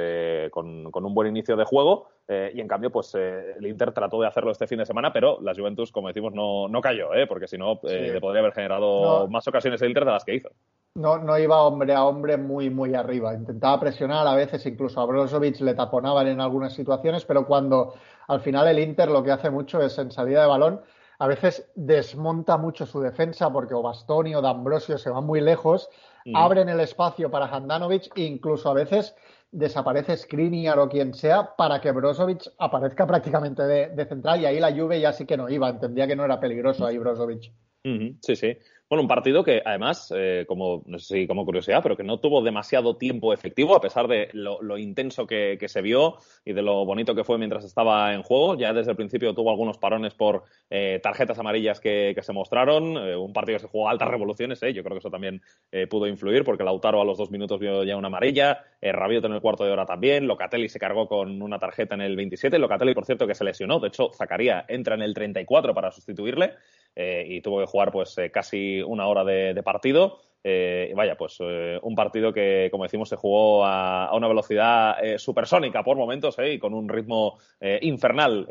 con, 0.52 0.86
un 0.94 1.14
buen 1.14 1.28
inicio 1.28 1.56
de 1.56 1.64
juego. 1.64 2.08
y 2.28 2.60
en 2.60 2.68
cambio, 2.68 2.90
pues 2.90 3.14
el 3.14 3.66
Inter 3.66 3.92
trató 3.92 4.20
de 4.20 4.28
hacerlo 4.28 4.52
este 4.52 4.66
fin 4.66 4.78
de 4.78 4.86
semana, 4.86 5.12
pero 5.12 5.40
la 5.42 5.54
Juventus, 5.54 5.92
como 5.92 6.08
decimos, 6.08 6.32
no, 6.32 6.68
no 6.68 6.80
cayó, 6.80 7.10
porque 7.28 7.48
si 7.48 7.58
no, 7.58 7.80
le 7.82 8.20
podría 8.20 8.40
haber 8.40 8.54
generado 8.54 9.28
más 9.28 9.46
ocasiones 9.46 9.82
el 9.82 9.88
Inter 9.88 10.04
de 10.04 10.12
las 10.12 10.24
que 10.24 10.34
hizo. 10.36 10.50
No, 10.98 11.18
no 11.18 11.38
iba 11.38 11.62
hombre 11.62 11.94
a 11.94 12.04
hombre 12.04 12.36
muy, 12.36 12.70
muy 12.70 12.94
arriba. 12.94 13.32
Intentaba 13.34 13.80
presionar, 13.80 14.26
a 14.26 14.34
veces 14.34 14.66
incluso 14.66 15.00
a 15.00 15.06
Brozovic 15.06 15.60
le 15.60 15.74
taponaban 15.74 16.26
en 16.26 16.40
algunas 16.40 16.74
situaciones, 16.74 17.24
pero 17.24 17.46
cuando 17.46 17.94
al 18.26 18.40
final 18.40 18.68
el 18.68 18.78
Inter 18.78 19.08
lo 19.08 19.22
que 19.22 19.30
hace 19.30 19.50
mucho 19.50 19.80
es 19.80 19.96
en 19.98 20.10
salida 20.10 20.42
de 20.42 20.48
balón 20.48 20.80
a 21.18 21.26
veces 21.26 21.70
desmonta 21.74 22.56
mucho 22.56 22.86
su 22.86 23.00
defensa 23.00 23.52
porque 23.52 23.74
o 23.74 23.82
Bastoni 23.82 24.34
o 24.34 24.40
D'Ambrosio 24.40 24.98
se 24.98 25.10
van 25.10 25.24
muy 25.24 25.40
lejos, 25.40 25.88
abren 26.34 26.68
el 26.68 26.80
espacio 26.80 27.30
para 27.30 27.46
Handanovic 27.46 28.16
e 28.16 28.22
incluso 28.22 28.70
a 28.70 28.74
veces 28.74 29.16
desaparece 29.50 30.16
Skriniar 30.16 30.78
o 30.78 30.88
quien 30.88 31.14
sea 31.14 31.56
para 31.56 31.80
que 31.80 31.90
Brozovic 31.90 32.52
aparezca 32.58 33.06
prácticamente 33.06 33.62
de, 33.62 34.06
central 34.06 34.40
y 34.40 34.46
ahí 34.46 34.60
la 34.60 34.72
Juve 34.72 35.00
ya 35.00 35.12
sí 35.12 35.26
que 35.26 35.36
no 35.36 35.48
iba, 35.48 35.70
entendía 35.70 36.06
que 36.06 36.14
no 36.14 36.24
era 36.24 36.38
peligroso 36.38 36.86
ahí 36.86 36.98
Brozovic. 36.98 37.52
Sí, 37.82 38.36
sí. 38.36 38.56
Bueno, 38.88 39.02
un 39.02 39.08
partido 39.08 39.44
que 39.44 39.60
además, 39.62 40.10
eh, 40.16 40.46
como 40.48 40.82
no 40.86 40.98
sé 40.98 41.20
si 41.20 41.26
como 41.26 41.44
curiosidad, 41.44 41.82
pero 41.82 41.94
que 41.94 42.04
no 42.04 42.20
tuvo 42.20 42.40
demasiado 42.40 42.96
tiempo 42.96 43.34
efectivo, 43.34 43.76
a 43.76 43.82
pesar 43.82 44.08
de 44.08 44.30
lo, 44.32 44.78
intenso 44.78 45.26
que, 45.26 45.58
se 45.68 45.82
vio 45.82 46.16
y 46.42 46.54
de 46.54 46.62
lo 46.62 46.86
bonito 46.86 47.14
que 47.14 47.22
fue 47.22 47.36
mientras 47.36 47.66
estaba 47.66 48.14
en 48.14 48.22
juego. 48.22 48.56
Ya 48.56 48.72
desde 48.72 48.92
el 48.92 48.96
principio 48.96 49.34
tuvo 49.34 49.50
algunos 49.50 49.76
parones 49.76 50.14
por 50.14 50.44
eh, 50.70 51.00
tarjetas 51.02 51.38
amarillas 51.38 51.80
que, 51.80 52.16
se 52.18 52.32
mostraron. 52.32 52.96
Eh, 52.96 53.14
un 53.14 53.34
partido 53.34 53.58
que 53.58 53.64
se 53.64 53.68
jugó 53.68 53.88
a 53.88 53.90
altas 53.90 54.08
revoluciones, 54.08 54.58
yo 54.60 54.82
creo 54.82 54.94
que 54.94 55.00
eso 55.00 55.10
también 55.10 55.42
pudo 55.90 56.06
influir, 56.06 56.42
porque 56.44 56.64
Lautaro 56.64 57.02
a 57.02 57.04
los 57.04 57.18
dos 57.18 57.30
minutos 57.30 57.60
vio 57.60 57.84
ya 57.84 57.96
una 57.96 58.08
amarilla, 58.08 58.64
Rabiot 58.80 59.24
en 59.26 59.32
el 59.32 59.40
cuarto 59.42 59.64
de 59.64 59.70
hora 59.70 59.84
también, 59.84 60.26
Locatelli 60.26 60.68
se 60.68 60.78
cargó 60.78 61.06
con 61.06 61.42
una 61.42 61.58
tarjeta 61.58 61.94
en 61.94 62.00
el 62.00 62.16
27, 62.16 62.58
Locatelli, 62.58 62.94
por 62.94 63.04
cierto, 63.04 63.26
que 63.26 63.34
se 63.34 63.44
lesionó. 63.44 63.80
De 63.80 63.88
hecho, 63.88 64.10
Zacaría 64.14 64.64
entra 64.66 64.94
en 64.94 65.02
el 65.02 65.12
34 65.12 65.74
para 65.74 65.90
sustituirle. 65.90 66.54
Y 66.96 67.40
tuvo 67.42 67.60
que 67.60 67.66
jugar 67.66 67.92
pues 67.92 68.16
casi 68.32 68.82
una 68.82 69.06
hora 69.06 69.24
de, 69.24 69.62
partido. 69.62 70.20
Eh, 70.44 70.92
vaya, 70.94 71.16
pues 71.16 71.36
eh, 71.40 71.78
un 71.82 71.94
partido 71.94 72.32
que, 72.32 72.68
como 72.70 72.84
decimos, 72.84 73.08
se 73.08 73.16
jugó 73.16 73.64
a, 73.64 74.14
una 74.14 74.28
velocidad 74.28 75.04
eh, 75.04 75.18
supersónica 75.18 75.82
por 75.82 75.96
momentos 75.96 76.36
y 76.38 76.58
con 76.58 76.74
un 76.74 76.88
ritmo 76.88 77.38
infernal 77.80 78.48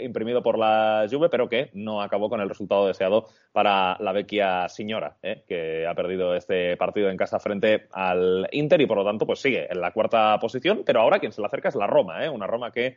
imprimido 0.00 0.42
por 0.42 0.58
la 0.58 1.06
Juve, 1.10 1.28
pero 1.28 1.48
que 1.48 1.70
no 1.74 2.00
acabó 2.00 2.28
con 2.28 2.40
el 2.40 2.48
resultado 2.48 2.86
deseado 2.86 3.26
para 3.50 3.96
la 3.98 4.12
vecchia 4.12 4.68
señora, 4.68 5.16
que 5.20 5.86
ha 5.88 5.94
perdido 5.94 6.36
este 6.36 6.76
partido 6.76 7.10
en 7.10 7.16
casa 7.16 7.40
frente 7.40 7.88
al 7.92 8.48
Inter 8.52 8.80
y 8.80 8.86
por 8.86 8.98
lo 8.98 9.04
tanto 9.04 9.26
pues 9.26 9.40
sigue 9.40 9.66
en 9.70 9.80
la 9.80 9.90
cuarta 9.92 10.38
posición, 10.38 10.82
pero 10.86 11.00
ahora 11.00 11.18
quien 11.18 11.32
se 11.32 11.40
le 11.40 11.48
acerca 11.48 11.68
es 11.68 11.74
la 11.74 11.88
Roma, 11.88 12.30
una 12.30 12.46
Roma 12.46 12.70
que 12.70 12.96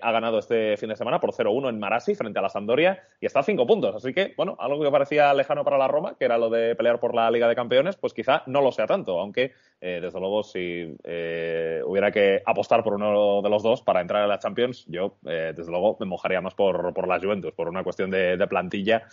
ha 0.00 0.12
ganado 0.12 0.38
este 0.38 0.76
fin 0.76 0.90
de 0.90 0.96
semana 0.96 1.18
por 1.18 1.32
0-1 1.32 1.68
en 1.68 1.80
Marassi 1.80 2.14
frente 2.14 2.38
a 2.38 2.42
la 2.42 2.48
Sampdoria 2.48 3.02
y 3.20 3.26
está 3.26 3.40
a 3.40 3.44
cinco 3.44 3.66
puntos, 3.66 3.96
así 3.96 4.14
que 4.14 4.34
bueno, 4.36 4.56
algo 4.60 4.84
que 4.84 4.90
parecía 4.90 5.34
lejano 5.34 5.64
para 5.64 5.78
la 5.78 5.88
Roma, 5.88 6.14
que 6.16 6.26
era 6.26 6.38
lo 6.38 6.48
de 6.48 6.76
pelear 6.76 7.00
por 7.00 7.14
la 7.14 7.28
Liga 7.30 7.48
de 7.48 7.56
Campeones, 7.56 7.71
pues 8.00 8.12
quizá 8.12 8.42
no 8.46 8.60
lo 8.60 8.72
sea 8.72 8.86
tanto, 8.86 9.18
aunque 9.18 9.52
eh, 9.80 9.98
desde 10.00 10.20
luego 10.20 10.42
si 10.42 10.96
eh, 11.04 11.80
hubiera 11.84 12.10
que 12.10 12.42
apostar 12.44 12.82
por 12.82 12.94
uno 12.94 13.42
de 13.42 13.50
los 13.50 13.62
dos 13.62 13.82
para 13.82 14.00
entrar 14.00 14.22
a 14.22 14.26
la 14.26 14.38
Champions, 14.38 14.84
yo 14.88 15.16
eh, 15.26 15.52
desde 15.56 15.70
luego 15.70 15.96
me 16.00 16.06
mojaría 16.06 16.40
más 16.40 16.54
por, 16.54 16.92
por 16.94 17.08
la 17.08 17.18
Juventus, 17.18 17.52
por 17.52 17.68
una 17.68 17.82
cuestión 17.82 18.10
de, 18.10 18.42
plantilla 18.48 19.08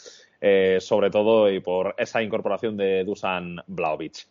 sobre 0.80 1.10
todo 1.12 1.52
y 1.52 1.60
por 1.60 1.94
esa 1.98 2.22
incorporación 2.24 2.76
de 2.76 3.04
Dusan 3.04 3.58
Blaovic. 3.68 4.28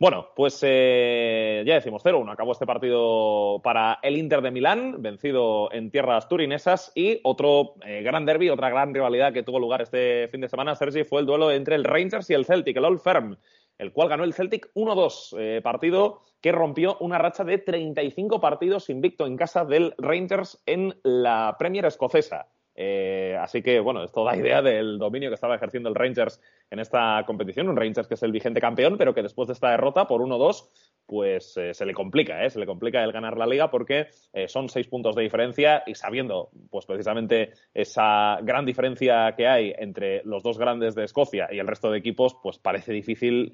Bueno, 0.00 0.30
pues 0.34 0.60
ya 0.62 1.74
decimos 1.74 2.02
0-1. 2.02 2.32
Acabó 2.32 2.52
este 2.52 2.66
partido 2.66 3.60
para 3.62 3.98
el 4.02 4.16
Inter 4.16 4.40
de 4.40 4.50
Milán, 4.50 5.02
vencido 5.02 5.70
en 5.72 5.90
tierras 5.90 6.26
turinesas. 6.26 6.90
Y 6.94 7.20
otro 7.22 7.74
gran 7.84 8.24
derby, 8.24 8.48
otra 8.48 8.70
gran 8.70 8.94
rivalidad 8.94 9.34
que 9.34 9.42
tuvo 9.42 9.60
lugar 9.60 9.82
este 9.82 10.28
fin 10.28 10.40
de 10.40 10.48
semana, 10.48 10.74
Sergi, 10.74 11.04
fue 11.04 11.20
el 11.20 11.26
duelo 11.26 11.52
entre 11.52 11.74
el 11.74 11.84
Rangers 11.84 12.30
y 12.30 12.34
el 12.34 12.46
Celtic, 12.46 12.78
el 12.78 12.86
Old 12.86 13.00
Firm 13.00 13.36
el 13.80 13.92
cual 13.92 14.10
ganó 14.10 14.24
el 14.24 14.34
Celtic 14.34 14.70
1-2, 14.74 15.36
eh, 15.38 15.60
partido 15.62 16.20
que 16.42 16.52
rompió 16.52 16.98
una 17.00 17.16
racha 17.16 17.44
de 17.44 17.56
35 17.56 18.38
partidos 18.38 18.90
invicto 18.90 19.26
en 19.26 19.38
casa 19.38 19.64
del 19.64 19.94
Rangers 19.96 20.62
en 20.66 21.00
la 21.02 21.56
Premier 21.58 21.86
escocesa. 21.86 22.48
Eh, 22.82 23.36
así 23.38 23.60
que, 23.60 23.78
bueno, 23.78 24.02
esto 24.02 24.24
da 24.24 24.34
idea 24.38 24.62
del 24.62 24.98
dominio 24.98 25.28
que 25.28 25.34
estaba 25.34 25.54
ejerciendo 25.54 25.90
el 25.90 25.94
Rangers 25.94 26.40
en 26.70 26.78
esta 26.78 27.22
competición. 27.26 27.68
Un 27.68 27.76
Rangers 27.76 28.08
que 28.08 28.14
es 28.14 28.22
el 28.22 28.32
vigente 28.32 28.58
campeón, 28.58 28.96
pero 28.96 29.12
que 29.12 29.22
después 29.22 29.48
de 29.48 29.52
esta 29.52 29.70
derrota 29.70 30.08
por 30.08 30.22
1-2 30.22 30.66
pues 31.10 31.56
eh, 31.56 31.74
se 31.74 31.84
le 31.84 31.92
complica, 31.92 32.44
¿eh? 32.44 32.50
se 32.50 32.60
le 32.60 32.66
complica 32.66 33.02
el 33.02 33.10
ganar 33.10 33.36
la 33.36 33.44
liga 33.44 33.68
porque 33.68 34.06
eh, 34.32 34.46
son 34.46 34.68
seis 34.68 34.86
puntos 34.86 35.16
de 35.16 35.24
diferencia 35.24 35.82
y 35.84 35.96
sabiendo 35.96 36.50
pues 36.70 36.86
precisamente 36.86 37.50
esa 37.74 38.38
gran 38.42 38.64
diferencia 38.64 39.34
que 39.36 39.48
hay 39.48 39.74
entre 39.76 40.22
los 40.22 40.44
dos 40.44 40.56
grandes 40.56 40.94
de 40.94 41.02
Escocia 41.02 41.48
y 41.50 41.58
el 41.58 41.66
resto 41.66 41.90
de 41.90 41.98
equipos, 41.98 42.36
pues 42.40 42.58
parece 42.58 42.92
difícil 42.92 43.50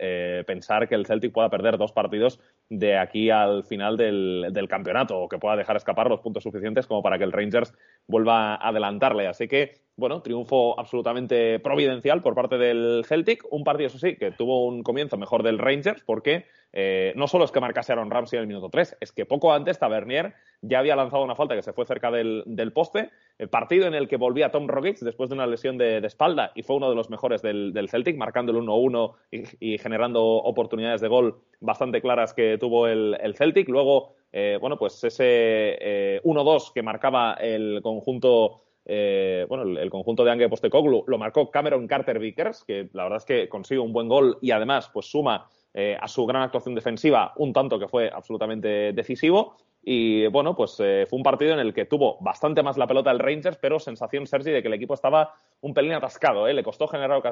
pensar 0.47 0.87
que 0.87 0.95
el 0.97 1.07
Celtic 1.07 1.33
pueda 1.33 1.49
perder 1.49 1.79
dos 1.79 1.92
partidos 1.92 2.40
de 2.69 2.99
aquí 2.99 3.31
al 3.31 3.64
final 3.64 3.97
del, 3.97 4.49
del, 4.51 4.69
campeonato 4.69 5.19
o 5.19 5.29
que 5.29 5.38
pueda 5.38 5.57
dejar 5.57 5.77
escapar 5.77 6.11
los 6.11 6.21
puntos 6.21 6.42
suficientes 6.42 6.87
como 6.87 7.03
para 7.03 7.16
que 7.16 7.25
el 7.25 7.33
Rangers 7.33 7.73
vuelva 8.07 8.57
a 8.57 8.69
adelantarle. 8.69 9.29
Así 9.29 9.49
que 9.49 9.86
bueno, 9.96 10.20
triunfo 10.20 10.78
absolutamente 10.78 11.59
providencial 11.61 12.22
por 12.22 12.35
parte 12.35 12.59
del 12.59 13.04
Celtic. 13.06 13.42
Un 13.50 13.64
partido, 13.64 13.88
eso 13.88 13.98
sí, 13.98 14.16
que 14.16 14.30
tuvo 14.30 14.66
un 14.66 14.82
comienzo 14.82 15.16
mejor 15.16 15.42
del 15.42 15.59
Rangers, 15.59 16.02
porque 16.04 16.44
eh, 16.72 17.14
no 17.16 17.26
solo 17.26 17.46
es 17.46 17.50
que 17.50 17.61
marcase 17.61 17.92
Aaron 17.92 18.11
Ramsey 18.11 18.37
en 18.37 18.42
el 18.42 18.46
minuto 18.48 18.68
3, 18.68 18.98
es 19.00 19.12
que 19.12 19.24
poco 19.24 19.54
antes 19.54 19.78
Tavernier 19.78 20.35
ya 20.61 20.80
había 20.80 20.96
lanzado 20.96 21.24
una 21.24 21.35
falta 21.35 21.54
que 21.54 21.62
se 21.62 21.72
fue 21.72 21.87
cerca 21.87 22.11
del, 22.11 22.44
poste. 22.74 23.11
El 23.38 23.48
partido 23.48 23.87
en 23.87 23.94
el 23.94 24.06
que 24.06 24.18
volvía 24.18 24.50
Tom 24.50 24.68
Rogic 24.68 24.98
después 24.98 25.30
de 25.30 25.37
una 25.37 25.46
lesión 25.46 25.78
de, 25.78 25.98
espalda 25.98 26.52
y 26.54 26.62
fue 26.62 26.76
uno 26.76 26.90
de 26.90 26.94
los 26.94 27.09
mejores 27.09 27.40
del, 27.40 27.88
Celtic, 27.88 28.18
marcando 28.18 28.52
el 28.52 28.59
1-1 28.59 29.14
y, 29.61 29.78
generando 29.78 30.22
oportunidades 30.22 31.00
de 31.00 31.09
gol 31.09 31.38
bastante 31.61 32.02
claras 32.02 32.35
que 32.35 32.59
tuvo 32.59 32.87
el, 32.87 33.35
Celtic. 33.35 33.68
Luego, 33.68 34.14
eh, 34.32 34.59
bueno, 34.61 34.76
pues 34.76 35.02
ese 35.02 36.20
1-2 36.24 36.68
eh, 36.68 36.70
que 36.74 36.82
marcaba 36.82 37.35
el 37.35 37.80
conjunto 37.82 38.65
eh, 38.88 39.44
bueno, 39.49 39.64
el, 39.79 39.90
conjunto 39.90 40.25
de 40.25 40.31
Ange 40.31 40.49
Postecoglou 40.49 41.05
lo 41.07 41.18
marcó 41.18 41.51
Cameron 41.51 41.88
Carter 41.88 42.20
Vickers, 42.20 42.64
que 42.64 42.88
la 42.92 43.03
verdad 43.03 43.18
es 43.18 43.25
que 43.25 43.49
consigue 43.49 43.81
un 43.81 43.92
buen 43.92 44.09
gol 44.09 44.38
y 44.40 44.53
además 44.53 44.88
pues 44.92 45.07
suma 45.07 45.51
eh, 45.75 45.96
a 46.01 46.07
su 46.07 46.25
gran 46.25 46.42
actuación 46.42 46.75
defensiva 46.75 47.33
un 47.37 47.53
tanto 47.53 47.79
que 47.79 47.88
fue 47.88 48.09
absolutamente 48.09 48.92
decisivo. 48.92 49.57
Y 49.88 50.27
bueno, 50.27 50.57
pues 50.57 50.81
eh, 50.81 51.07
fue 51.09 51.16
un 51.16 51.22
partido 51.22 51.53
en 51.53 51.61
el 51.61 51.72
que 51.72 51.85
tuvo 51.85 52.18
bastante 52.20 52.61
más 52.61 52.77
la 52.77 52.88
pelota 52.88 53.12
el 53.12 53.20
Rangers, 53.20 53.57
pero 53.57 53.79
sensación, 53.79 54.27
Sergi, 54.27 54.51
de 54.51 54.61
que 54.61 54.66
el 54.66 54.75
equipo 54.75 54.94
estaba 54.94 55.35
un 55.61 55.75
pelín 55.75 55.92
atascado. 55.92 56.49
Le 56.49 56.62
costó 56.64 56.88
generar, 56.88 57.22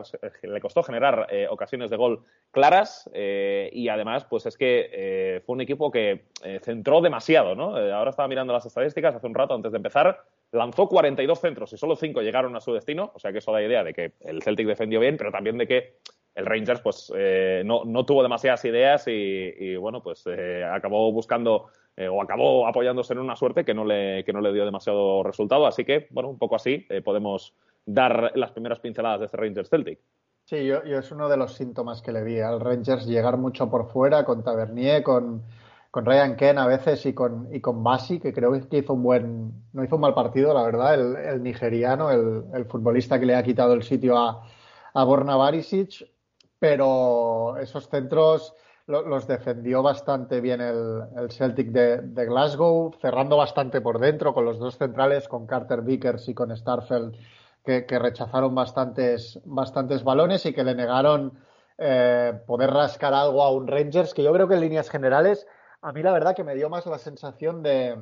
le 0.43 0.61
costó 0.61 0.85
generar 0.85 1.27
ocasiones 1.51 1.91
de 1.91 1.97
gol 1.97 2.23
claras 2.53 3.11
y 3.13 3.89
además, 3.89 4.25
pues 4.27 4.47
es 4.47 4.57
que 4.57 5.43
fue 5.45 5.55
un 5.55 5.63
equipo 5.63 5.91
que 5.91 6.27
centró 6.63 7.01
demasiado. 7.01 7.57
¿no? 7.57 7.77
ahora 7.77 8.11
estaba 8.11 8.29
mirando 8.29 8.53
las 8.53 8.67
estadísticas 8.67 9.17
hace 9.17 9.27
un 9.27 9.35
rato 9.35 9.55
antes 9.55 9.73
de 9.73 9.79
empezar 9.79 10.25
lanzó 10.55 10.89
42 10.89 11.41
centros 11.41 11.73
y 11.73 11.77
solo 11.77 11.97
5 11.97 12.23
llegaron 12.23 12.55
a 12.57 12.61
su 12.61 12.73
destino, 12.73 13.11
o 13.15 13.19
sea 13.19 13.33
que 13.33 13.39
eso 13.39 13.53
da 13.53 13.63
idea 13.63 13.83
de 13.83 13.93
que 13.93 14.13
el 14.21 14.43
Celtic 14.43 14.67
defendió 14.67 15.01
bien, 15.01 15.17
pero 15.17 15.33
también 15.33 15.59
de 15.59 15.67
que 15.67 15.97
el 16.35 16.47
Rangers 16.47 16.81
pues 16.81 17.13
eh, 17.17 17.63
no, 17.65 17.83
tuvo 18.05 18.23
demasiadas 18.23 18.65
ideas 18.65 19.05
y, 19.07 19.77
bueno, 19.77 20.03
pues 20.03 20.25
eh, 20.27 20.65
acabó 20.65 21.13
buscando 21.13 21.67
eh, 21.97 22.09
o 22.09 22.23
acabó 22.23 22.67
apoyándose 22.67 23.13
en 23.13 23.21
una 23.21 23.37
suerte 23.37 23.65
que 23.65 23.75
no, 23.75 23.85
le, 23.85 24.25
que 24.25 24.33
no 24.33 24.41
le 24.41 24.53
dio 24.53 24.65
demasiado 24.65 25.23
resultado, 25.23 25.67
así 25.67 25.85
que 25.85 26.07
bueno, 26.11 26.29
un 26.29 26.39
poco 26.39 26.57
así 26.57 26.87
podemos 27.05 27.55
dar 27.87 28.33
las 28.35 28.53
primeras 28.53 28.81
pinceladas 28.81 29.21
de 29.21 29.27
este 29.27 29.37
Rangers 29.37 29.69
Celtic. 29.69 30.01
Sí, 30.45 30.67
yo, 30.67 30.85
yo 30.85 30.99
es 30.99 31.11
uno 31.11 31.29
de 31.29 31.37
los 31.37 31.55
síntomas 31.55 32.03
que 32.03 32.13
le 32.13 32.23
vi 32.23 32.41
al 32.41 32.61
Rangers 32.61 33.07
llegar 33.07 33.39
mucho 33.39 33.71
por 33.71 33.91
fuera 33.91 34.25
con 34.25 34.43
Tavernier, 34.43 35.03
con 35.03 35.43
con 35.95 36.05
Ryan 36.05 36.35
Ken 36.35 36.59
a 36.59 36.67
veces 36.67 37.07
y 37.07 37.13
con, 37.13 37.55
y 37.55 37.61
con 37.61 37.85
Basi, 37.85 38.19
que 38.19 38.33
creo 38.33 38.51
que 38.69 38.79
hizo 38.79 38.95
un 38.95 39.05
buen, 39.05 39.53
no 39.73 39.85
hizo 39.85 39.95
un 39.95 40.01
mal 40.01 40.13
partido, 40.13 40.53
la 40.53 40.65
verdad, 40.65 40.95
el, 40.95 41.41
nigeriano, 41.41 42.11
el, 42.11 42.65
futbolista 42.65 43.21
que 43.21 43.27
le 43.27 43.37
ha 43.37 43.45
quitado 43.45 43.75
el 43.75 43.85
sitio 43.85 44.19
a, 44.19 44.43
a 44.93 45.05
Borna 45.05 45.37
Barisic, 45.37 46.05
pero 46.59 47.57
esos 47.59 47.89
centros 47.89 48.55
los 48.87 49.27
defendió 49.27 49.83
bastante 49.83 50.41
bien 50.41 50.61
el, 50.61 51.31
Celtic 51.31 51.69
de, 51.69 52.27
Glasgow, 52.27 52.93
cerrando 53.01 53.37
bastante 53.37 53.81
por 53.81 53.99
dentro 53.99 54.35
con 54.35 54.45
los 54.45 54.59
dos 54.59 54.77
centrales, 54.77 55.29
con 55.29 55.47
Carter 55.47 55.83
Vickers 55.83 56.29
y 56.29 56.35
con 56.35 56.55
Starfeld, 56.55 57.17
que, 57.65 57.99
rechazaron 57.99 58.55
bastantes, 58.55 59.41
bastantes 59.45 60.05
balones 60.05 60.45
y 60.45 60.53
que 60.53 60.65
le 60.65 60.75
negaron 60.75 61.39
eh, 61.79 62.39
poder 62.47 62.71
rascar 62.71 63.15
algo 63.15 63.43
a 63.43 63.51
un 63.51 63.67
Rangers, 63.67 64.13
que 64.13 64.23
yo 64.23 64.33
creo 64.33 64.49
que 64.49 64.55
en 64.55 64.61
líneas 64.61 64.91
generales 64.91 65.47
a 65.81 65.93
mí 65.93 66.03
la 66.03 66.13
verdad 66.13 66.35
que 66.35 66.45
me 66.45 66.55
dio 66.55 66.69
más 66.71 66.87
la 66.87 66.99
sensación 66.99 67.63
de, 67.63 67.97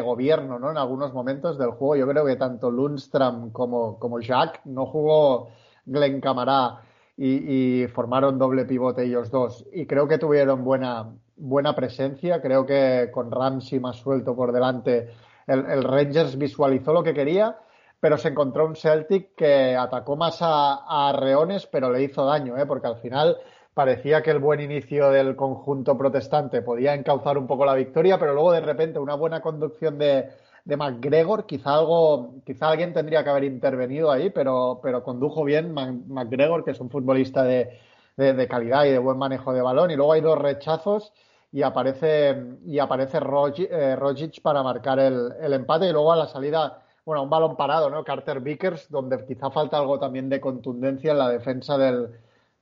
gobierno, 0.00 0.58
¿no? 0.58 0.70
En 0.70 0.76
algunos 0.76 1.12
momentos 1.12 1.56
del 1.58 1.70
juego. 1.70 1.94
Yo 1.94 2.08
creo 2.08 2.26
que 2.26 2.34
tanto 2.34 2.70
Lundstrom 2.70 3.52
como, 3.52 4.00
como 4.00 4.20
Jack 4.20 4.62
no 4.64 4.86
jugó 4.86 5.50
Glenn 5.86 6.20
Camará 6.20 6.80
y, 7.24 7.86
formaron 7.88 8.38
doble 8.38 8.64
pivote 8.64 9.04
ellos 9.04 9.30
dos. 9.30 9.64
Y 9.72 9.86
creo 9.86 10.08
que 10.08 10.18
tuvieron 10.18 10.64
buena, 10.64 11.12
buena 11.36 11.74
presencia. 11.74 12.42
Creo 12.42 12.66
que 12.66 13.10
con 13.12 13.30
Ramsey 13.30 13.78
más 13.78 13.96
suelto 13.96 14.34
por 14.34 14.52
delante, 14.52 15.10
el, 15.46 15.84
Rangers 15.84 16.36
visualizó 16.36 16.92
lo 16.92 17.02
que 17.04 17.14
quería, 17.14 17.56
pero 18.00 18.18
se 18.18 18.28
encontró 18.28 18.66
un 18.66 18.74
Celtic 18.74 19.36
que 19.36 19.76
atacó 19.76 20.16
más 20.16 20.38
a, 20.40 21.08
a 21.08 21.12
Reones, 21.12 21.66
pero 21.66 21.92
le 21.92 22.02
hizo 22.02 22.24
daño, 22.24 22.58
¿eh? 22.58 22.66
porque 22.66 22.88
al 22.88 22.96
final 22.96 23.36
parecía 23.72 24.22
que 24.22 24.32
el 24.32 24.40
buen 24.40 24.60
inicio 24.60 25.10
del 25.10 25.36
conjunto 25.36 25.96
protestante 25.96 26.60
podía 26.60 26.94
encauzar 26.94 27.38
un 27.38 27.46
poco 27.46 27.64
la 27.64 27.74
victoria, 27.74 28.18
pero 28.18 28.34
luego 28.34 28.52
de 28.52 28.60
repente 28.60 28.98
una 28.98 29.14
buena 29.14 29.40
conducción 29.40 29.96
de, 29.96 30.28
de 30.64 30.76
McGregor, 30.76 31.46
quizá 31.46 31.74
algo, 31.74 32.36
quizá 32.44 32.68
alguien 32.70 32.92
tendría 32.92 33.24
que 33.24 33.30
haber 33.30 33.44
intervenido 33.44 34.10
ahí, 34.10 34.30
pero, 34.30 34.80
pero 34.82 35.02
condujo 35.02 35.44
bien 35.44 35.72
McGregor, 35.74 36.64
que 36.64 36.70
es 36.72 36.80
un 36.80 36.90
futbolista 36.90 37.42
de, 37.42 37.78
de, 38.16 38.48
calidad 38.48 38.84
y 38.84 38.90
de 38.90 38.98
buen 38.98 39.18
manejo 39.18 39.52
de 39.52 39.62
balón. 39.62 39.90
Y 39.90 39.96
luego 39.96 40.12
hay 40.12 40.20
dos 40.20 40.38
rechazos 40.38 41.12
y 41.50 41.62
aparece, 41.62 42.36
y 42.64 42.78
aparece 42.78 43.18
eh, 43.18 43.96
Rogic 43.96 44.40
para 44.42 44.62
marcar 44.62 44.98
el, 44.98 45.32
el, 45.40 45.52
empate. 45.52 45.88
Y 45.88 45.92
luego 45.92 46.12
a 46.12 46.16
la 46.16 46.28
salida, 46.28 46.82
bueno, 47.04 47.24
un 47.24 47.30
balón 47.30 47.56
parado, 47.56 47.90
¿no? 47.90 48.04
Carter 48.04 48.40
Vickers, 48.40 48.88
donde 48.90 49.24
quizá 49.26 49.50
falta 49.50 49.78
algo 49.78 49.98
también 49.98 50.28
de 50.28 50.40
contundencia 50.40 51.12
en 51.12 51.18
la 51.18 51.28
defensa 51.28 51.76
del, 51.76 52.10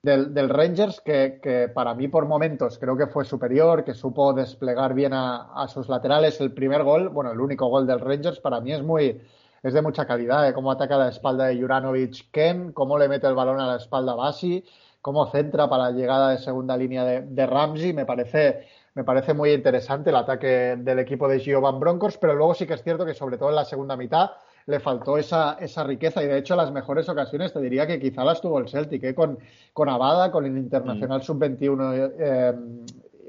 del, 0.03 0.49
Rangers, 0.49 1.01
que, 1.01 1.71
para 1.75 1.95
mí 1.95 2.09
por 2.09 2.27
momentos 2.27 2.79
creo 2.79 2.97
que 2.97 3.07
fue 3.07 3.25
superior, 3.25 3.85
que 3.85 3.95
supo 3.95 4.33
desplegar 4.33 4.95
bien 4.95 5.13
a, 5.13 5.67
sus 5.69 5.89
laterales. 5.89 6.41
El 6.41 6.53
primer 6.53 6.83
gol, 6.83 7.11
bueno, 7.11 7.33
el 7.33 7.41
único 7.41 7.67
gol 7.69 7.87
del 7.87 8.01
Rangers, 8.01 8.41
para 8.41 8.61
mí 8.61 8.73
es 8.73 8.83
muy 8.83 9.21
es 9.63 9.75
de 9.75 9.83
mucha 9.83 10.07
calidad, 10.07 10.49
¿eh? 10.49 10.55
cómo 10.55 10.73
ataca 10.73 10.97
la 10.97 11.11
espalda 11.11 11.45
de 11.45 11.61
Juranovic 11.61 12.31
Ken, 12.31 12.73
cómo 12.73 12.97
le 12.97 13.09
mete 13.09 13.27
el 13.27 13.35
balón 13.35 13.61
a 13.61 13.67
la 13.67 13.77
espalda 13.77 14.13
a 14.13 14.15
Basi, 14.15 14.65
cómo 15.03 15.27
centra 15.27 15.69
para 15.69 15.85
la 15.85 15.91
llegada 15.91 16.31
de 16.31 16.39
segunda 16.39 16.79
línea 16.79 17.05
de, 17.05 17.21
de 17.21 17.47
Ramsey, 17.47 17.93
me 17.93 18.07
parece, 18.07 18.67
me 18.95 19.05
parece 19.05 19.35
muy 19.35 19.53
interesante 19.53 20.09
el 20.09 20.17
ataque 20.17 20.77
del 20.79 20.99
equipo 21.01 21.29
de 21.29 21.41
Giovan 21.41 21.79
Broncos, 21.79 22.17
pero 22.17 22.35
luego 22.35 22.55
sí 22.55 22.67
que 22.67 22.73
es 22.73 22.83
cierto 22.83 23.05
que 23.05 23.13
sobre 23.13 23.37
todo 23.37 23.51
en 23.51 23.57
la 23.57 23.67
segunda 23.67 23.99
mitad 23.99 24.31
le 24.67 24.81
faltó 24.81 25.17
esa, 25.19 25.57
esa 25.61 25.85
riqueza 25.85 26.23
y 26.23 26.27
de 26.27 26.39
hecho 26.39 26.57
las 26.57 26.71
mejores 26.73 27.09
ocasiones 27.09 27.53
te 27.53 27.61
diría 27.61 27.87
que 27.87 27.99
quizá 27.99 28.25
las 28.25 28.41
tuvo 28.41 28.59
el 28.59 28.69
Celtic, 28.69 29.03
¿eh? 29.05 29.15
con, 29.15 29.39
con 29.73 29.89
Abada, 29.89 30.31
con 30.31 30.45
el 30.47 30.57
Internacional 30.57 31.21
mm. 31.21 31.23
Sub-21 31.23 32.13
eh, 32.19 32.55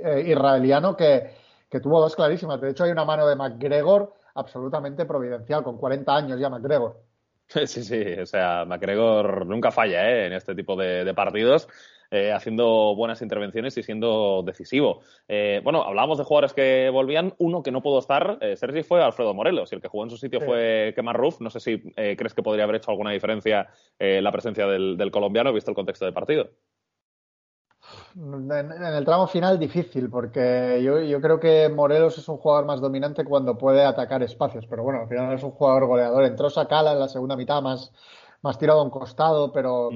eh, 0.04 0.24
israeliano 0.28 0.96
que, 0.96 1.32
que 1.70 1.80
tuvo 1.80 2.02
dos 2.02 2.15
clarísimas. 2.15 2.60
De 2.60 2.72
hecho 2.72 2.84
hay 2.84 2.91
una 2.91 3.06
mano 3.06 3.28
de 3.28 3.36
McGregor 3.36 4.13
absolutamente 4.36 5.06
providencial, 5.06 5.63
con 5.63 5.78
40 5.78 6.15
años 6.15 6.39
ya 6.39 6.50
McGregor. 6.50 7.00
Sí, 7.65 7.84
sí, 7.84 8.02
o 8.13 8.26
sea, 8.26 8.63
McGregor 8.63 9.46
nunca 9.46 9.72
falla 9.72 10.10
¿eh? 10.10 10.28
en 10.28 10.34
este 10.34 10.56
tipo 10.56 10.78
de, 10.78 11.13
partidos. 11.13 11.67
Eh, 12.12 12.34
haciendo 12.34 12.93
buenas 12.95 13.21
intervenciones 13.21 13.78
y 13.78 13.84
siendo 13.84 14.43
decisivo. 14.45 15.00
Eh, 15.30 15.62
bueno, 15.63 15.82
hablábamos 15.84 16.17
de 16.17 16.26
jugadores 16.26 16.54
que 16.54 16.89
volvían. 16.91 17.34
Uno 17.38 17.63
que 17.63 17.71
no 17.71 17.82
pudo 17.82 18.00
estar, 18.00 18.38
Sergi, 18.56 18.84
fue 18.84 19.02
Alfredo 19.02 19.34
Morelos. 19.34 19.71
Y 19.71 19.76
el 19.76 19.82
que 19.82 19.88
jugó 19.88 20.04
en 20.04 20.10
su 20.10 20.17
sitio 20.17 20.41
fue 20.41 20.91
Kemar 20.95 21.17
Ruf. 21.17 21.39
No 21.39 21.50
sé 21.50 21.60
si 21.62 21.80
crees 21.93 22.34
que 22.34 22.43
podría 22.43 22.65
haber 22.65 22.76
hecho 22.76 22.91
alguna 22.91 23.12
diferencia 23.12 23.69
la 23.97 24.32
presencia 24.32 24.67
del, 24.67 24.97
del 24.97 25.12
colombiano, 25.12 25.54
visto 25.54 25.71
el 25.71 25.76
contexto 25.76 26.06
del 26.06 26.13
partido. 26.13 26.50
En, 28.15 28.52
el 28.52 29.06
tramo 29.06 29.28
final 29.28 29.58
difícil, 29.58 30.10
porque 30.10 30.82
yo, 30.84 31.21
creo 31.21 31.39
que 31.39 31.69
Morelos 31.69 32.17
es 32.17 32.28
un 32.28 32.38
jugador 32.38 32.65
más 32.65 32.82
dominante 32.82 33.24
cuando 33.24 33.58
puede 33.58 33.84
atacar 33.84 34.21
espacios, 34.24 34.65
pero 34.67 34.84
bueno, 34.84 35.02
al 35.02 35.08
final 35.08 35.34
es 35.34 35.43
un 35.43 35.52
jugador 35.52 35.88
goleador. 35.88 36.24
Entró 36.26 36.50
Sacala 36.50 36.93
en 36.93 37.00
la 37.00 37.08
segunda 37.08 37.36
mitad 37.36 37.62
más, 37.62 37.91
más 38.41 38.58
tirado 38.58 38.80
a 38.80 38.84
un 38.84 38.89
costado, 38.89 39.51
pero 39.51 39.89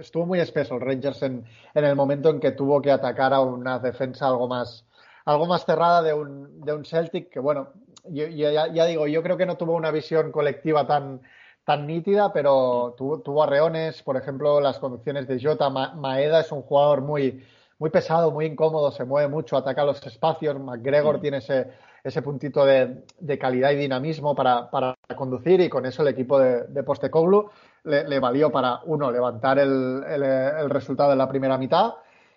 estuvo 0.00 0.26
muy 0.26 0.40
espeso 0.40 0.74
el 0.74 0.80
Rangers 0.80 1.22
en, 1.22 1.44
el 1.74 1.96
momento 1.96 2.30
en 2.30 2.40
que 2.40 2.52
tuvo 2.52 2.80
que 2.82 2.90
atacar 2.90 3.32
a 3.32 3.40
una 3.40 3.78
defensa 3.78 4.26
algo 4.26 4.48
más, 4.48 4.84
algo 5.24 5.46
más 5.46 5.64
cerrada 5.64 6.02
de 6.02 6.12
un, 6.12 6.60
de 6.60 6.72
un 6.72 6.84
Celtic 6.84 7.30
que, 7.30 7.40
bueno, 7.40 7.68
ya 8.04 8.86
digo, 8.86 9.06
yo 9.06 9.22
creo 9.22 9.36
que 9.36 9.46
no 9.46 9.56
tuvo 9.56 9.74
una 9.74 9.90
visión 9.90 10.32
colectiva 10.32 10.86
tan 10.86 11.20
tan 11.64 11.86
nítida, 11.86 12.32
pero 12.32 12.94
tuvo, 12.96 13.20
tuvo 13.20 13.42
arreones, 13.44 14.02
por 14.02 14.16
ejemplo, 14.16 14.60
las 14.60 14.78
conducciones 14.78 15.28
de 15.28 15.40
Jota. 15.40 15.70
Maeda 15.70 16.40
es 16.40 16.50
un 16.52 16.62
jugador 16.62 17.02
muy, 17.02 17.44
muy 17.78 17.90
pesado, 17.90 18.30
muy 18.30 18.46
incómodo, 18.46 18.90
se 18.90 19.04
mueve 19.04 19.28
mucho, 19.28 19.56
ataca 19.56 19.84
los 19.84 20.04
espacios. 20.04 20.58
McGregor 20.58 21.20
tiene 21.20 21.38
ese, 21.38 21.68
ese 22.02 22.22
puntito 22.22 22.64
de, 22.64 23.04
de 23.18 23.38
calidad 23.38 23.70
y 23.70 23.76
dinamismo 23.76 24.34
para, 24.34 24.70
para, 24.70 24.96
conducir 25.16 25.60
y 25.60 25.68
con 25.68 25.86
eso 25.86 26.02
el 26.02 26.08
equipo 26.08 26.38
de, 26.38 26.64
de 26.64 26.82
Postecoglu 26.82 27.50
le, 27.84 28.18
valió 28.20 28.50
para, 28.50 28.80
uno, 28.84 29.10
levantar 29.10 29.58
el, 29.58 30.02
el, 30.06 30.70
resultado 30.70 31.12
en 31.12 31.18
la 31.18 31.28
primera 31.28 31.58
mitad 31.58 31.94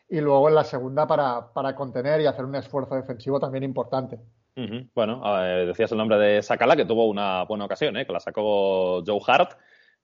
y 0.09 0.21
luego 0.21 0.49
en 0.49 0.55
la 0.55 0.63
segunda 0.63 1.07
para, 1.07 1.53
para 1.53 1.75
contener 1.75 2.21
y 2.21 2.25
hacer 2.25 2.45
un 2.45 2.55
esfuerzo 2.55 2.95
defensivo 2.95 3.39
también 3.39 3.63
importante. 3.63 4.19
Bueno, 4.93 5.21
decías 5.65 5.91
el 5.91 5.97
nombre 5.97 6.17
de 6.17 6.41
Sakala, 6.41 6.77
que 6.77 6.85
tuvo 6.85 7.07
una 7.07 7.43
buena 7.43 7.65
ocasión, 7.65 7.97
¿eh? 7.97 8.05
que 8.05 8.13
la 8.13 8.21
sacó 8.21 9.03
Joe 9.05 9.19
Hart 9.27 9.51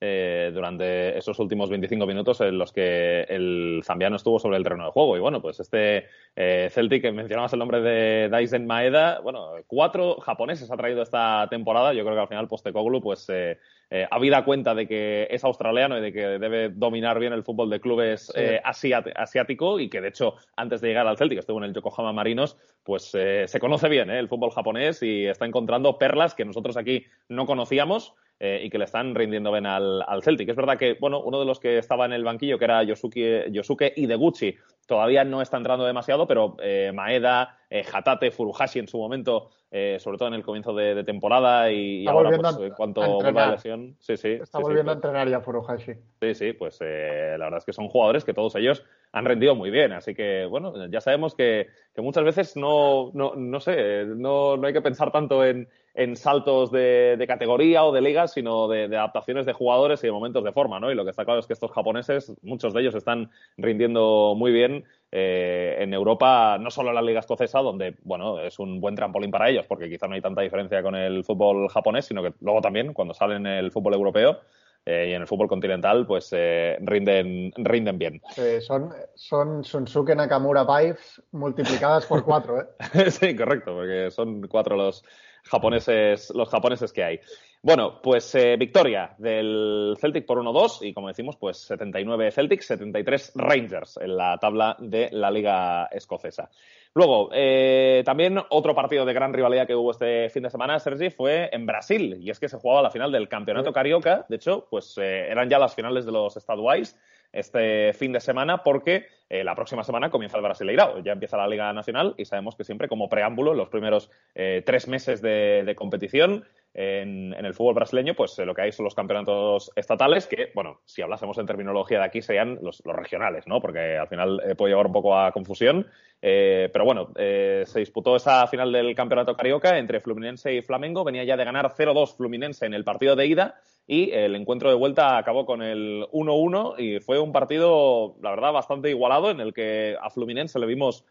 eh, 0.01 0.51
durante 0.53 1.17
esos 1.17 1.37
últimos 1.39 1.69
25 1.69 2.07
minutos 2.07 2.41
en 2.41 2.57
los 2.57 2.73
que 2.73 3.21
el 3.29 3.81
zambiano 3.85 4.15
estuvo 4.15 4.39
sobre 4.39 4.57
el 4.57 4.63
terreno 4.63 4.85
de 4.85 4.91
juego. 4.91 5.15
Y 5.15 5.19
bueno, 5.19 5.41
pues 5.41 5.59
este 5.59 6.07
eh, 6.35 6.69
Celtic, 6.71 7.03
que 7.03 7.11
mencionabas 7.11 7.53
el 7.53 7.59
nombre 7.59 7.81
de 7.81 8.27
Daisen 8.29 8.65
Maeda, 8.65 9.19
bueno, 9.21 9.51
cuatro 9.67 10.15
japoneses 10.19 10.71
ha 10.71 10.77
traído 10.77 11.03
esta 11.03 11.47
temporada. 11.49 11.93
Yo 11.93 12.03
creo 12.03 12.15
que 12.15 12.21
al 12.21 12.27
final 12.27 12.47
Postecoglu, 12.47 12.99
pues 12.99 13.29
eh, 13.29 13.59
eh, 13.93 14.07
habida 14.09 14.45
cuenta 14.45 14.73
de 14.73 14.87
que 14.87 15.27
es 15.29 15.43
australiano 15.43 15.97
y 15.97 16.01
de 16.01 16.13
que 16.13 16.25
debe 16.39 16.69
dominar 16.69 17.19
bien 17.19 17.33
el 17.33 17.43
fútbol 17.43 17.69
de 17.69 17.81
clubes 17.81 18.31
eh, 18.35 18.61
asiático 18.63 19.81
y 19.81 19.89
que 19.89 19.99
de 19.99 20.07
hecho 20.07 20.35
antes 20.55 20.79
de 20.79 20.87
llegar 20.87 21.07
al 21.07 21.17
Celtic 21.17 21.39
estuvo 21.39 21.57
en 21.57 21.65
el 21.65 21.73
Yokohama 21.73 22.13
Marinos, 22.13 22.55
pues 22.83 23.11
eh, 23.15 23.49
se 23.49 23.59
conoce 23.59 23.89
bien 23.89 24.09
el 24.09 24.29
fútbol 24.29 24.51
japonés 24.51 25.03
y 25.03 25.25
está 25.25 25.45
encontrando 25.45 25.97
perlas 25.97 26.35
que 26.35 26.45
nosotros 26.45 26.77
aquí 26.77 27.05
no 27.27 27.45
conocíamos. 27.45 28.15
Y 28.41 28.69
que 28.69 28.77
le 28.77 28.85
están 28.85 29.13
rindiendo 29.13 29.51
bien 29.51 29.65
al, 29.65 30.03
Celtic. 30.23 30.49
Es 30.49 30.55
verdad 30.55 30.77
que, 30.77 30.97
bueno, 30.99 31.21
uno 31.21 31.39
de 31.39 31.45
los 31.45 31.59
que 31.59 31.77
estaba 31.77 32.05
en 32.05 32.13
el 32.13 32.23
banquillo, 32.23 32.57
que 32.57 32.65
era 32.65 32.83
Yosuke, 32.83 33.51
Yosuke 33.51 33.93
Ideguchi, 33.95 34.55
todavía 34.87 35.23
no 35.23 35.41
está 35.41 35.57
entrando 35.57 35.85
demasiado, 35.85 36.27
pero 36.27 36.57
Maeda, 36.93 37.60
Hatate, 37.71 38.31
Furuhashi 38.31 38.79
en 38.79 38.87
su 38.87 38.97
momento 38.97 39.49
eh, 39.73 39.99
sobre 40.01 40.17
todo 40.17 40.27
en 40.27 40.33
el 40.33 40.43
comienzo 40.43 40.73
de, 40.73 41.01
temporada 41.05 41.71
y, 41.71 42.05
ahora 42.05 42.37
pues, 42.37 42.57
en 42.57 42.71
cuanto 42.71 43.01
vuelve 43.09 43.31
la 43.31 43.51
lesión. 43.51 43.95
Sí, 43.99 44.17
sí. 44.17 44.31
Está 44.31 44.59
volviendo 44.59 44.91
a 44.91 44.95
pues 44.95 45.05
entrenar 45.05 45.29
ya 45.29 45.39
Furuhashi. 45.39 45.93
Sí, 46.19 46.35
sí, 46.35 46.51
pues 46.51 46.79
eh, 46.81 47.37
la 47.39 47.45
verdad 47.45 47.59
es 47.59 47.65
que 47.65 47.71
son 47.71 47.87
jugadores 47.87 48.25
que 48.25 48.33
todos 48.33 48.53
ellos 48.57 48.83
han 49.13 49.23
rendido 49.23 49.55
muy 49.55 49.69
bien. 49.69 49.93
Así 49.93 50.13
que, 50.13 50.45
bueno, 50.45 50.73
ya 50.89 50.99
sabemos 50.99 51.35
que, 51.35 51.67
muchas 51.95 52.25
veces 52.25 52.57
no, 52.57 53.11
no, 53.13 53.35
no 53.35 53.61
sé, 53.61 54.03
no, 54.07 54.57
no 54.57 54.67
hay 54.67 54.73
que 54.73 54.81
pensar 54.81 55.09
tanto 55.09 55.45
en, 55.45 55.69
en 55.93 56.17
saltos 56.17 56.69
de, 56.69 57.15
de, 57.17 57.27
categoría 57.27 57.85
o 57.85 57.93
de 57.93 58.01
ligas, 58.01 58.33
sino 58.33 58.67
de, 58.67 58.89
de, 58.89 58.97
adaptaciones 58.97 59.45
de 59.45 59.53
jugadores 59.53 60.03
y 60.03 60.07
de 60.07 60.11
momentos 60.11 60.43
de 60.43 60.51
forma, 60.51 60.81
¿no? 60.81 60.91
Y 60.91 60.95
lo 60.95 61.05
que 61.05 61.11
está 61.11 61.23
claro 61.23 61.39
es 61.39 61.47
que 61.47 61.53
estos 61.53 61.71
japoneses, 61.71 62.33
muchos 62.41 62.73
de 62.73 62.81
ellos 62.81 62.95
están 62.95 63.29
rindiendo 63.55 64.33
muy 64.35 64.51
bien 64.51 64.83
eh, 65.11 65.75
en 65.79 65.93
Europa, 65.93 66.57
no 66.57 66.71
solo 66.71 66.89
en 66.89 66.95
la 66.95 67.01
Liga 67.01 67.19
Escocesa, 67.19 67.59
donde, 67.59 67.97
bueno, 68.03 68.39
es 68.39 68.59
un 68.59 68.79
buen 68.79 68.95
trampolín 68.95 69.29
para 69.29 69.49
ellos, 69.49 69.65
porque 69.67 69.89
quizá 69.89 70.07
no 70.07 70.15
hay 70.15 70.21
tanta 70.21 70.41
diferencia 70.41 70.81
con 70.81 70.95
el 70.95 71.23
fútbol 71.25 71.67
japonés, 71.69 72.05
sino 72.05 72.23
que 72.23 72.33
luego 72.39 72.61
también, 72.61 72.93
cuando 72.93 73.13
salen 73.13 73.45
en 73.45 73.53
el 73.53 73.71
fútbol 73.71 73.93
europeo, 73.93 74.39
eh, 74.83 75.09
y 75.11 75.13
en 75.13 75.21
el 75.21 75.27
fútbol 75.27 75.47
continental 75.47 76.07
pues 76.07 76.29
eh, 76.31 76.75
rinden, 76.81 77.51
rinden 77.55 77.99
bien. 77.99 78.19
son, 78.61 78.91
son 79.13 79.63
Sunsuke 79.63 80.15
Nakamura 80.15 80.63
Vibes 80.63 81.21
multiplicadas 81.33 82.07
por 82.07 82.23
cuatro, 82.25 82.61
¿eh? 82.61 82.65
sí, 83.11 83.35
correcto, 83.35 83.75
porque 83.75 84.09
son 84.09 84.47
cuatro 84.47 84.75
los 84.75 85.03
japoneses, 85.43 86.31
los 86.35 86.49
japoneses 86.49 86.91
que 86.93 87.03
hay. 87.03 87.19
Bueno, 87.63 88.01
pues 88.01 88.33
eh, 88.33 88.55
victoria 88.57 89.13
del 89.19 89.95
Celtic 89.99 90.25
por 90.25 90.39
1-2 90.39 90.79
y 90.81 90.93
como 90.93 91.09
decimos, 91.09 91.37
pues 91.37 91.57
79 91.57 92.31
Celtic, 92.31 92.61
73 92.61 93.33
Rangers 93.35 93.97
en 93.97 94.17
la 94.17 94.37
tabla 94.39 94.75
de 94.79 95.09
la 95.11 95.29
liga 95.29 95.85
escocesa. 95.91 96.49
Luego, 96.95 97.29
eh, 97.31 98.01
también 98.03 98.39
otro 98.49 98.73
partido 98.73 99.05
de 99.05 99.13
gran 99.13 99.31
rivalidad 99.31 99.67
que 99.67 99.75
hubo 99.75 99.91
este 99.91 100.29
fin 100.29 100.43
de 100.43 100.49
semana, 100.49 100.79
Sergi, 100.79 101.11
fue 101.11 101.49
en 101.53 101.65
Brasil 101.65 102.17
y 102.19 102.31
es 102.31 102.39
que 102.39 102.49
se 102.49 102.57
jugaba 102.57 102.81
la 102.81 102.89
final 102.89 103.11
del 103.11 103.29
Campeonato 103.29 103.71
Carioca. 103.71 104.25
De 104.27 104.37
hecho, 104.37 104.67
pues 104.69 104.97
eh, 104.97 105.27
eran 105.29 105.47
ya 105.47 105.59
las 105.59 105.75
finales 105.75 106.05
de 106.05 106.11
los 106.11 106.35
estaduais 106.35 106.97
este 107.33 107.93
fin 107.93 108.11
de 108.11 108.19
semana 108.19 108.63
porque 108.63 109.07
eh, 109.29 109.45
la 109.45 109.55
próxima 109.55 109.83
semana 109.83 110.09
comienza 110.09 110.35
el 110.35 110.43
Brasileirao, 110.43 110.99
ya 110.99 111.13
empieza 111.13 111.37
la 111.37 111.47
Liga 111.47 111.71
Nacional 111.71 112.13
y 112.17 112.25
sabemos 112.25 112.55
que 112.57 112.65
siempre 112.65 112.89
como 112.89 113.07
preámbulo, 113.07 113.53
los 113.53 113.69
primeros 113.69 114.09
eh, 114.35 114.61
tres 114.65 114.89
meses 114.89 115.21
de, 115.21 115.73
competición 115.77 116.43
en, 116.73 117.33
el 117.33 117.53
fútbol 117.53 117.75
brasileño, 117.75 118.13
pues 118.13 118.37
eh, 118.39 118.45
lo 118.45 118.53
que 118.53 118.63
hay 118.63 118.71
son 118.73 118.83
los 118.83 118.93
campeonatos 118.93 119.71
estatales 119.77 120.27
que, 120.27 120.51
bueno, 120.53 120.81
si 120.85 121.01
hablásemos 121.01 121.37
en 121.37 121.45
terminología 121.45 121.99
de 121.99 122.05
aquí 122.05 122.21
serían 122.21 122.59
los, 122.61 122.81
regionales, 122.83 123.47
¿no? 123.47 123.61
Porque 123.61 123.97
al 123.97 124.09
final 124.09 124.41
puede 124.57 124.71
llevar 124.71 124.87
un 124.87 124.93
poco 124.93 125.17
a 125.17 125.31
confusión. 125.31 125.87
pero 126.19 126.83
bueno, 126.83 127.13
se 127.15 127.79
disputó 127.79 128.17
esa 128.17 128.45
final 128.47 128.71
del 128.71 128.93
campeonato 128.95 129.35
carioca 129.35 129.77
entre 129.77 130.01
Fluminense 130.01 130.53
y 130.53 130.61
Flamengo. 130.61 131.05
Venía 131.05 131.23
ya 131.23 131.37
de 131.37 131.45
ganar 131.45 131.73
0-2 131.73 132.17
Fluminense 132.17 132.65
en 132.65 132.73
el 132.73 132.83
partido 132.83 133.15
de 133.15 133.25
ida 133.27 133.61
y 133.87 134.11
el 134.11 134.35
encuentro 134.35 134.69
de 134.69 134.75
vuelta 134.75 135.17
acabó 135.17 135.45
con 135.45 135.61
el 135.61 136.05
1-1 136.11 136.75
y 136.79 136.99
fue 136.99 137.19
un 137.19 137.31
partido, 137.31 138.15
la 138.21 138.29
verdad, 138.29 138.53
bastante 138.53 138.89
igualado 138.89 139.31
en 139.31 139.39
el 139.39 139.53
que 139.53 139.97
a 140.01 140.09
Fluminense 140.09 140.59
le 140.59 140.65
vimos 140.65 141.05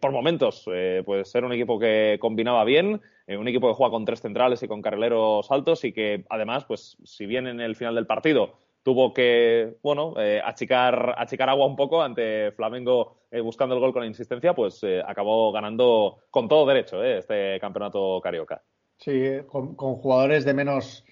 por 0.00 0.10
momentos, 0.10 0.64
pues 1.04 1.30
ser 1.30 1.44
un 1.44 1.52
equipo 1.52 1.78
que 1.78 2.16
combinaba 2.20 2.64
bien, 2.64 3.00
un 3.28 3.48
equipo 3.48 3.68
que 3.68 3.74
juega 3.74 3.92
con 3.92 4.04
tres 4.04 4.20
centrales 4.20 4.60
y 4.62 4.68
con 4.68 4.82
carrileros 4.82 5.48
altos 5.50 5.84
y 5.84 5.92
que 5.92 6.24
además, 6.28 6.64
pues 6.64 6.96
si 7.04 7.24
bien 7.26 7.46
en 7.46 7.60
el 7.60 7.76
final 7.76 7.94
del 7.94 8.06
partido 8.06 8.58
tuvo 8.82 9.12
que, 9.12 9.76
bueno, 9.82 10.14
achicar, 10.44 11.14
achicar 11.18 11.48
agua 11.50 11.66
un 11.66 11.76
poco 11.76 12.02
ante 12.02 12.50
Flamengo 12.52 13.16
buscando 13.44 13.76
el 13.76 13.80
gol 13.80 13.92
con 13.92 14.04
insistencia, 14.04 14.54
pues 14.54 14.84
acabó 15.06 15.52
ganando 15.52 16.18
con 16.30 16.48
todo 16.48 16.66
derecho 16.66 17.02
este 17.04 17.60
campeonato 17.60 18.20
carioca. 18.20 18.62
Sí, 18.98 19.40
con, 19.46 19.74
jugadores 19.74 20.44
de 20.44 20.54
menos, 20.54 21.04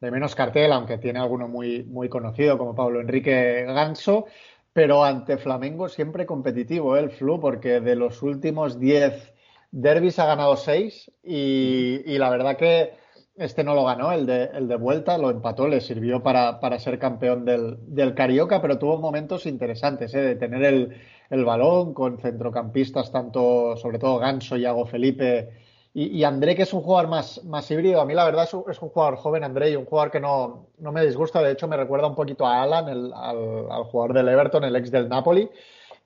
de 0.00 0.10
menos 0.10 0.34
cartel, 0.34 0.72
aunque 0.72 0.98
tiene 0.98 1.18
alguno 1.18 1.46
muy, 1.48 1.84
muy 1.84 2.08
conocido 2.08 2.56
como 2.56 2.74
Pablo 2.74 3.00
Enrique 3.00 3.64
Ganso, 3.66 4.26
pero 4.72 5.04
ante 5.04 5.36
Flamengo 5.36 5.88
siempre 5.88 6.26
competitivo 6.26 6.96
¿eh? 6.96 7.00
el 7.00 7.10
Flu, 7.10 7.38
porque 7.40 7.80
de 7.80 7.96
los 7.96 8.22
últimos 8.22 8.78
10 8.78 9.34
derbis 9.72 10.18
ha 10.18 10.26
ganado 10.26 10.56
6 10.56 11.10
y, 11.22 12.18
la 12.18 12.30
verdad 12.30 12.56
que 12.56 12.94
este 13.36 13.62
no 13.62 13.74
lo 13.74 13.84
ganó, 13.84 14.12
el 14.12 14.26
de, 14.26 14.44
el 14.54 14.68
de 14.68 14.76
vuelta 14.76 15.16
lo 15.18 15.30
empató, 15.30 15.68
le 15.68 15.80
sirvió 15.80 16.22
para, 16.22 16.60
para 16.60 16.78
ser 16.78 16.98
campeón 16.98 17.44
del, 17.44 17.76
del, 17.86 18.14
Carioca, 18.14 18.60
pero 18.60 18.78
tuvo 18.78 18.98
momentos 18.98 19.46
interesantes 19.46 20.14
¿eh? 20.14 20.20
de 20.20 20.36
tener 20.36 20.62
el, 20.64 20.96
el 21.30 21.44
balón 21.44 21.94
con 21.94 22.18
centrocampistas, 22.18 23.12
tanto 23.12 23.76
sobre 23.76 23.98
todo 23.98 24.18
Ganso 24.18 24.56
y 24.56 24.64
Ago 24.64 24.86
Felipe 24.86 25.50
y, 25.92 26.22
André, 26.22 26.54
que 26.54 26.62
es 26.62 26.72
un 26.72 26.82
jugador 26.82 27.08
más, 27.10 27.42
más 27.44 27.68
híbrido, 27.68 28.00
a 28.00 28.04
mí 28.04 28.14
la 28.14 28.24
verdad 28.24 28.44
es 28.44 28.54
un, 28.54 28.62
jugador 28.90 29.16
joven, 29.16 29.42
André, 29.42 29.70
y 29.70 29.76
un 29.76 29.86
jugador 29.86 30.12
que 30.12 30.20
no, 30.20 30.68
no, 30.78 30.92
me 30.92 31.04
disgusta. 31.04 31.42
De 31.42 31.50
hecho, 31.50 31.66
me 31.66 31.76
recuerda 31.76 32.06
un 32.06 32.14
poquito 32.14 32.46
a 32.46 32.62
Alan, 32.62 32.88
el, 32.88 33.12
al, 33.12 33.84
jugador 33.84 34.14
del 34.14 34.28
Everton, 34.28 34.62
el 34.62 34.76
ex 34.76 34.92
del 34.92 35.08
Napoli. 35.08 35.50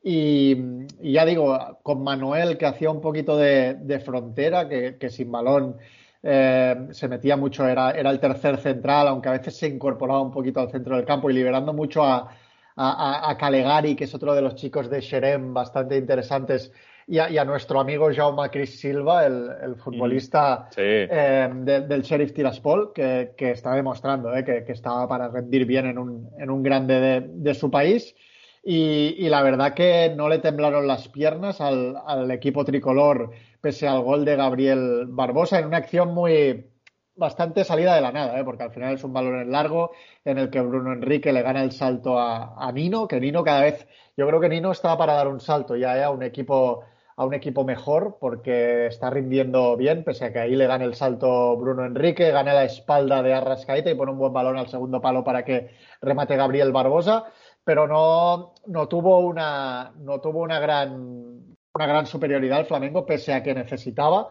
Y, 0.02 0.56
ya 1.02 1.26
digo, 1.26 1.78
con 1.82 2.02
Manuel, 2.02 2.56
que 2.56 2.64
hacía 2.64 2.90
un 2.90 3.02
poquito 3.02 3.36
de, 3.36 4.02
frontera, 4.02 4.66
que, 4.68 5.10
sin 5.10 5.30
balón 5.30 5.76
eh, 6.22 6.88
se 6.92 7.06
metía 7.06 7.36
mucho, 7.36 7.68
era, 7.68 7.90
era 7.90 8.10
el 8.10 8.20
tercer 8.20 8.56
central, 8.56 9.08
aunque 9.08 9.28
a 9.28 9.32
veces 9.32 9.54
se 9.54 9.68
incorporaba 9.68 10.22
un 10.22 10.32
poquito 10.32 10.60
al 10.60 10.70
centro 10.70 10.96
del 10.96 11.04
campo 11.04 11.28
y 11.28 11.34
liberando 11.34 11.74
mucho 11.74 12.02
a, 12.02 12.30
a, 12.74 13.30
a 13.30 13.36
Calegari, 13.36 13.94
que 13.96 14.04
es 14.04 14.14
otro 14.14 14.34
de 14.34 14.40
los 14.40 14.54
chicos 14.54 14.88
de 14.88 15.02
Xerem 15.02 15.52
bastante 15.52 15.98
interesantes 15.98 16.72
y 17.06 17.18
a, 17.18 17.44
nuestro 17.44 17.80
amigo 17.80 18.08
Jaume 18.14 18.48
Cris 18.50 18.80
Silva, 18.80 19.26
el, 19.26 19.76
futbolista 19.76 20.68
eh, 20.76 21.48
del 21.52 22.02
Sheriff 22.02 22.32
Tiraspol, 22.32 22.92
que, 22.94 23.34
que 23.36 23.50
está 23.50 23.74
demostrando 23.74 24.34
eh, 24.34 24.44
que, 24.44 24.72
estaba 24.72 25.06
para 25.06 25.28
rendir 25.28 25.66
bien 25.66 25.86
en 25.86 25.98
un, 25.98 26.30
en 26.38 26.50
un 26.50 26.62
grande 26.62 27.22
de, 27.26 27.54
su 27.54 27.70
país. 27.70 28.14
Y, 28.62 29.28
la 29.28 29.42
verdad 29.42 29.74
que 29.74 30.14
no 30.16 30.28
le 30.28 30.38
temblaron 30.38 30.86
las 30.86 31.08
piernas 31.08 31.60
al, 31.60 31.96
al, 32.06 32.30
equipo 32.30 32.64
tricolor 32.64 33.30
pese 33.60 33.86
al 33.86 34.02
gol 34.02 34.24
de 34.24 34.36
Gabriel 34.36 35.04
Barbosa 35.08 35.58
en 35.58 35.66
una 35.66 35.78
acción 35.78 36.14
muy 36.14 36.70
bastante 37.16 37.64
salida 37.64 37.94
de 37.94 38.00
la 38.00 38.12
nada, 38.12 38.40
¿eh? 38.40 38.44
porque 38.44 38.62
al 38.62 38.72
final 38.72 38.94
es 38.94 39.04
un 39.04 39.12
balón 39.12 39.40
en 39.40 39.52
largo 39.52 39.92
en 40.24 40.38
el 40.38 40.50
que 40.50 40.60
Bruno 40.60 40.92
Enrique 40.92 41.32
le 41.32 41.42
gana 41.42 41.62
el 41.62 41.72
salto 41.72 42.18
a, 42.18 42.54
a 42.56 42.72
Nino, 42.72 43.06
que 43.06 43.20
Nino 43.20 43.44
cada 43.44 43.60
vez, 43.60 43.86
yo 44.16 44.26
creo 44.26 44.40
que 44.40 44.48
Nino 44.48 44.72
estaba 44.72 44.98
para 44.98 45.14
dar 45.14 45.28
un 45.28 45.40
salto 45.40 45.76
ya 45.76 46.04
a 46.04 46.10
un 46.10 46.22
equipo 46.22 46.84
a 47.16 47.24
un 47.24 47.34
equipo 47.34 47.64
mejor 47.64 48.16
porque 48.20 48.86
está 48.86 49.10
rindiendo 49.10 49.76
bien, 49.76 50.04
pese 50.04 50.26
a 50.26 50.32
que 50.32 50.40
ahí 50.40 50.56
le 50.56 50.66
gane 50.66 50.84
el 50.84 50.94
salto 50.94 51.56
Bruno 51.56 51.84
Enrique, 51.84 52.30
gane 52.30 52.52
la 52.52 52.64
espalda 52.64 53.22
de 53.22 53.34
Arrascaeta 53.34 53.90
y 53.90 53.94
pone 53.94 54.12
un 54.12 54.18
buen 54.18 54.32
balón 54.32 54.56
al 54.56 54.68
segundo 54.68 55.00
palo 55.00 55.22
para 55.22 55.44
que 55.44 55.70
remate 56.00 56.36
Gabriel 56.36 56.72
Barbosa, 56.72 57.24
pero 57.64 57.86
no, 57.86 58.54
no 58.66 58.88
tuvo 58.88 59.20
una 59.20 59.92
no 59.96 60.20
tuvo 60.20 60.40
una 60.42 60.58
gran 60.58 61.56
una 61.74 61.86
gran 61.86 62.06
superioridad 62.06 62.60
el 62.60 62.66
Flamengo 62.66 63.04
pese 63.04 63.32
a 63.32 63.42
que 63.42 63.54
necesitaba. 63.54 64.30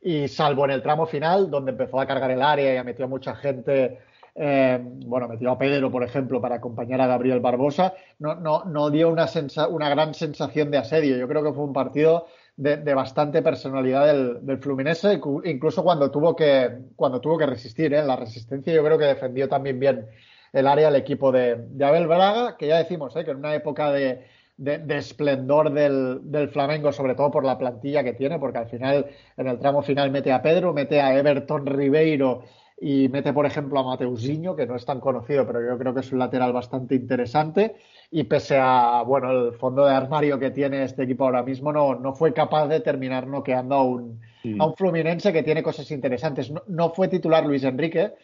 Y 0.00 0.28
salvo 0.28 0.66
en 0.66 0.72
el 0.72 0.82
tramo 0.82 1.06
final 1.06 1.50
donde 1.50 1.70
empezó 1.70 1.98
a 1.98 2.06
cargar 2.06 2.30
el 2.30 2.42
área 2.42 2.74
y 2.74 2.76
ha 2.76 2.84
metido 2.84 3.08
mucha 3.08 3.34
gente 3.36 4.00
eh, 4.34 4.80
bueno, 4.82 5.28
metió 5.28 5.50
a 5.50 5.58
Pedro, 5.58 5.90
por 5.90 6.02
ejemplo, 6.02 6.40
para 6.40 6.56
acompañar 6.56 7.00
a 7.00 7.06
Gabriel 7.06 7.40
Barbosa, 7.40 7.94
no, 8.18 8.34
no, 8.34 8.64
no 8.64 8.90
dio 8.90 9.08
una, 9.08 9.26
una 9.70 9.88
gran 9.88 10.14
sensación 10.14 10.70
de 10.70 10.78
asedio. 10.78 11.16
Yo 11.16 11.28
creo 11.28 11.42
que 11.42 11.52
fue 11.52 11.64
un 11.64 11.72
partido 11.72 12.26
de, 12.56 12.94
bastante 12.94 13.42
personalidad 13.42 14.06
del, 14.06 14.58
Fluminense, 14.58 15.20
incluso 15.44 15.82
cuando 15.82 16.10
tuvo 16.10 16.34
que, 16.36 16.70
cuando 16.96 17.20
tuvo 17.20 17.38
que 17.38 17.46
resistir. 17.46 17.94
¿eh? 17.94 18.02
La 18.02 18.16
resistencia 18.16 18.72
yo 18.72 18.84
creo 18.84 18.98
que 18.98 19.06
defendió 19.06 19.48
también 19.48 19.78
bien 19.78 20.06
el 20.52 20.66
área 20.66 20.88
el 20.88 20.96
equipo 20.96 21.32
de, 21.32 21.66
Abel 21.80 22.06
Braga, 22.06 22.56
que 22.56 22.68
ya 22.68 22.78
decimos 22.78 23.14
¿eh? 23.16 23.24
que 23.24 23.32
en 23.32 23.38
una 23.38 23.54
época 23.54 23.90
de, 23.90 24.26
de, 24.56 24.96
esplendor 24.96 25.72
del, 25.72 26.30
del, 26.30 26.48
Flamengo, 26.48 26.92
sobre 26.92 27.14
todo 27.14 27.30
por 27.30 27.44
la 27.44 27.58
plantilla 27.58 28.04
que 28.04 28.12
tiene, 28.12 28.38
porque 28.38 28.58
al 28.58 28.68
final, 28.68 29.06
en 29.36 29.48
el 29.48 29.58
tramo 29.58 29.82
final, 29.82 30.10
mete 30.12 30.32
a 30.32 30.42
Pedro, 30.42 30.72
mete 30.72 31.00
a 31.00 31.16
Everton 31.16 31.66
Ribeiro 31.66 32.44
y 32.76 33.08
mete, 33.08 33.32
por 33.32 33.46
ejemplo, 33.46 33.78
a 33.78 33.84
Mateusinho, 33.84 34.56
que 34.56 34.66
no 34.66 34.74
es 34.74 34.84
tan 34.84 35.00
conocido, 35.00 35.46
pero 35.46 35.64
yo 35.64 35.78
creo 35.78 35.94
que 35.94 36.00
es 36.00 36.12
un 36.12 36.18
lateral 36.18 36.52
bastante 36.52 36.94
interesante. 36.96 37.76
Y 38.10 38.24
pese 38.24 38.58
a, 38.60 39.02
bueno, 39.06 39.30
el 39.30 39.52
fondo 39.54 39.84
de 39.84 39.94
armario 39.94 40.38
que 40.38 40.50
tiene 40.50 40.82
este 40.82 41.04
equipo 41.04 41.24
ahora 41.24 41.42
mismo, 41.42 41.72
no, 41.72 41.94
no 41.94 42.14
fue 42.14 42.32
capaz 42.32 42.66
de 42.66 42.80
terminar 42.80 43.28
noqueando 43.28 43.74
a 43.76 43.84
un, 43.84 44.20
a 44.58 44.66
un 44.66 44.74
Fluminense 44.74 45.32
que 45.32 45.44
tiene 45.44 45.62
cosas 45.62 45.90
interesantes. 45.92 46.52
No, 46.66 46.90
fue 46.90 47.08
titular 47.08 47.46
Luis 47.46 47.62
Enrique, 47.62 48.14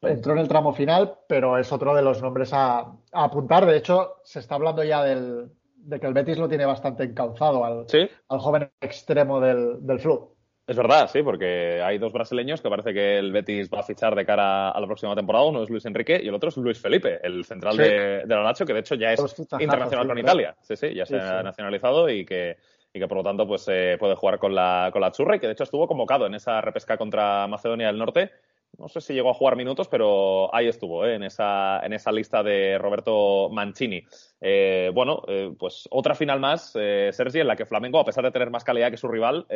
entró 0.00 0.32
en 0.32 0.38
el 0.38 0.48
tramo 0.48 0.72
final, 0.72 1.18
pero 1.28 1.58
es 1.58 1.72
otro 1.72 1.94
de 1.94 2.02
los 2.02 2.22
nombres 2.22 2.52
a, 2.52 2.92
apuntar. 3.12 3.66
De 3.66 3.76
hecho, 3.76 4.16
se 4.22 4.38
está 4.38 4.54
hablando 4.54 4.84
ya 4.84 5.02
del, 5.02 5.50
de 5.74 5.98
que 5.98 6.06
el 6.06 6.14
Betis 6.14 6.38
lo 6.38 6.48
tiene 6.48 6.66
bastante 6.66 7.02
encauzado 7.02 7.64
al, 7.64 7.86
al 8.28 8.38
joven 8.38 8.70
extremo 8.80 9.40
del, 9.40 9.84
del 9.84 9.98
Flu. 9.98 10.37
Es 10.68 10.76
verdad, 10.76 11.08
sí, 11.10 11.22
porque 11.22 11.80
hay 11.82 11.96
dos 11.96 12.12
brasileños 12.12 12.60
que 12.60 12.68
parece 12.68 12.92
que 12.92 13.18
el 13.18 13.32
Betis 13.32 13.70
va 13.72 13.80
a 13.80 13.82
fichar 13.82 14.14
de 14.14 14.26
cara 14.26 14.68
a 14.68 14.78
la 14.78 14.86
próxima 14.86 15.14
temporada. 15.14 15.46
Uno 15.46 15.62
es 15.62 15.70
Luis 15.70 15.86
Enrique 15.86 16.20
y 16.22 16.28
el 16.28 16.34
otro 16.34 16.50
es 16.50 16.58
Luis 16.58 16.78
Felipe, 16.78 17.18
el 17.22 17.42
central 17.46 17.74
de, 17.74 18.24
la 18.26 18.42
Nacho, 18.42 18.66
que 18.66 18.74
de 18.74 18.80
hecho 18.80 18.94
ya 18.94 19.14
es 19.14 19.18
internacional 19.58 20.06
con 20.06 20.18
Italia. 20.18 20.54
Sí, 20.60 20.76
sí, 20.76 20.92
ya 20.92 21.06
se 21.06 21.18
ha 21.18 21.42
nacionalizado 21.42 22.10
y 22.10 22.26
que, 22.26 22.58
y 22.92 23.00
que 23.00 23.08
por 23.08 23.16
lo 23.16 23.24
tanto 23.24 23.48
pues 23.48 23.66
eh, 23.68 23.96
puede 23.98 24.14
jugar 24.14 24.38
con 24.38 24.54
la, 24.54 24.90
con 24.92 25.00
la 25.00 25.10
churra 25.10 25.36
y 25.36 25.40
que 25.40 25.46
de 25.46 25.54
hecho 25.54 25.64
estuvo 25.64 25.88
convocado 25.88 26.26
en 26.26 26.34
esa 26.34 26.60
repesca 26.60 26.98
contra 26.98 27.46
Macedonia 27.46 27.86
del 27.86 27.96
Norte 27.96 28.30
no 28.76 28.88
sé 28.88 29.00
si 29.00 29.12
llegó 29.12 29.30
a 29.30 29.34
jugar 29.34 29.56
minutos, 29.56 29.88
pero 29.88 30.54
ahí 30.54 30.68
estuvo, 30.68 31.04
¿eh? 31.04 31.14
en, 31.14 31.22
esa, 31.24 31.80
en 31.84 31.92
esa 31.92 32.12
lista 32.12 32.42
de 32.42 32.78
Roberto 32.78 33.48
Mancini. 33.50 34.04
Eh, 34.40 34.90
bueno, 34.94 35.22
eh, 35.26 35.52
pues 35.58 35.88
otra 35.90 36.14
final 36.14 36.38
más, 36.38 36.72
Sergi, 36.72 37.40
en 37.40 37.48
la 37.48 37.56
que 37.56 37.66
Flamengo, 37.66 37.98
a 37.98 38.04
pesar 38.04 38.24
de 38.24 38.30
tener 38.30 38.50
más 38.50 38.64
calidad 38.64 38.90
que 38.90 38.96
su 38.96 39.08
rival, 39.08 39.46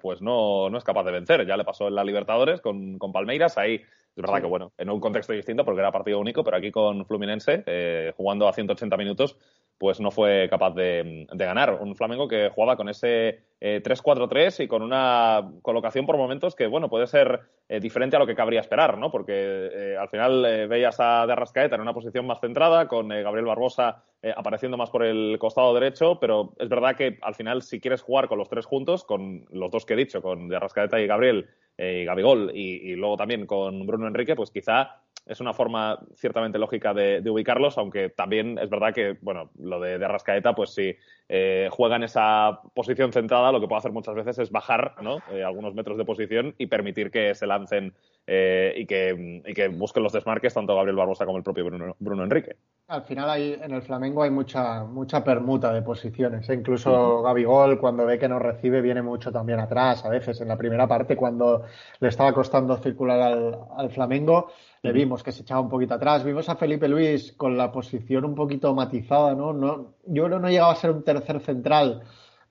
pues 0.00 0.20
no, 0.22 0.70
no, 0.70 0.78
es 0.78 0.84
capaz 0.84 1.04
de 1.04 1.12
vencer. 1.12 1.46
Ya 1.46 1.56
le 1.56 1.64
pasó 1.64 1.88
en 1.88 1.94
la 1.94 2.04
Libertadores 2.04 2.60
con, 2.60 2.98
con 2.98 3.12
Palmeiras, 3.12 3.58
ahí 3.58 3.74
es 3.74 4.22
verdad 4.22 4.40
que, 4.40 4.48
bueno, 4.48 4.72
en 4.76 4.90
un 4.90 4.98
contexto 4.98 5.32
distinto 5.32 5.64
porque 5.64 5.80
era 5.80 5.92
partido 5.92 6.18
único, 6.18 6.42
pero 6.42 6.56
aquí 6.56 6.72
con 6.72 7.06
Fluminense, 7.06 8.12
jugando 8.16 8.48
a 8.48 8.52
180 8.52 8.96
minutos, 8.96 9.36
pues 9.78 10.00
no 10.00 10.10
fue 10.10 10.48
capaz 10.50 10.74
de, 10.74 11.26
ganar. 11.32 11.78
Un 11.80 11.94
Flamengo 11.94 12.26
que 12.26 12.50
jugaba 12.52 12.76
con 12.76 12.88
ese 12.88 13.42
3-4-3 13.60 14.60
eh, 14.60 14.64
y 14.64 14.68
con 14.68 14.82
una 14.82 15.52
colocación 15.62 16.04
por 16.04 16.16
momentos 16.16 16.56
que, 16.56 16.66
bueno, 16.66 16.90
puede 16.90 17.06
ser 17.06 17.40
eh, 17.68 17.78
diferente 17.78 18.16
a 18.16 18.18
lo 18.18 18.26
que 18.26 18.34
cabría 18.34 18.60
esperar, 18.60 18.98
¿no? 18.98 19.12
Porque 19.12 19.32
eh, 19.34 19.96
al 19.96 20.08
final 20.08 20.68
veías 20.68 20.98
a 20.98 21.26
De 21.26 21.32
Arrascaeta 21.32 21.76
en 21.76 21.82
una 21.82 21.94
posición 21.94 22.26
más 22.26 22.40
centrada, 22.40 22.88
con 22.88 23.08
Gabriel 23.08 23.46
Barbosa 23.46 24.02
apareciendo 24.36 24.76
más 24.76 24.90
por 24.90 25.04
el 25.04 25.38
costado 25.38 25.72
derecho, 25.74 26.18
pero 26.18 26.52
es 26.58 26.68
verdad 26.68 26.96
que 26.96 27.18
al 27.22 27.36
final 27.36 27.62
si 27.62 27.78
quieres 27.78 28.02
jugar 28.02 28.26
con 28.26 28.36
los 28.36 28.48
tres 28.48 28.66
juntos, 28.66 29.04
con 29.04 29.46
los 29.50 29.70
dos 29.70 29.86
que 29.86 29.94
he 29.94 29.96
dicho, 29.96 30.20
con 30.20 30.48
De 30.48 30.56
y 30.56 31.06
Gabriel, 31.06 31.48
y 31.78 32.04
Gabigol, 32.04 32.50
y, 32.52 32.90
y 32.90 32.96
luego 32.96 33.16
también 33.16 33.46
con 33.46 33.86
Bruno 33.86 34.08
Enrique, 34.08 34.34
pues 34.34 34.50
quizá 34.50 35.02
es 35.28 35.40
una 35.40 35.52
forma 35.52 36.00
ciertamente 36.14 36.58
lógica 36.58 36.94
de, 36.94 37.22
ubicarlos, 37.30 37.76
aunque 37.78 38.08
también 38.08 38.58
es 38.58 38.70
verdad 38.70 38.94
que, 38.94 39.16
bueno, 39.20 39.50
lo 39.58 39.78
de, 39.78 39.98
de 39.98 40.04
Arrascaeta, 40.04 40.54
pues 40.54 40.70
si 40.70 40.96
eh, 41.28 41.68
juega 41.70 41.96
en 41.96 42.04
esa 42.04 42.60
posición 42.74 43.12
centrada, 43.12 43.52
lo 43.52 43.60
que 43.60 43.68
puede 43.68 43.80
hacer 43.80 43.92
muchas 43.92 44.14
veces 44.14 44.38
es 44.38 44.50
bajar 44.50 44.94
¿no? 45.02 45.18
Eh, 45.30 45.44
algunos 45.44 45.74
metros 45.74 45.98
de 45.98 46.06
posición 46.06 46.54
y 46.56 46.66
permitir 46.66 47.10
que 47.10 47.34
se 47.34 47.46
lancen 47.46 47.94
eh, 48.30 48.74
y, 48.76 48.84
que, 48.84 49.42
y, 49.46 49.54
que, 49.54 49.68
busquen 49.68 50.02
los 50.02 50.12
desmarques 50.12 50.52
tanto 50.52 50.74
Gabriel 50.76 50.96
Barbosa 50.96 51.24
como 51.24 51.38
el 51.38 51.42
propio 51.42 51.64
Bruno, 51.64 52.22
Enrique. 52.22 52.56
Al 52.88 53.02
final 53.04 53.30
hay, 53.30 53.58
en 53.58 53.72
el 53.72 53.80
Flamengo 53.80 54.22
hay 54.22 54.30
mucha, 54.30 54.84
mucha 54.84 55.24
permuta 55.24 55.72
de 55.72 55.80
posiciones. 55.80 56.46
Incluso 56.50 57.22
Gabigol, 57.22 57.78
cuando 57.78 58.04
ve 58.04 58.18
que 58.18 58.28
no 58.28 58.38
recibe, 58.38 58.82
viene 58.82 59.00
mucho 59.00 59.32
también 59.32 59.60
atrás. 59.60 60.04
A 60.04 60.10
veces 60.10 60.38
en 60.42 60.48
la 60.48 60.58
primera 60.58 60.86
parte, 60.86 61.16
cuando 61.16 61.64
le 62.00 62.08
estaba 62.08 62.34
costando 62.34 62.76
circular 62.76 63.20
al, 63.20 63.58
al 63.76 63.90
Flamengo, 63.90 64.50
le 64.82 64.92
vimos 64.92 65.22
que 65.22 65.32
se 65.32 65.42
echaba 65.42 65.60
un 65.60 65.68
poquito 65.68 65.94
atrás. 65.94 66.22
Vimos 66.22 66.48
a 66.48 66.56
Felipe 66.56 66.86
Luis 66.86 67.32
con 67.32 67.56
la 67.56 67.72
posición 67.72 68.24
un 68.24 68.34
poquito 68.34 68.74
matizada, 68.74 69.34
¿no? 69.34 69.52
no 69.52 69.94
yo 70.06 70.24
creo 70.24 70.36
que 70.36 70.42
no 70.42 70.50
llegaba 70.50 70.72
a 70.72 70.76
ser 70.76 70.90
un 70.90 71.02
tercer 71.02 71.40
central, 71.40 72.02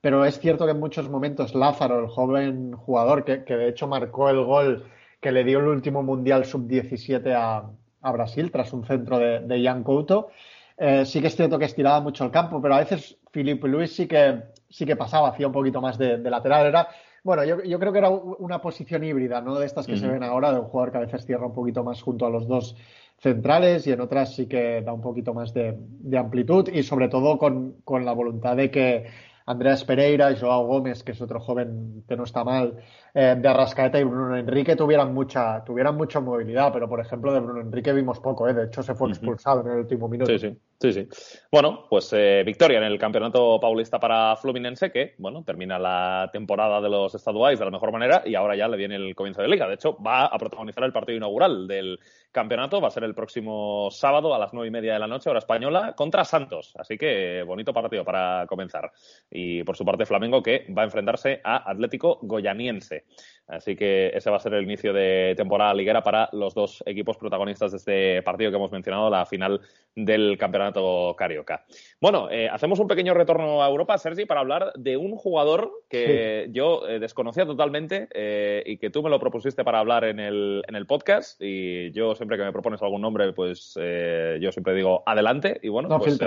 pero 0.02 0.26
es 0.26 0.40
cierto 0.40 0.66
que 0.66 0.72
en 0.72 0.80
muchos 0.80 1.10
momentos 1.10 1.56
Lázaro, 1.56 2.00
el 2.00 2.08
joven 2.08 2.74
jugador 2.74 3.24
que, 3.24 3.38
de 3.38 3.70
hecho 3.70 3.88
marcó 3.88 4.30
el 4.30 4.44
gol 4.44 4.86
que 5.20 5.32
le 5.32 5.44
dio 5.44 5.60
el 5.60 5.68
último 5.68 6.04
Mundial 6.04 6.46
Sub-17 6.46 7.34
a, 7.36 7.72
Brasil 8.12 8.52
tras 8.52 8.72
un 8.72 8.86
centro 8.86 9.20
de, 9.20 9.42
de 9.42 9.84
Couto, 9.84 10.30
eh, 10.78 11.06
sí 11.06 11.20
que 11.20 11.28
es 11.28 11.36
cierto 11.36 11.60
que 11.60 11.66
estiraba 11.66 12.00
mucho 12.00 12.24
el 12.24 12.32
campo, 12.32 12.62
pero 12.62 12.76
a 12.76 12.80
veces 12.80 13.18
Felipe 13.32 13.68
Luis 13.68 13.94
sí 13.94 14.08
que 14.08 14.44
sí 14.70 14.86
que 14.86 14.96
pasaba, 14.96 15.30
hacía 15.30 15.48
un 15.48 15.54
poquito 15.54 15.82
más 15.82 15.98
de, 15.98 16.18
lateral. 16.18 16.68
Era, 16.68 16.88
bueno, 17.24 17.44
yo, 17.44 17.64
yo, 17.64 17.80
creo 17.80 17.92
que 17.92 18.00
era 18.00 18.10
una 18.10 18.62
posición 18.62 19.04
híbrida, 19.04 19.42
no 19.42 19.56
de 19.56 19.66
estas 19.66 19.88
que 19.88 19.98
se 19.98 20.08
ven 20.08 20.24
ahora, 20.24 20.54
de 20.54 20.60
un 20.60 20.68
jugador 20.68 20.92
que 20.92 20.98
a 20.98 21.02
veces 21.02 21.26
cierra 21.26 21.48
un 21.48 21.54
poquito 21.54 21.84
más 21.84 22.02
junto 22.02 22.26
a 22.26 22.30
los 22.30 22.48
dos 22.48 22.76
centrales 23.18 23.88
y 23.88 23.92
en 23.92 24.02
otras 24.02 24.36
sí 24.36 24.48
que 24.48 24.82
da 24.82 24.94
un 24.94 25.02
poquito 25.02 25.34
más 25.34 25.54
de, 25.54 25.76
de 25.78 26.18
amplitud 26.18 26.70
y 26.70 26.84
sobre 26.84 27.10
todo 27.10 27.38
con, 27.38 27.78
con 27.84 28.06
la 28.06 28.14
voluntad 28.14 28.56
de 28.56 28.70
que 28.70 29.08
Andreas 29.48 29.86
Pereira 29.86 30.32
y 30.32 30.38
Joao 30.38 30.68
Gómez, 30.68 31.04
que 31.04 31.14
es 31.14 31.22
otro 31.22 31.40
joven 31.40 32.04
que 32.08 32.16
no 32.16 32.26
está 32.26 32.44
mal, 32.44 32.76
eh, 33.20 33.36
de 33.36 33.48
Arrascaeta 33.48 34.00
y 34.00 34.04
Bruno 34.04 34.38
Enrique 34.38 34.76
tuvieran 34.76 35.12
mucha, 35.12 35.64
tuvieran 35.66 35.98
mucha 35.98 36.20
movilidad, 36.20 36.72
pero 36.72 36.88
por 36.88 37.00
ejemplo 37.00 37.34
de 37.34 37.40
Bruno 37.40 37.62
Enrique 37.62 37.92
vimos 37.92 38.20
poco, 38.20 38.48
¿eh? 38.48 38.54
de 38.54 38.66
hecho 38.66 38.84
se 38.84 38.94
fue 38.94 39.10
expulsado 39.10 39.62
en 39.62 39.72
el 39.72 39.80
último 39.80 40.08
minuto. 40.08 40.32
Sí, 40.32 40.38
sí, 40.38 40.56
sí, 40.80 40.94
sí. 40.94 41.08
Bueno, 41.52 41.88
pues 41.90 42.14
eh, 42.14 42.44
victoria 42.46 42.78
en 42.78 42.84
el 42.84 43.00
campeonato 43.00 43.60
paulista 43.60 44.00
para 44.00 44.36
Fluminense, 44.36 44.92
que 44.92 45.16
bueno, 45.18 45.44
termina 45.44 45.80
la 45.80 46.30
temporada 46.32 46.80
de 46.80 46.90
los 46.90 47.16
estaduales 47.16 47.58
de 47.58 47.66
la 47.66 47.72
mejor 47.72 47.92
manera 47.92 48.22
y 48.24 48.36
ahora 48.36 48.56
ya 48.56 48.68
le 48.68 48.78
viene 48.78 48.98
el 48.98 49.16
comienzo 49.16 49.42
de 49.42 49.48
liga. 49.48 49.68
De 49.68 49.74
hecho, 49.74 49.98
va 49.98 50.28
a 50.28 50.38
protagonizar 50.38 50.84
el 50.84 50.94
partido 50.94 51.18
inaugural 51.18 51.68
del 51.68 52.00
campeonato. 52.32 52.80
Va 52.80 52.90
a 52.90 52.92
ser 52.92 53.04
el 53.04 53.16
próximo 53.16 53.90
sábado 53.90 54.36
a 54.36 54.38
las 54.38 54.54
nueve 54.54 54.68
y 54.68 54.72
media 54.72 54.94
de 54.94 55.00
la 55.00 55.08
noche, 55.08 55.30
hora 55.30 55.40
española, 55.40 55.94
contra 55.98 56.24
Santos. 56.24 56.74
Así 56.78 57.00
que 57.00 57.42
bonito 57.42 57.74
partido 57.74 58.06
para 58.06 58.46
comenzar. 58.48 58.92
Y 59.32 59.64
por 59.64 59.76
su 59.76 59.84
parte, 59.84 60.06
Flamengo 60.06 60.44
que 60.44 60.68
va 60.78 60.84
a 60.84 60.86
enfrentarse 60.86 61.42
a 61.44 61.68
Atlético 61.72 62.20
Goyaniense. 62.22 63.06
Así 63.48 63.78
que 63.78 64.12
ese 64.14 64.30
va 64.30 64.36
a 64.36 64.42
ser 64.42 64.54
el 64.56 64.64
inicio 64.64 64.92
de 64.92 65.34
temporada 65.38 65.74
liguera 65.74 66.04
para 66.04 66.28
los 66.34 66.54
dos 66.54 66.84
equipos 66.86 67.18
protagonistas 67.18 67.72
de 67.72 67.78
este 67.78 68.22
partido 68.22 68.52
que 68.52 68.58
hemos 68.58 68.72
mencionado, 68.74 69.10
la 69.10 69.26
final 69.26 69.62
del 69.96 70.38
campeonato 70.38 71.16
carioca. 71.18 71.64
Bueno, 72.02 72.30
eh, 72.30 72.50
hacemos 72.50 72.80
un 72.80 72.90
pequeño 72.90 73.14
retorno 73.14 73.64
a 73.64 73.70
Europa, 73.70 73.98
Sergi, 73.98 74.26
para 74.26 74.42
hablar 74.42 74.74
de 74.76 74.98
un 74.98 75.16
jugador 75.16 75.72
que 75.90 76.50
yo 76.52 76.88
eh, 76.90 77.00
desconocía 77.00 77.46
totalmente 77.46 78.10
eh, 78.14 78.64
y 78.66 78.78
que 78.78 78.90
tú 78.90 79.02
me 79.02 79.10
lo 79.10 79.20
propusiste 79.20 79.64
para 79.64 79.80
hablar 79.80 80.04
en 80.04 80.20
el, 80.20 80.64
en 80.68 80.76
el 80.76 80.86
podcast. 80.86 81.42
Y 81.42 81.92
yo 81.94 82.16
siempre 82.16 82.38
que 82.38 82.44
me 82.44 82.52
propones 82.52 82.82
algún 82.82 83.02
nombre, 83.02 83.32
pues 83.32 83.76
yo 83.76 84.52
siempre 84.52 84.74
digo 84.74 85.04
adelante. 85.06 85.58
Y 85.64 85.70
bueno, 85.70 85.88
no 85.88 86.00
pues 86.00 86.20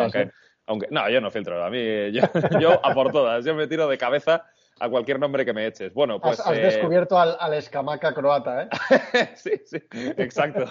aunque, 0.66 0.86
no, 0.90 1.10
yo 1.10 1.20
no 1.20 1.30
filtro. 1.30 1.62
A 1.62 1.68
mí, 1.68 2.12
yo, 2.12 2.22
yo 2.60 2.80
a 2.82 2.94
por 2.94 3.12
todas. 3.12 3.44
Yo 3.44 3.54
me 3.54 3.66
tiro 3.66 3.88
de 3.88 3.98
cabeza 3.98 4.46
a 4.80 4.88
cualquier 4.88 5.20
nombre 5.20 5.44
que 5.44 5.52
me 5.52 5.66
eches. 5.66 5.92
Bueno, 5.94 6.18
pues. 6.20 6.40
Has, 6.40 6.56
eh, 6.56 6.62
descubierto 6.62 7.18
al, 7.18 7.54
escamaca 7.54 8.12
croata, 8.12 8.62
¿eh? 8.62 8.68
sí, 9.36 9.52
sí, 9.64 9.76
exacto. 10.16 10.64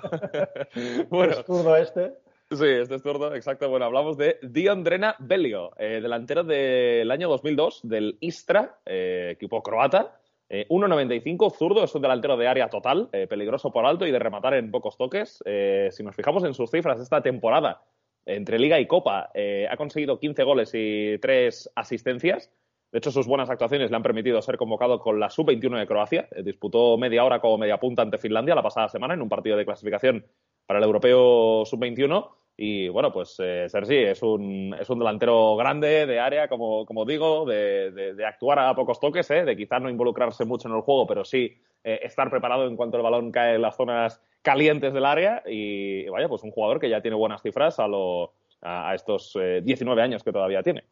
bueno. 1.10 1.34
¿Es 1.34 1.46
zurdo 1.46 1.76
este? 1.76 2.14
Sí, 2.52 2.66
este 2.66 2.96
es 2.96 3.04
zurdo, 3.04 3.36
exacto. 3.36 3.70
Bueno, 3.70 3.86
hablamos 3.86 4.18
de 4.18 4.40
Dion 4.42 4.84
Drena 4.84 5.16
Belio, 5.20 5.72
eh, 5.78 6.00
delantero 6.02 6.44
del 6.44 7.10
año 7.12 7.30
2002 7.30 7.82
del 7.84 8.18
Istra, 8.20 8.80
eh, 8.86 9.30
equipo 9.34 9.62
croata. 9.64 10.16
1.95, 10.52 11.56
zurdo, 11.56 11.84
es 11.84 11.94
un 11.94 12.02
delantero 12.02 12.36
de 12.36 12.48
área 12.48 12.72
total, 12.72 13.08
peligroso 13.30 13.72
por 13.72 13.86
alto 13.86 14.08
y 14.08 14.12
de 14.12 14.18
rematar 14.18 14.56
en 14.56 14.72
pocos 14.72 14.98
toques. 14.98 15.44
si 15.92 16.02
nos 16.02 16.16
fijamos 16.16 16.44
en 16.44 16.56
sus 16.56 16.72
cifras 16.72 17.00
esta 17.00 17.22
temporada, 17.22 17.84
entre 18.26 18.58
Liga 18.58 18.80
y 18.80 18.88
Copa, 18.88 19.30
ha 19.70 19.78
conseguido 19.78 20.18
15 20.18 20.44
goles 20.44 20.72
y 20.74 21.20
3 21.20 21.70
asistencias. 21.76 22.50
De 22.92 22.98
hecho, 22.98 23.12
sus 23.12 23.28
buenas 23.28 23.50
actuaciones 23.50 23.92
le 23.92 23.96
han 23.96 24.04
permitido 24.04 24.42
ser 24.42 24.58
convocado 24.58 25.00
con 25.00 25.20
la 25.20 25.30
sub-21 25.30 25.78
de 25.78 25.88
Croacia. 25.88 26.28
Eh, 26.32 26.44
disputó 26.44 26.98
media 26.98 27.24
hora 27.24 27.40
como 27.40 27.58
media 27.58 27.80
punta 27.80 28.02
ante 28.02 28.18
Finlandia 28.18 28.56
la 28.56 28.64
pasada 28.64 28.90
semana 28.90 29.14
en 29.14 29.22
un 29.22 29.30
partido 29.30 29.58
de 29.58 29.66
clasificación 29.66 30.26
para 30.66 30.80
el 30.80 30.86
europeo 30.86 31.66
sub-21. 31.66 32.30
Y 32.62 32.90
bueno, 32.90 33.14
pues 33.14 33.38
eh, 33.40 33.70
Sergi 33.70 34.00
es 34.00 34.22
un, 34.22 34.76
es 34.78 34.90
un 34.90 35.00
delantero 35.00 35.56
grande 35.56 36.06
de 36.06 36.20
área, 36.20 36.50
como, 36.50 36.86
como 36.86 37.06
digo, 37.06 37.46
de, 37.46 38.14
actuar 38.28 38.60
a 38.60 38.76
pocos 38.76 39.00
toques, 39.00 39.32
¿eh? 39.32 39.46
de 39.46 39.56
quizás 39.56 39.82
no 39.82 39.90
involucrarse 39.90 40.44
mucho 40.44 40.68
en 40.68 40.76
el 40.76 40.82
juego, 40.82 41.08
pero 41.08 41.24
sí 41.24 41.56
eh, 41.86 42.02
estar 42.04 42.30
preparado 42.30 42.68
en 42.68 42.76
cuanto 42.76 42.98
el 42.98 43.04
balón 43.04 43.32
cae 43.32 43.56
en 43.56 43.62
las 43.62 43.78
zonas 43.78 44.22
calientes 44.42 44.94
del 44.94 45.06
área. 45.06 45.42
Y, 45.48 46.10
vaya, 46.10 46.28
pues 46.28 46.44
un 46.44 46.52
jugador 46.52 46.82
que 46.82 46.90
ya 46.90 47.02
tiene 47.02 47.16
buenas 47.16 47.42
cifras 47.42 47.80
a, 47.80 47.88
lo, 47.88 48.34
a, 48.62 48.94
estos 48.94 49.38
19 49.64 50.02
años 50.02 50.22
que 50.22 50.34
todavía 50.34 50.62
tiene. 50.62 50.84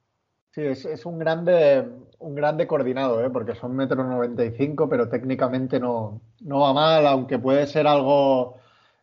Sí, 0.57 0.63
es, 0.63 1.05
un 1.05 1.19
grande, 1.19 1.87
un 2.17 2.33
grande 2.33 2.65
coordinado, 2.65 3.23
¿eh? 3.23 3.29
porque 3.29 3.53
son 3.53 3.75
metro 3.75 4.03
noventa 4.03 4.43
y 4.43 4.49
cinco, 4.53 4.89
pero 4.89 5.07
técnicamente 5.07 5.79
no, 5.79 6.19
no 6.39 6.61
va 6.61 6.73
mal, 6.73 7.05
aunque 7.05 7.37
puede 7.37 7.67
ser 7.67 7.85
algo 7.85 8.55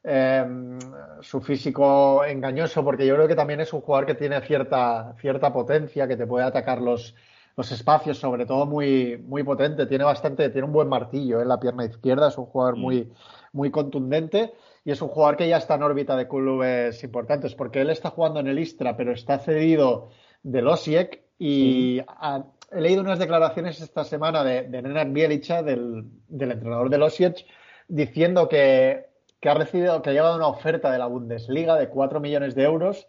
em, 0.02 0.80
su 1.20 1.40
físico 1.40 2.24
engañoso, 2.24 2.82
porque 2.82 3.06
yo 3.06 3.14
creo 3.14 3.28
que 3.28 3.36
también 3.36 3.60
es 3.60 3.72
un 3.72 3.82
jugador 3.82 4.04
que 4.04 4.16
tiene 4.16 4.40
cierta, 4.40 5.14
cierta 5.20 5.52
potencia, 5.52 6.08
que 6.08 6.16
te 6.16 6.26
puede 6.26 6.44
atacar 6.44 6.82
los, 6.82 7.14
los 7.56 7.70
espacios, 7.70 8.18
sobre 8.18 8.46
todo 8.46 8.66
muy, 8.66 9.16
muy 9.18 9.44
potente. 9.44 9.86
Tiene 9.86 10.02
bastante, 10.02 10.50
tiene 10.50 10.66
un 10.66 10.72
buen 10.72 10.88
martillo 10.88 11.40
en 11.40 11.46
la 11.46 11.60
pierna 11.60 11.84
izquierda, 11.84 12.30
es 12.30 12.36
un 12.36 12.46
jugador 12.46 12.76
muy, 12.76 13.12
muy 13.52 13.70
contundente 13.70 14.54
y 14.84 14.90
es 14.90 15.00
un 15.00 15.08
jugador 15.08 15.36
que 15.36 15.48
ya 15.48 15.58
está 15.58 15.76
en 15.76 15.84
órbita 15.84 16.16
de 16.16 16.26
clubes 16.26 17.04
importantes, 17.04 17.54
porque 17.54 17.80
él 17.82 17.90
está 17.90 18.10
jugando 18.10 18.40
en 18.40 18.48
el 18.48 18.58
Istra, 18.58 18.96
pero 18.96 19.12
está 19.12 19.38
cedido 19.38 20.08
del 20.42 20.66
Osiek 20.66 21.23
y 21.46 22.00
he 22.72 22.80
leído 22.80 23.02
unas 23.02 23.18
declaraciones 23.18 23.78
esta 23.78 24.02
semana 24.04 24.42
de, 24.42 24.62
de 24.62 24.80
Nenad 24.80 25.08
Bielicha, 25.08 25.62
del, 25.62 26.06
entrenador 26.30 26.88
de 26.88 26.96
Osijek, 26.96 27.44
diciendo 27.86 28.48
que, 28.48 29.04
ha 29.44 29.52
recibido, 29.52 30.00
que 30.00 30.08
ha 30.08 30.12
llegado 30.14 30.36
una 30.36 30.46
oferta 30.46 30.90
de 30.90 30.96
la 30.96 31.04
Bundesliga 31.04 31.76
de 31.76 31.90
4 31.90 32.18
millones 32.18 32.54
de 32.54 32.62
euros, 32.62 33.06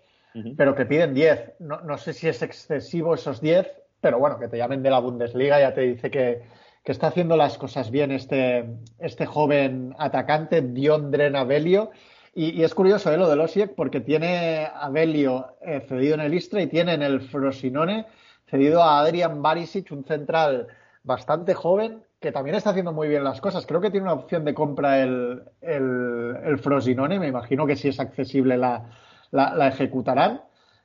pero 0.57 0.75
que 0.75 0.85
piden 0.85 1.13
10. 1.13 1.53
No, 1.59 1.97
sé 1.97 2.11
si 2.11 2.27
es 2.27 2.41
excesivo 2.41 3.13
esos 3.13 3.39
10, 3.39 3.71
pero 4.01 4.19
bueno, 4.19 4.37
que 4.37 4.49
te 4.49 4.57
llamen 4.57 4.83
de 4.83 4.89
la 4.89 4.99
Bundesliga 4.99 5.61
ya 5.61 5.73
te 5.73 5.81
dice 5.81 6.11
que, 6.11 6.41
está 6.83 7.07
haciendo 7.07 7.37
las 7.37 7.57
cosas 7.57 7.89
bien 7.89 8.11
este, 8.11 8.65
este 8.99 9.25
joven 9.25 9.95
atacante, 9.97 10.61
Dion 10.61 11.09
Drena 11.09 11.45
Belio. 11.45 11.91
Y, 12.33 12.63
es 12.63 12.75
curioso 12.75 13.13
¿eh? 13.13 13.17
lo 13.17 13.33
de 13.33 13.41
Osiek 13.41 13.75
porque 13.75 14.01
tiene 14.01 14.67
a 14.73 14.89
Belio 14.89 15.55
eh, 15.61 15.79
cedido 15.87 16.15
en 16.15 16.19
el 16.19 16.33
Istra 16.33 16.61
y 16.61 16.67
tiene 16.67 16.95
en 16.95 17.01
el 17.01 17.21
Frosinone 17.21 18.05
cedido 18.47 18.83
a 18.83 18.99
Adrian 18.99 19.41
Barisic, 19.41 19.91
un 19.91 20.03
central 20.03 20.67
bastante 21.03 21.53
joven 21.53 22.03
que 22.19 22.31
también 22.31 22.55
está 22.55 22.71
haciendo 22.71 22.91
muy 22.91 23.07
bien 23.07 23.23
las 23.23 23.41
cosas. 23.41 23.65
Creo 23.65 23.81
que 23.81 23.91
tiene 23.91 24.05
una 24.05 24.13
opción 24.13 24.45
de 24.45 24.53
compra 24.53 25.01
el, 25.01 25.43
el, 25.61 26.57
Frosinone, 26.57 27.19
me 27.19 27.27
imagino 27.27 27.67
que 27.67 27.75
si 27.75 27.89
es 27.89 27.99
accesible 27.99 28.57
la, 28.57 28.89
la, 29.31 29.67
ejecutarán. 29.67 30.41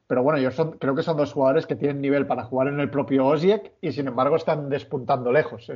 Pero 0.07 0.23
bueno, 0.23 0.39
yo 0.41 0.51
son, 0.51 0.73
creo 0.73 0.95
que 0.95 1.05
son 1.05 1.17
dos 1.17 1.33
jugadores 1.33 1.67
que 1.67 1.77
tienen 1.77 2.01
nivel 2.01 2.27
para 2.27 2.45
jugar 2.45 2.69
en 2.69 2.81
el 2.81 2.91
propio 2.91 3.27
Osiek 3.27 3.73
y 3.81 3.93
sin 3.93 4.09
embargo 4.09 4.37
están 4.37 4.69
despuntando 4.69 5.33
lejos. 5.33 5.71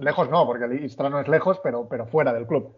Lejos 0.00 0.30
no, 0.30 0.46
porque 0.46 0.66
el 0.66 0.84
Istra 0.84 1.08
no 1.08 1.18
es 1.18 1.26
lejos, 1.26 1.58
pero, 1.62 1.88
pero 1.88 2.06
fuera 2.06 2.32
del 2.34 2.46
club. 2.46 2.76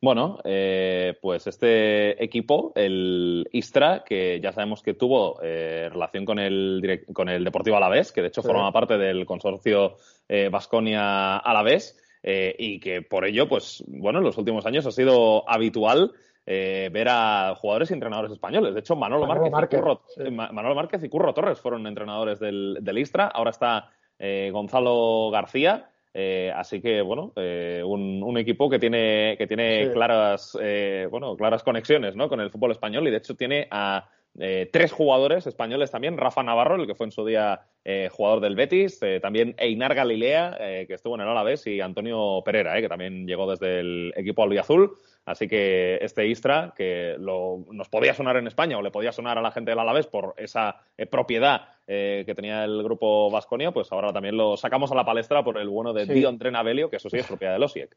Bueno, 0.00 0.38
eh, 0.44 1.16
pues 1.22 1.46
este 1.46 2.22
equipo, 2.22 2.72
el 2.74 3.48
Istra, 3.52 4.04
que 4.04 4.38
ya 4.38 4.52
sabemos 4.52 4.82
que 4.82 4.92
tuvo 4.92 5.40
eh, 5.42 5.88
relación 5.90 6.26
con 6.26 6.38
el, 6.38 7.04
con 7.12 7.30
el 7.30 7.42
Deportivo 7.42 7.78
Alavés, 7.78 8.12
que 8.12 8.20
de 8.20 8.28
hecho 8.28 8.42
forma 8.42 8.70
parte 8.70 8.98
del 8.98 9.24
consorcio 9.24 9.96
Vasconia 10.50 11.36
eh, 11.38 11.40
Alavés, 11.42 11.98
y 12.22 12.80
que 12.80 13.00
por 13.00 13.24
ello, 13.24 13.48
pues 13.48 13.82
bueno, 13.86 14.18
en 14.18 14.24
los 14.24 14.36
últimos 14.36 14.66
años 14.66 14.86
ha 14.86 14.92
sido 14.92 15.48
habitual 15.48 16.12
ver 16.44 17.08
a 17.08 17.54
jugadores 17.56 17.90
y 17.90 17.94
entrenadores 17.94 18.32
españoles. 18.32 18.74
De 18.74 18.80
hecho, 18.80 18.96
Manolo, 18.96 19.26
Márquez, 19.26 19.78
y 19.78 19.82
Curro, 19.82 20.02
Manolo 20.30 20.74
Márquez 20.74 21.02
y 21.02 21.08
Curro 21.08 21.32
Torres 21.32 21.60
fueron 21.60 21.86
entrenadores 21.86 22.38
del, 22.40 22.78
del 22.82 22.98
Istra. 22.98 23.26
Ahora 23.28 23.50
está 23.50 23.90
Gonzalo 24.18 25.30
García. 25.30 25.90
Eh, 26.16 26.52
así 26.54 26.80
que, 26.80 27.02
bueno, 27.02 27.32
eh, 27.34 27.82
un, 27.84 28.38
equipo 28.38 28.70
que 28.70 28.78
tiene, 28.78 29.34
que 29.36 29.48
tiene 29.48 29.90
claras, 29.92 30.56
eh, 30.60 31.08
bueno, 31.10 31.36
claras 31.36 31.64
conexiones 31.64 32.14
¿no? 32.14 32.28
con 32.28 32.40
el 32.40 32.50
fútbol 32.50 32.70
español 32.70 33.06
y, 33.08 33.10
de 33.10 33.16
hecho, 33.16 33.34
tiene 33.34 33.66
a 33.70 34.08
tres 34.34 34.92
jugadores 34.92 35.46
españoles 35.46 35.90
también. 35.90 36.16
Rafa 36.16 36.42
Navarro, 36.42 36.76
el 36.76 36.86
que 36.86 36.94
fue 36.94 37.06
en 37.06 37.12
su 37.12 37.24
día 37.24 37.62
jugador 38.10 38.40
del 38.40 38.56
Betis, 38.56 39.00
también 39.22 39.54
Einar 39.58 39.94
Galilea, 39.94 40.56
que 40.86 40.94
estuvo 40.94 41.14
en 41.14 41.20
el 41.20 41.28
Alavés, 41.28 41.66
y 41.66 41.80
Antonio 41.80 42.42
Pereira, 42.44 42.80
que 42.80 42.88
también 42.88 43.26
llegó 43.26 43.48
desde 43.48 43.80
el 43.80 44.12
equipo 44.16 44.42
albiazul. 44.42 44.96
Así 45.26 45.48
que 45.48 45.98
este 46.02 46.26
Istra, 46.26 46.74
que 46.76 47.16
nos 47.18 47.88
podía 47.88 48.12
sonar 48.12 48.36
en 48.36 48.46
España 48.46 48.76
o 48.76 48.82
le 48.82 48.90
podía 48.90 49.10
sonar 49.10 49.38
a 49.38 49.42
la 49.42 49.52
gente 49.52 49.70
del 49.70 49.78
Alavés 49.78 50.06
por 50.06 50.34
esa 50.36 50.82
eh, 50.98 51.06
propiedad 51.06 51.68
eh, 51.86 52.24
que 52.26 52.34
tenía 52.34 52.64
el 52.64 52.82
grupo 52.82 53.30
Vasconia, 53.30 53.72
pues 53.72 53.90
ahora 53.90 54.12
también 54.12 54.36
lo 54.36 54.58
sacamos 54.58 54.92
a 54.92 54.94
la 54.94 55.04
palestra 55.04 55.42
por 55.42 55.56
el 55.56 55.68
bueno 55.68 55.94
de 55.94 56.04
Dion 56.04 56.38
Trenabelio, 56.38 56.90
que 56.90 56.96
eso 56.96 57.08
sí 57.08 57.16
es 57.16 57.26
propiedad 57.26 57.58
de 57.58 57.64
Osiek. 57.64 57.96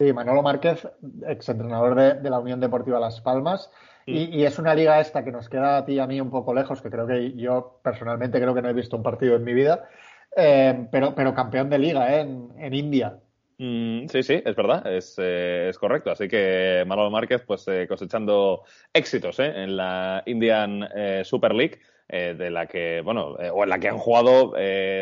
Sí, 0.00 0.12
Manolo 0.12 0.42
Márquez, 0.42 0.88
exentrenador 1.28 1.94
de, 1.94 2.14
de 2.14 2.30
la 2.30 2.40
Unión 2.40 2.58
Deportiva 2.58 2.98
Las 2.98 3.20
Palmas. 3.20 3.70
Mm. 4.06 4.12
Y, 4.12 4.44
es 4.44 4.58
una 4.58 4.74
liga 4.74 5.00
esta 5.00 5.24
que 5.24 5.32
nos 5.32 5.48
queda 5.48 5.78
a 5.78 5.84
ti 5.84 5.94
y 5.94 5.98
a 5.98 6.06
mí 6.06 6.20
un 6.20 6.30
poco 6.30 6.54
lejos, 6.54 6.82
que 6.82 6.90
creo 6.90 7.06
que 7.06 7.32
yo 7.32 7.80
personalmente 7.82 8.40
creo 8.40 8.54
que 8.54 8.62
no 8.62 8.68
he 8.68 8.74
visto 8.74 8.96
un 8.96 9.02
partido 9.02 9.36
en 9.36 9.44
mi 9.44 9.54
vida, 9.54 9.88
eh, 10.36 10.86
pero, 10.90 11.14
pero 11.14 11.34
campeón 11.34 11.70
de 11.70 11.78
liga 11.78 12.20
en, 12.20 12.50
en 12.58 12.74
India. 12.74 13.18
Mm, 13.58 14.08
sí, 14.08 14.22
sí, 14.24 14.42
es 14.44 14.56
verdad, 14.56 14.84
es, 14.92 15.14
eh, 15.18 15.68
es, 15.68 15.78
correcto. 15.78 16.10
Así 16.10 16.26
que 16.28 16.84
Manolo 16.86 17.10
Márquez, 17.10 17.42
pues 17.46 17.66
eh, 17.68 17.86
cosechando 17.88 18.64
éxitos 18.92 19.38
eh, 19.38 19.52
en 19.62 19.76
la 19.76 20.22
Indian 20.26 20.88
Super 21.24 21.54
League. 21.54 21.80
De 22.08 22.50
la 22.50 22.66
que, 22.66 23.00
bueno, 23.00 23.36
o 23.52 23.62
en 23.64 23.68
la 23.68 23.78
que 23.78 23.88
han 23.88 23.98
jugado 23.98 24.52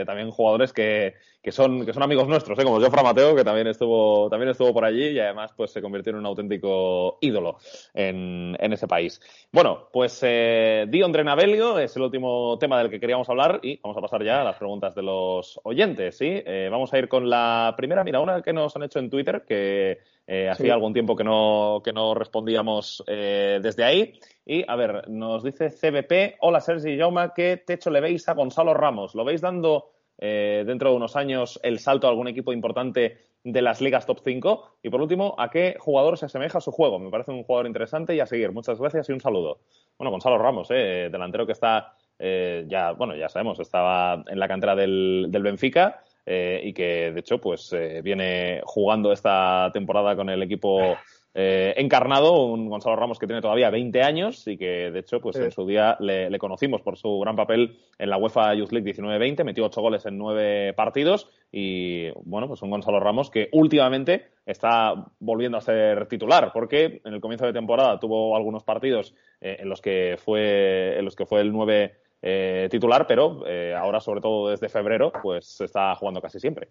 también 0.07 0.31
jugadores 0.31 0.73
que, 0.73 1.15
que 1.43 1.51
son, 1.51 1.85
que 1.85 1.93
son 1.93 2.05
amigos 2.05 2.29
nuestros, 2.29 2.57
¿eh? 2.59 2.65
como 2.65 2.81
Jofra 2.81 3.03
Mateo, 3.03 3.35
que 3.35 3.43
también 3.43 3.67
estuvo, 3.67 4.31
también 4.31 4.51
estuvo 4.51 4.73
por 4.73 4.85
allí 4.85 5.09
y 5.09 5.19
además 5.19 5.53
pues, 5.57 5.73
se 5.73 5.83
convirtió 5.83 6.11
en 6.11 6.19
un 6.19 6.27
auténtico 6.27 7.19
ídolo 7.21 7.59
en, 7.95 8.57
en 8.61 8.73
ese 8.73 8.87
país. 8.87 9.21
Bueno, 9.51 9.89
pues 9.93 10.21
eh, 10.23 10.87
Dion 10.89 11.11
Drenabelio 11.11 11.81
es 11.81 11.97
el 11.97 12.03
último 12.03 12.57
tema 12.61 12.79
del 12.79 12.91
que 12.91 13.01
queríamos 13.01 13.29
hablar 13.29 13.59
y 13.63 13.81
vamos 13.83 13.99
a 13.99 14.01
pasar 14.01 14.23
ya 14.23 14.43
a 14.43 14.45
las 14.45 14.57
preguntas 14.57 14.95
de 14.95 15.03
los 15.03 15.61
oyentes. 15.65 16.17
¿sí? 16.17 16.29
Eh, 16.47 16.69
vamos 16.71 16.93
a 16.93 16.99
ir 16.99 17.09
con 17.09 17.29
la 17.29 17.75
primera, 17.77 18.05
mira, 18.05 18.21
una 18.21 18.41
que 18.41 18.53
nos 18.53 18.77
han 18.77 18.85
hecho 18.85 19.01
en 19.01 19.11
Twitter, 19.11 19.45
que 19.45 19.99
eh, 20.27 20.49
hacía 20.49 20.75
algún 20.75 20.93
tiempo 20.93 21.17
que 21.17 21.25
no, 21.25 21.81
que 21.85 21.93
no 21.93 22.15
respondíamos 22.15 23.03
eh, 23.07 23.61
desde 23.63 23.85
ahí. 23.85 24.19
Y, 24.45 24.65
a 24.69 24.77
ver, 24.77 25.09
nos 25.09 25.43
dice 25.43 25.71
CBP, 25.71 26.39
hola 26.41 26.61
Sergi 26.61 26.99
Jaume, 26.99 27.31
¿qué 27.35 27.57
techo 27.57 27.91
le 27.91 28.01
veis 28.01 28.29
a 28.29 28.35
Gonzalo 28.35 28.75
Ramos? 28.75 29.15
¿Lo 29.15 29.25
veis 29.25 29.41
dando 29.41 29.93
eh, 30.25 30.63
dentro 30.65 30.91
de 30.91 30.97
unos 30.97 31.17
años 31.17 31.59
el 31.65 31.81
salto 31.81 32.07
a 32.07 32.11
algún 32.11 32.29
equipo 32.29 32.53
importante 32.53 33.19
de 33.43 33.63
las 33.63 33.81
ligas 33.81 34.07
top 34.07 34.21
5. 34.23 34.79
Y 34.83 34.89
por 34.89 35.01
último, 35.01 35.35
¿a 35.37 35.51
qué 35.51 35.77
jugador 35.79 36.17
se 36.17 36.27
asemeja 36.27 36.61
su 36.61 36.71
juego? 36.71 37.01
Me 37.01 37.11
parece 37.11 37.33
un 37.33 37.43
jugador 37.43 37.67
interesante 37.67 38.15
y 38.15 38.21
a 38.21 38.27
seguir. 38.27 38.53
Muchas 38.53 38.79
gracias 38.79 39.09
y 39.09 39.13
un 39.13 39.21
saludo. 39.21 39.61
Bueno, 39.99 40.13
Gonzalo 40.13 40.39
Ramos, 40.39 40.69
eh, 40.71 41.09
delantero 41.11 41.45
que 41.45 41.53
está, 41.53 41.95
eh, 42.19 42.65
ya, 42.69 42.93
bueno, 42.93 43.17
ya 43.17 43.29
sabemos, 43.29 43.59
estaba 43.59 44.23
en 44.29 44.39
la 44.39 44.47
cantera 44.47 44.77
del, 44.77 45.27
del 45.29 45.43
Benfica. 45.43 46.03
Y 46.25 46.73
que 46.73 47.11
de 47.13 47.21
hecho 47.21 47.41
pues 47.41 47.75
viene 48.03 48.61
jugando 48.65 49.13
esta 49.13 49.71
temporada 49.73 50.15
con 50.15 50.31
el 50.31 50.43
equipo 50.43 50.97
eh, 51.35 51.73
encarnado, 51.79 52.45
un 52.45 52.69
Gonzalo 52.69 52.95
Ramos 52.95 53.19
que 53.19 53.27
tiene 53.27 53.41
todavía 53.41 53.71
20 53.71 54.03
años 54.03 54.47
y 54.47 54.59
que, 54.59 54.91
de 54.91 54.99
hecho, 54.99 55.21
pues 55.21 55.37
en 55.37 55.51
su 55.51 55.67
día 55.67 55.97
le, 55.99 56.39
conocimos 56.39 56.83
por 56.83 56.99
su 56.99 57.19
gran 57.21 57.37
papel 57.37 57.79
en 57.99 58.11
la 58.11 58.19
UEFA 58.19 58.55
Youth 58.55 58.71
League 58.73 58.93
19-20, 58.93 59.43
metió 59.43 59.65
8 59.65 59.81
goles 59.81 60.05
en 60.05 60.19
9 60.19 60.75
partidos 60.75 61.31
y, 61.51 62.11
bueno, 62.25 62.49
pues 62.49 62.61
un 62.61 62.71
Gonzalo 62.71 63.01
Ramos 63.01 63.31
que 63.31 63.49
últimamente 63.53 64.27
está 64.45 65.07
volviendo 65.21 65.57
a 65.57 65.63
ser 65.63 66.07
titular 66.07 66.51
porque 66.53 67.01
en 67.03 67.15
el 67.15 67.21
comienzo 67.21 67.47
de 67.47 67.55
temporada 67.55 67.99
tuvo 67.99 68.37
algunos 68.37 68.63
partidos 68.63 69.15
eh, 69.41 69.57
en 69.61 69.69
los 69.71 69.81
que 69.81 70.19
fue 70.23 70.99
en 70.99 71.05
los 71.05 71.17
que 71.17 71.27
fue 71.27 71.41
el 71.41 71.53
9 71.53 71.95
eh, 72.23 72.69
titular, 72.71 73.07
pero 73.07 73.43
ahora, 73.77 74.01
sobre 74.01 74.21
todo 74.21 74.49
desde 74.49 74.69
febrero, 74.69 75.13
pues 75.23 75.61
está 75.61 75.95
jugando 75.97 76.23
casi 76.23 76.41
siempre. 76.41 76.69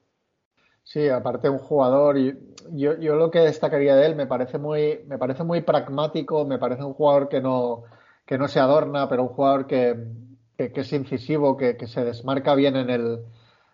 Sí, 0.83 1.07
aparte 1.09 1.49
un 1.49 1.59
jugador, 1.59 2.17
yo, 2.71 2.97
yo 2.99 3.15
lo 3.15 3.29
que 3.29 3.39
destacaría 3.39 3.95
de 3.95 4.07
él 4.07 4.15
me 4.15 4.25
parece 4.25 4.57
muy, 4.57 5.01
me 5.07 5.17
parece 5.17 5.43
muy 5.43 5.61
pragmático, 5.61 6.43
me 6.45 6.57
parece 6.57 6.83
un 6.83 6.93
jugador 6.93 7.29
que 7.29 7.39
no, 7.39 7.83
que 8.25 8.37
no 8.37 8.47
se 8.47 8.59
adorna, 8.59 9.07
pero 9.07 9.23
un 9.23 9.29
jugador 9.29 9.67
que, 9.67 9.95
que, 10.57 10.71
es 10.73 10.93
incisivo, 10.93 11.55
que, 11.55 11.77
que, 11.77 11.87
se 11.87 12.03
desmarca 12.03 12.55
bien 12.55 12.75
en 12.75 12.89
el, 12.89 13.19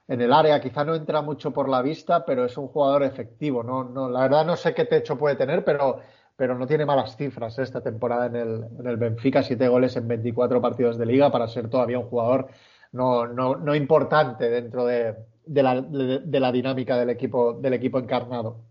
en 0.08 0.22
el 0.22 0.34
área. 0.34 0.60
Quizá 0.62 0.84
no 0.84 0.96
entra 0.96 1.22
mucho 1.22 1.52
por 1.52 1.70
la 1.70 1.82
vista, 1.82 2.26
pero 2.26 2.46
es 2.46 2.58
un 2.58 2.68
jugador 2.68 3.04
efectivo. 3.04 3.64
No, 3.64 3.84
no, 3.84 4.10
la 4.10 4.22
verdad 4.22 4.46
no 4.46 4.56
sé 4.56 4.74
qué 4.74 4.86
techo 4.86 5.18
puede 5.18 5.36
tener, 5.36 5.64
pero, 5.64 6.02
pero 6.38 6.58
no 6.58 6.68
tiene 6.68 6.86
malas 6.86 7.18
cifras 7.18 7.60
esta 7.60 7.82
temporada 7.82 8.28
en 8.28 8.36
el, 8.38 8.66
en 8.80 8.88
el 8.88 8.96
Benfica, 8.96 9.44
siete 9.44 9.68
goles 9.68 9.98
en 9.98 10.08
24 10.08 10.62
partidos 10.62 10.98
de 10.98 11.06
liga 11.06 11.32
para 11.32 11.48
ser 11.48 11.70
todavía 11.70 12.00
un 12.00 12.06
jugador 12.06 12.48
no, 12.94 13.28
no, 13.28 13.56
no 13.56 13.76
importante 13.76 14.50
dentro 14.50 14.86
de, 14.86 15.16
de 15.46 15.64
la, 15.64 15.82
de, 15.82 16.40
la 16.40 16.52
dinámica 16.52 16.98
del 16.98 17.10
equipo, 17.10 17.54
del 17.54 17.74
equipo 17.74 18.00
encarnado. 18.00 18.62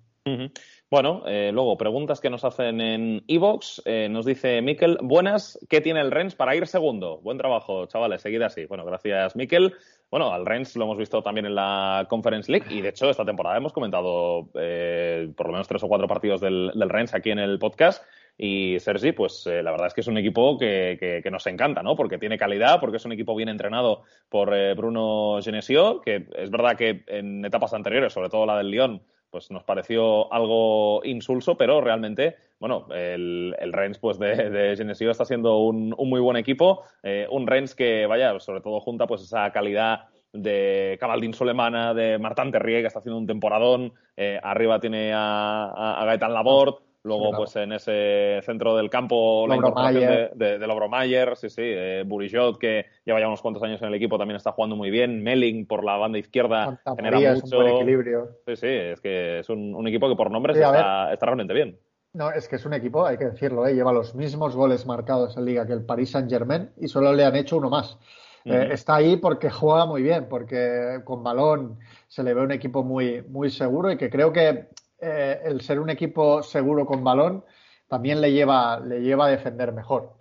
Bueno, 0.91 1.23
eh, 1.27 1.51
luego, 1.53 1.77
preguntas 1.77 2.21
que 2.21 2.31
nos 2.31 2.45
hacen 2.45 2.81
en 2.81 3.25
Evox. 3.29 3.83
Eh, 3.85 4.09
nos 4.11 4.27
dice 4.27 4.61
Miquel, 4.61 4.99
buenas, 5.01 5.59
¿qué 5.69 5.81
tiene 5.81 6.01
el 6.01 6.11
Rennes 6.11 6.35
para 6.35 6.57
ir 6.57 6.67
segundo? 6.67 7.19
Buen 7.19 7.39
trabajo, 7.39 7.87
chavales, 7.87 8.23
seguid 8.23 8.43
así. 8.43 8.67
Bueno, 8.67 8.85
gracias, 8.85 9.37
Miquel. 9.37 9.75
Bueno, 10.11 10.33
al 10.33 10.47
Rennes 10.47 10.77
lo 10.77 10.85
hemos 10.85 10.99
visto 10.99 11.23
también 11.23 11.47
en 11.47 11.55
la 11.55 12.07
Conference 12.09 12.51
League 12.51 12.67
y 12.71 12.81
de 12.81 12.91
hecho 12.91 13.11
esta 13.11 13.25
temporada 13.25 13.57
hemos 13.57 13.73
comentado 13.73 14.49
eh, 14.55 15.33
por 15.37 15.47
lo 15.47 15.53
menos 15.53 15.67
tres 15.69 15.83
o 15.83 15.89
cuatro 15.89 16.07
partidos 16.07 16.41
del, 16.41 16.71
del 16.75 16.89
Rennes 16.89 17.15
aquí 17.15 17.31
en 17.31 17.41
el 17.41 17.59
podcast 17.59 18.05
y 18.39 18.79
Sergi, 18.81 19.13
pues 19.13 19.47
eh, 19.47 19.63
la 19.63 19.71
verdad 19.71 19.87
es 19.87 19.95
que 19.95 20.03
es 20.03 20.07
un 20.09 20.19
equipo 20.19 20.59
que, 20.59 21.23
nos 21.31 21.47
encanta, 21.47 21.83
¿no? 21.83 21.97
Porque 21.97 22.19
tiene 22.19 22.37
calidad, 22.37 22.81
porque 22.81 22.99
es 22.99 23.05
un 23.05 23.13
equipo 23.13 23.35
bien 23.35 23.49
entrenado 23.49 24.03
por 24.29 24.55
eh, 24.55 24.75
Bruno 24.75 25.39
Genesio, 25.43 26.03
que 26.03 26.29
es 26.37 26.51
verdad 26.51 26.77
que 26.77 27.03
en 27.07 27.45
etapas 27.45 27.73
anteriores, 27.73 28.13
sobre 28.13 28.29
todo 28.29 28.45
la 28.45 28.59
del 28.59 28.71
Lyon, 28.71 29.03
pues 29.31 29.51
nos 29.51 29.65
pareció 29.65 30.33
algo 30.33 31.05
insulso, 31.05 31.57
pero 31.57 31.81
realmente, 31.81 32.37
bueno, 32.59 32.87
el, 32.93 33.55
el 33.59 33.73
Rennes 33.73 33.99
pues 33.99 34.19
de, 34.19 34.51
de, 34.51 34.77
Genesio 34.77 35.11
está 35.11 35.25
siendo 35.25 35.59
un, 35.59 35.95
un 35.97 36.09
muy 36.09 36.21
buen 36.21 36.37
equipo, 36.37 36.85
eh, 37.03 37.27
un 37.31 37.47
Rennes 37.47 37.75
que, 37.75 38.07
vaya, 38.07 38.39
sobre 38.41 38.61
todo 38.61 38.81
junta 38.81 39.07
pues 39.07 39.23
esa 39.23 39.51
calidad 39.53 40.09
de 40.33 40.97
Cabaldín 41.01 41.35
Solemana, 41.35 41.95
de 41.95 42.19
Martin 42.19 42.53
Terrier, 42.53 42.83
que 42.83 42.89
está 42.89 42.99
haciendo 42.99 43.19
un 43.19 43.27
temporadón, 43.27 43.95
arriba 44.43 44.81
tiene 44.81 45.13
a, 45.13 45.65
a, 45.65 46.03
a 46.03 46.05
Gaetan 46.05 46.35
Laborde, 46.35 46.86
Luego, 47.07 47.31
pues 47.37 47.55
en 47.55 47.73
ese 47.73 48.41
centro 48.43 48.77
del 48.77 48.91
campo, 48.91 49.47
la 49.47 49.55
incorporación 49.55 50.31
de, 50.35 50.59
de, 50.59 50.67
Lobromayer, 50.67 51.37
sí, 51.37 51.49
sí, 51.49 51.63
eh, 51.63 52.03
Burijot, 52.05 52.59
que 52.59 52.87
lleva 53.05 53.21
ya 53.21 53.29
unos 53.29 53.41
cuantos 53.41 53.63
años 53.63 53.81
en 53.81 53.89
el 53.89 53.95
equipo, 53.95 54.19
también 54.19 54.37
está 54.37 54.51
jugando 54.51 54.75
muy 54.75 54.91
bien. 54.91 55.23
Melling 55.23 55.67
por 55.67 55.85
la 55.85 55.97
banda 55.97 56.19
izquierda 56.19 56.81
genera 56.97 57.35
mucho. 57.35 57.59
un 57.61 57.69
equilibrio. 57.69 58.31
Sí, 58.47 58.57
sí, 58.57 58.67
es 58.67 59.01
que 59.01 59.39
es 59.39 59.49
un, 59.49 59.87
equipo 59.87 60.09
que 60.09 60.17
por 60.17 60.33
nombres 60.33 60.57
está, 60.57 61.15
realmente 61.21 61.55
bien. 61.55 61.79
No, 62.13 62.33
es 62.33 62.49
que 62.49 62.57
es 62.57 62.67
un 62.67 62.75
equipo, 62.75 63.07
hay 63.07 63.19
que 63.19 63.27
decirlo, 63.27 63.67
¿eh? 63.69 63.75
lleva 63.75 63.93
los 63.93 64.17
mismos 64.17 64.57
goles 64.57 64.85
marcados 64.85 65.37
en 65.37 65.45
Liga 65.45 65.65
que 65.65 65.75
el 65.75 65.85
Paris 65.85 66.11
Saint-Germain 66.11 66.71
y 66.77 66.89
solo 66.89 67.13
le 67.13 67.25
han 67.25 67.37
hecho 67.37 67.59
uno 67.59 67.71
más. 67.71 67.99
Eh, 68.45 68.69
está 68.73 68.97
ahí 68.97 69.17
porque 69.17 69.51
juega 69.51 69.87
muy 69.87 70.03
bien, 70.03 70.27
porque 70.29 71.03
con 71.05 71.23
balón 71.23 71.79
se 72.09 72.25
le 72.25 72.35
ve 72.35 72.43
un 72.43 72.53
equipo 72.53 72.83
muy, 72.83 73.23
muy 73.23 73.51
seguro 73.51 73.93
y 73.93 73.97
que 73.97 74.09
creo 74.11 74.33
que 74.33 74.69
eh, 75.01 75.41
el 75.45 75.61
ser 75.61 75.81
un 75.81 75.91
equipo 75.91 76.43
seguro 76.43 76.87
con 76.87 77.05
balón 77.05 77.45
también 77.89 78.21
le 78.21 78.33
lleva, 78.33 78.81
le 78.81 79.01
lleva 79.01 79.27
a 79.27 79.31
defender 79.31 79.73
mejor. 79.73 80.15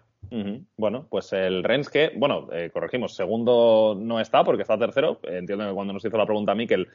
Bueno, 0.76 1.08
pues 1.10 1.32
el 1.34 1.64
Rennes 1.64 1.90
que, 1.90 2.12
bueno, 2.16 2.48
eh, 2.52 2.70
corregimos, 2.74 3.16
segundo 3.16 3.96
no 3.98 4.20
está 4.20 4.44
porque 4.44 4.64
está 4.64 4.78
tercero. 4.78 5.20
Entiendo 5.24 5.68
que 5.68 5.74
cuando 5.74 5.94
nos 5.94 6.04
hizo 6.04 6.18
la 6.18 6.26
pregunta 6.26 6.56
Miquel, 6.56 6.88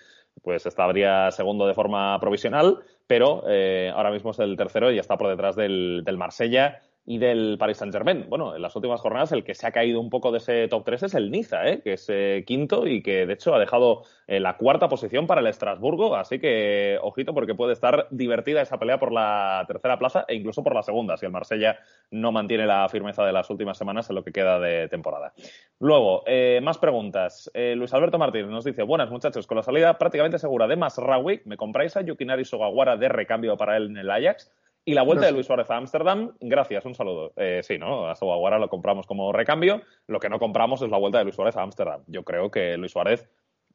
pues 0.42 0.66
estaría 0.66 1.30
segundo 1.30 1.66
de 1.66 1.74
forma 1.74 2.18
provisional, 2.20 2.80
pero 3.06 3.44
eh, 3.48 3.90
ahora 3.94 4.10
mismo 4.10 4.32
es 4.32 4.38
el 4.40 4.56
tercero 4.56 4.90
y 4.90 4.98
está 4.98 5.16
por 5.16 5.28
detrás 5.28 5.56
del, 5.56 6.02
del 6.04 6.18
Marsella 6.18 6.82
y 7.06 7.18
del 7.18 7.56
Paris 7.58 7.78
Saint-Germain. 7.78 8.26
Bueno, 8.28 8.54
en 8.54 8.62
las 8.62 8.76
últimas 8.76 9.00
jornadas 9.00 9.32
el 9.32 9.42
que 9.42 9.54
se 9.54 9.66
ha 9.66 9.72
caído 9.72 10.00
un 10.00 10.10
poco 10.10 10.30
de 10.32 10.38
ese 10.38 10.68
top 10.68 10.84
3 10.84 11.04
es 11.04 11.14
el 11.14 11.30
Niza, 11.30 11.66
¿eh? 11.66 11.80
que 11.82 11.94
es 11.94 12.06
eh, 12.08 12.44
quinto 12.46 12.86
y 12.86 13.02
que 13.02 13.26
de 13.26 13.32
hecho 13.32 13.54
ha 13.54 13.58
dejado 13.58 14.02
eh, 14.26 14.38
la 14.38 14.56
cuarta 14.56 14.88
posición 14.88 15.26
para 15.26 15.40
el 15.40 15.46
Estrasburgo, 15.46 16.14
así 16.14 16.38
que 16.38 16.98
ojito 17.02 17.34
porque 17.34 17.54
puede 17.54 17.72
estar 17.72 18.06
divertida 18.10 18.62
esa 18.62 18.78
pelea 18.78 18.98
por 18.98 19.12
la 19.12 19.64
tercera 19.66 19.98
plaza 19.98 20.24
e 20.28 20.34
incluso 20.34 20.62
por 20.62 20.74
la 20.74 20.82
segunda, 20.82 21.16
si 21.16 21.26
el 21.26 21.32
Marsella 21.32 21.78
no 22.10 22.32
mantiene 22.32 22.66
la 22.66 22.88
firmeza 22.88 23.24
de 23.24 23.32
las 23.32 23.48
últimas 23.50 23.78
semanas 23.78 24.08
en 24.10 24.16
lo 24.16 24.24
que 24.24 24.32
queda 24.32 24.60
de 24.60 24.88
temporada. 24.88 25.32
Luego, 25.78 26.22
eh, 26.26 26.60
más 26.62 26.78
preguntas. 26.78 27.50
Luis 27.54 27.92
Alberto 27.94 28.18
Martínez 28.18 28.48
nos 28.48 28.64
dice, 28.64 28.82
buenas 28.82 29.10
muchachos, 29.10 29.46
con 29.46 29.56
la 29.56 29.62
salida 29.62 29.98
prácticamente 29.98 30.38
segura 30.38 30.66
de 30.66 30.76
Masraoui, 30.76 31.42
¿me 31.44 31.56
compráis 31.56 31.96
a 31.96 32.02
Yukinari 32.02 32.44
Sogawara 32.44 32.96
de 32.96 33.08
recambio 33.08 33.56
para 33.56 33.76
él 33.76 33.86
en 33.86 33.96
el 33.96 34.10
Ajax? 34.10 34.52
Y 34.84 34.94
la 34.94 35.02
vuelta 35.02 35.26
de 35.26 35.32
Luis 35.32 35.46
Suárez 35.46 35.70
a 35.70 35.76
Ámsterdam, 35.76 36.32
gracias, 36.40 36.84
un 36.84 36.94
saludo. 36.94 37.32
Eh, 37.36 37.60
sí, 37.62 37.78
¿no? 37.78 38.08
A 38.08 38.14
Sogaguara 38.14 38.58
lo 38.58 38.68
compramos 38.68 39.06
como 39.06 39.32
recambio. 39.32 39.82
Lo 40.06 40.18
que 40.18 40.28
no 40.28 40.38
compramos 40.38 40.80
es 40.82 40.90
la 40.90 40.98
vuelta 40.98 41.18
de 41.18 41.24
Luis 41.24 41.36
Suárez 41.36 41.56
a 41.56 41.62
Ámsterdam. 41.62 42.02
Yo 42.06 42.24
creo 42.24 42.50
que 42.50 42.76
Luis 42.76 42.92
Suárez. 42.92 43.28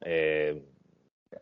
Eh, 0.04 0.62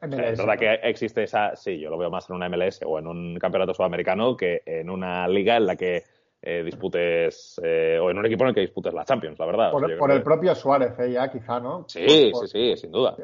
es 0.01 0.39
verdad 0.39 0.59
que 0.59 0.75
existe 0.89 1.23
esa. 1.23 1.57
Sí, 1.57 1.79
yo 1.79 1.91
lo 1.91 1.99
veo 1.99 2.11
más 2.11 2.29
en 2.29 2.37
una 2.37 2.49
MLS 2.49 2.81
o 2.85 2.99
en 2.99 3.07
un 3.07 3.39
campeonato 3.39 3.73
sudamericano 3.73 4.37
que 4.37 4.63
en 4.67 4.91
una 4.91 5.27
liga 5.29 5.57
en 5.57 5.67
la 5.67 5.77
que 5.77 6.05
eh, 6.43 6.63
disputes. 6.63 7.59
Eh, 7.65 7.99
o 7.99 8.11
en 8.11 8.19
un 8.19 8.27
equipo 8.27 8.45
en 8.45 8.51
el 8.51 8.55
que 8.55 8.61
disputes 8.61 8.93
la 8.93 9.05
Champions, 9.05 9.39
la 9.39 9.47
verdad. 9.47 9.73
Por, 9.73 10.11
el 10.13 10.23
propio 10.23 10.55
Suárez, 10.55 10.93
eh, 10.99 11.13
ya 11.13 11.31
quizá, 11.31 11.59
¿no? 11.59 11.87
Sí, 11.89 12.33
sí, 12.35 12.47
sí, 12.47 12.77
sin 12.77 12.93
duda. 12.93 13.17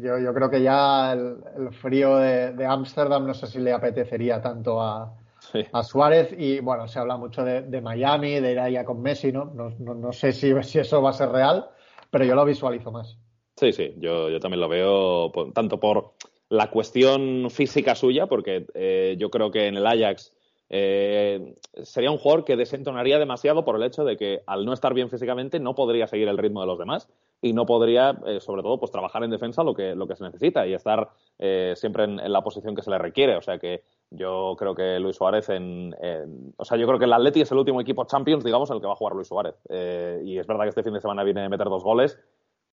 Yo, 0.00 0.18
yo 0.18 0.32
creo 0.32 0.48
que 0.48 0.62
ya 0.62 1.12
el, 1.12 1.72
frío 1.72 2.16
de 2.18 2.66
Ámsterdam 2.66 3.26
no 3.26 3.34
sé 3.34 3.48
si 3.48 3.58
le 3.58 3.72
apetecería 3.72 4.40
tanto 4.40 4.80
a 4.80 5.12
a 5.72 5.82
Suárez 5.82 6.34
y 6.36 6.60
bueno, 6.60 6.88
se 6.88 6.98
habla 6.98 7.16
mucho 7.16 7.44
de, 7.44 7.80
Miami, 7.80 8.40
de 8.40 8.52
ir 8.52 8.58
allá 8.58 8.84
con 8.84 9.00
Messi, 9.00 9.32
¿no? 9.32 9.46
No, 9.46 9.70
no, 9.78 10.12
sé 10.12 10.32
si, 10.32 10.52
si, 10.62 10.78
eso 10.78 11.02
va 11.02 11.10
a 11.10 11.14
ser 11.14 11.30
real, 11.30 11.68
pero 12.10 12.24
yo 12.24 12.34
lo 12.34 12.44
visualizo 12.44 12.90
más. 12.90 13.18
Sí, 13.56 13.72
sí, 13.72 13.94
yo, 13.98 14.30
yo 14.30 14.38
también 14.40 14.60
lo 14.60 14.68
veo 14.68 15.32
tanto 15.52 15.80
por 15.80 16.12
la 16.48 16.70
cuestión 16.70 17.50
física 17.50 17.94
suya, 17.94 18.26
porque 18.26 18.66
eh, 18.74 19.16
yo 19.18 19.30
creo 19.30 19.50
que 19.50 19.66
en 19.66 19.76
el 19.76 19.86
Ajax 19.86 20.32
eh, 20.70 21.54
sería 21.82 22.10
un 22.10 22.18
jugador 22.18 22.44
que 22.44 22.56
desentonaría 22.56 23.18
demasiado 23.18 23.64
por 23.64 23.76
el 23.76 23.82
hecho 23.82 24.04
de 24.04 24.16
que 24.16 24.42
al 24.46 24.64
no 24.64 24.72
estar 24.72 24.94
bien 24.94 25.10
físicamente 25.10 25.60
no 25.60 25.74
podría 25.74 26.06
seguir 26.06 26.28
el 26.28 26.38
ritmo 26.38 26.60
de 26.60 26.66
los 26.66 26.78
demás. 26.78 27.08
Y 27.40 27.52
no 27.52 27.66
podría, 27.66 28.18
eh, 28.26 28.40
sobre 28.40 28.62
todo, 28.62 28.78
pues 28.78 28.90
trabajar 28.90 29.22
en 29.22 29.30
defensa 29.30 29.62
lo 29.62 29.74
que, 29.74 29.94
lo 29.94 30.06
que 30.08 30.16
se 30.16 30.24
necesita 30.24 30.66
y 30.66 30.74
estar 30.74 31.08
eh, 31.38 31.74
siempre 31.76 32.04
en, 32.04 32.32
la 32.32 32.42
posición 32.42 32.74
que 32.74 32.82
se 32.82 32.90
le 32.90 32.98
requiere. 32.98 33.36
O 33.36 33.42
sea 33.42 33.58
que 33.58 33.82
yo 34.10 34.56
creo 34.58 34.74
que 34.74 34.98
Luis 34.98 35.16
Suárez 35.16 35.48
en, 35.50 35.94
o 36.56 36.64
sea, 36.64 36.76
yo 36.76 36.86
creo 36.86 36.98
que 36.98 37.04
el 37.04 37.12
Atleti 37.12 37.42
es 37.42 37.52
el 37.52 37.58
último 37.58 37.80
equipo 37.80 38.04
Champions, 38.06 38.42
digamos, 38.42 38.70
en 38.70 38.76
el 38.76 38.80
que 38.80 38.88
va 38.88 38.94
a 38.94 38.96
jugar 38.96 39.14
Luis 39.14 39.28
Suárez. 39.28 39.54
Eh, 39.68 40.20
y 40.24 40.38
es 40.38 40.46
verdad 40.46 40.64
que 40.64 40.70
este 40.70 40.82
fin 40.82 40.94
de 40.94 41.00
semana 41.00 41.22
viene 41.22 41.44
a 41.44 41.48
meter 41.48 41.68
dos 41.68 41.84
goles, 41.84 42.18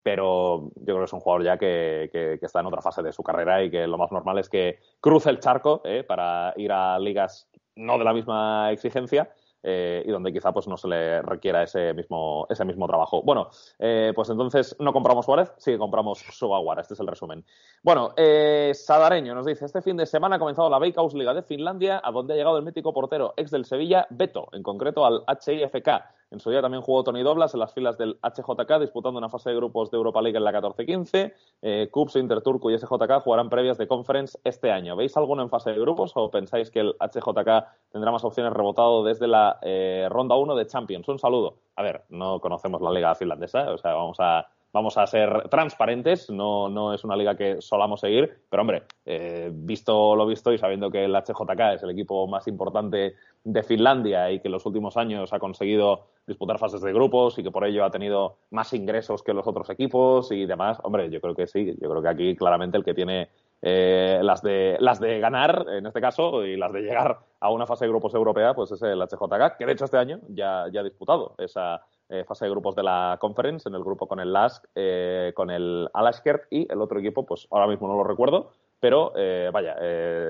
pero 0.02 0.70
yo 0.76 0.84
creo 0.84 0.98
que 0.98 1.04
es 1.04 1.12
un 1.12 1.20
jugador 1.20 1.44
ya 1.44 1.58
que, 1.58 2.08
que, 2.12 2.38
está 2.40 2.60
en 2.60 2.66
otra 2.66 2.82
fase 2.82 3.02
de 3.02 3.12
su 3.12 3.22
carrera 3.22 3.62
y 3.62 3.70
que 3.70 3.86
lo 3.86 3.98
más 3.98 4.12
normal 4.12 4.38
es 4.38 4.48
que 4.48 4.78
cruce 5.00 5.30
el 5.30 5.40
charco 5.40 5.82
para 6.06 6.52
ir 6.56 6.72
a 6.72 6.98
ligas 6.98 7.48
no 7.76 7.98
de 7.98 8.04
la 8.04 8.12
misma 8.12 8.70
exigencia 8.70 9.30
eh, 9.66 10.02
y 10.06 10.10
donde 10.10 10.32
quizá 10.32 10.52
pues 10.52 10.68
no 10.68 10.76
se 10.76 10.88
le 10.88 11.22
requiera 11.22 11.62
ese 11.62 11.94
mismo, 11.94 12.46
ese 12.50 12.64
mismo 12.64 12.86
trabajo. 12.86 13.22
Bueno, 13.22 13.48
eh, 13.78 14.12
pues 14.14 14.28
entonces 14.28 14.76
no 14.78 14.92
compramos 14.92 15.24
Suárez, 15.24 15.52
sí 15.56 15.76
compramos 15.78 16.18
Sugawara, 16.18 16.82
este 16.82 16.92
es 16.92 17.00
el 17.00 17.06
resumen. 17.06 17.44
Bueno, 17.82 18.12
eh, 18.16 18.72
Sadareño 18.74 19.34
nos 19.34 19.46
dice, 19.46 19.64
este 19.64 19.80
fin 19.80 19.96
de 19.96 20.04
semana 20.04 20.36
ha 20.36 20.38
comenzado 20.38 20.68
la 20.68 20.78
Veikkaus 20.78 21.14
Liga 21.14 21.32
de 21.32 21.42
Finlandia, 21.42 22.00
a 22.04 22.12
donde 22.12 22.34
ha 22.34 22.36
llegado 22.36 22.58
el 22.58 22.64
mítico 22.64 22.92
portero 22.92 23.32
ex 23.36 23.50
del 23.50 23.64
Sevilla, 23.64 24.06
Beto, 24.10 24.48
en 24.52 24.62
concreto 24.62 25.06
al 25.06 25.24
HIFK. 25.26 25.88
En 26.34 26.40
su 26.40 26.50
día 26.50 26.60
también 26.60 26.82
jugó 26.82 27.04
Tony 27.04 27.22
Doblas 27.22 27.54
en 27.54 27.60
las 27.60 27.72
filas 27.72 27.96
del 27.96 28.18
HJK, 28.20 28.80
disputando 28.80 29.18
una 29.18 29.28
fase 29.28 29.50
de 29.50 29.56
grupos 29.56 29.90
de 29.92 29.96
Europa 29.98 30.20
League 30.20 30.36
en 30.36 30.42
la 30.42 30.52
14-15. 30.52 31.32
Eh, 31.62 31.88
Cups, 31.92 32.16
Interturco 32.16 32.72
y 32.72 32.76
SJK 32.76 33.20
jugarán 33.22 33.48
previas 33.48 33.78
de 33.78 33.86
Conference 33.86 34.36
este 34.42 34.72
año. 34.72 34.96
¿Veis 34.96 35.16
alguno 35.16 35.42
en 35.44 35.48
fase 35.48 35.70
de 35.70 35.78
grupos 35.78 36.10
o 36.16 36.30
pensáis 36.30 36.72
que 36.72 36.80
el 36.80 36.96
HJK 36.98 37.90
tendrá 37.92 38.10
más 38.10 38.24
opciones 38.24 38.52
rebotado 38.52 39.04
desde 39.04 39.28
la 39.28 39.53
eh, 39.62 40.06
ronda 40.10 40.36
1 40.36 40.54
de 40.54 40.66
Champions? 40.66 41.08
Un 41.08 41.18
saludo. 41.18 41.58
A 41.76 41.82
ver, 41.82 42.04
no 42.10 42.40
conocemos 42.40 42.80
la 42.82 42.90
liga 42.90 43.14
finlandesa, 43.14 43.70
o 43.70 43.78
sea, 43.78 43.94
vamos 43.94 44.16
a 44.20 44.46
vamos 44.74 44.98
a 44.98 45.06
ser 45.06 45.48
transparentes, 45.48 46.28
no, 46.30 46.68
no 46.68 46.92
es 46.92 47.04
una 47.04 47.14
liga 47.14 47.36
que 47.36 47.62
solamos 47.62 48.00
seguir, 48.00 48.40
pero 48.50 48.62
hombre, 48.62 48.82
eh, 49.06 49.48
visto 49.54 50.16
lo 50.16 50.26
visto 50.26 50.52
y 50.52 50.58
sabiendo 50.58 50.90
que 50.90 51.04
el 51.04 51.14
HJK 51.14 51.74
es 51.74 51.82
el 51.84 51.90
equipo 51.90 52.26
más 52.26 52.48
importante 52.48 53.14
de 53.44 53.62
Finlandia 53.62 54.32
y 54.32 54.40
que 54.40 54.48
en 54.48 54.52
los 54.52 54.66
últimos 54.66 54.96
años 54.96 55.32
ha 55.32 55.38
conseguido 55.38 56.06
disputar 56.26 56.58
fases 56.58 56.80
de 56.80 56.92
grupos 56.92 57.38
y 57.38 57.44
que 57.44 57.52
por 57.52 57.64
ello 57.64 57.84
ha 57.84 57.90
tenido 57.90 58.38
más 58.50 58.72
ingresos 58.72 59.22
que 59.22 59.32
los 59.32 59.46
otros 59.46 59.70
equipos 59.70 60.32
y 60.32 60.44
demás, 60.44 60.78
hombre, 60.82 61.08
yo 61.08 61.20
creo 61.20 61.36
que 61.36 61.46
sí, 61.46 61.76
yo 61.80 61.88
creo 61.88 62.02
que 62.02 62.08
aquí 62.08 62.34
claramente 62.34 62.76
el 62.76 62.84
que 62.84 62.94
tiene 62.94 63.28
eh, 63.62 64.18
las, 64.22 64.42
de, 64.42 64.76
las 64.80 64.98
de 64.98 65.20
ganar, 65.20 65.66
en 65.70 65.86
este 65.86 66.00
caso, 66.00 66.44
y 66.44 66.56
las 66.56 66.72
de 66.72 66.82
llegar 66.82 67.20
a 67.38 67.50
una 67.50 67.66
fase 67.66 67.84
de 67.84 67.90
grupos 67.90 68.12
europea, 68.14 68.54
pues 68.54 68.72
es 68.72 68.82
el 68.82 69.00
HJK, 69.00 69.56
que 69.56 69.66
de 69.66 69.72
hecho 69.72 69.84
este 69.84 69.98
año 69.98 70.18
ya, 70.30 70.66
ya 70.72 70.80
ha 70.80 70.84
disputado 70.84 71.36
esa 71.38 71.80
eh, 72.14 72.24
fase 72.24 72.44
de 72.44 72.50
grupos 72.50 72.76
de 72.76 72.84
la 72.84 73.16
conference, 73.20 73.68
en 73.68 73.74
el 73.74 73.82
grupo 73.82 74.06
con 74.06 74.20
el 74.20 74.32
LASK, 74.32 74.68
eh, 74.74 75.32
con 75.34 75.50
el 75.50 75.88
Alaskert 75.92 76.44
y 76.48 76.70
el 76.70 76.80
otro 76.80 77.00
equipo, 77.00 77.26
pues 77.26 77.48
ahora 77.50 77.66
mismo 77.66 77.88
no 77.88 77.96
lo 77.96 78.04
recuerdo, 78.04 78.52
pero 78.78 79.12
eh, 79.16 79.50
vaya, 79.52 79.74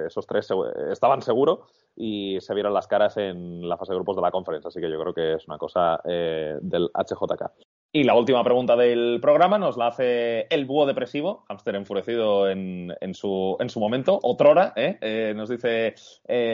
esos 0.06 0.26
tres 0.26 0.48
estaban 0.90 1.20
seguros 1.20 1.60
y 1.94 2.38
se 2.40 2.54
vieron 2.54 2.72
las 2.72 2.86
caras 2.86 3.16
en 3.18 3.68
la 3.68 3.76
fase 3.76 3.92
de 3.92 3.96
grupos 3.96 4.16
de 4.16 4.22
la 4.22 4.30
conference, 4.30 4.68
así 4.68 4.80
que 4.80 4.90
yo 4.90 4.98
creo 4.98 5.12
que 5.12 5.34
es 5.34 5.46
una 5.46 5.58
cosa 5.58 6.00
del 6.04 6.90
HJK. 6.94 7.50
Y 7.92 8.04
la 8.04 8.14
última 8.14 8.42
pregunta 8.42 8.76
del 8.76 9.18
programa 9.20 9.58
nos 9.58 9.76
la 9.76 9.88
hace 9.88 10.46
el 10.50 10.64
búho 10.64 10.86
depresivo, 10.86 11.44
hámster 11.48 11.74
enfurecido 11.74 12.48
en, 12.48 12.94
en, 13.00 13.14
su, 13.14 13.56
en 13.60 13.68
su 13.68 13.78
momento, 13.78 14.18
otrora, 14.22 14.72
nos 15.34 15.48
dice, 15.48 15.94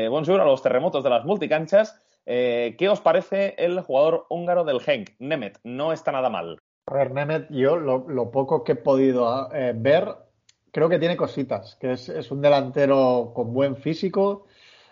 bonjour 0.09 0.41
a 0.41 0.45
los 0.45 0.63
terremotos 0.63 1.05
de 1.05 1.11
las 1.11 1.25
multicanchas, 1.25 2.10
eh, 2.27 2.77
¿Qué 2.79 2.89
os 2.89 3.01
parece 3.01 3.55
el 3.59 3.81
jugador 3.81 4.27
húngaro 4.29 4.65
del 4.65 4.81
Genk, 4.81 5.11
Nemet? 5.19 5.59
No 5.65 5.93
está 5.93 6.13
nada 6.13 6.31
mal. 6.31 6.59
A 6.87 6.95
ver, 6.95 7.13
Nemet, 7.13 7.47
yo 7.51 7.77
lo, 7.77 8.31
poco 8.31 8.65
que 8.65 8.73
he 8.73 8.77
podido 8.77 9.49
eh, 9.53 9.73
ver, 9.77 10.09
creo 10.73 10.89
que 10.89 10.99
tiene 10.99 11.17
cositas, 11.17 11.77
que 11.81 11.93
es, 11.93 12.31
un 12.31 12.41
delantero 12.41 13.33
con 13.35 13.53
buen 13.53 13.77
físico, 13.77 14.47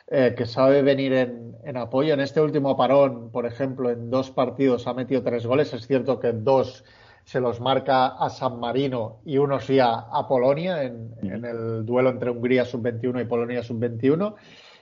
eh, 0.06 0.34
que 0.36 0.46
sabe 0.46 0.82
venir 0.82 1.12
en, 1.12 1.76
apoyo. 1.76 2.14
En 2.14 2.20
este 2.20 2.40
último 2.40 2.76
parón, 2.76 3.30
por 3.30 3.46
ejemplo, 3.46 3.90
en 3.90 4.10
dos 4.10 4.30
partidos 4.30 4.86
ha 4.86 4.94
metido 4.94 5.22
tres 5.22 5.44
goles. 5.44 5.72
Es 5.74 5.86
cierto 5.86 6.18
que 6.18 6.32
dos 6.32 6.84
se 7.24 7.40
los 7.40 7.60
marca 7.60 8.06
a 8.06 8.30
San 8.30 8.58
Marino 8.58 9.20
y 9.24 9.36
uno 9.36 9.60
sí 9.60 9.78
a, 9.80 10.06
Polonia 10.28 10.82
en, 10.82 11.14
en, 11.22 11.44
el 11.44 11.84
duelo 11.84 12.08
entre 12.08 12.30
Hungría 12.30 12.64
sub-21 12.64 13.20
y 13.20 13.24
Polonia 13.26 13.62
sub-21. 13.62 14.34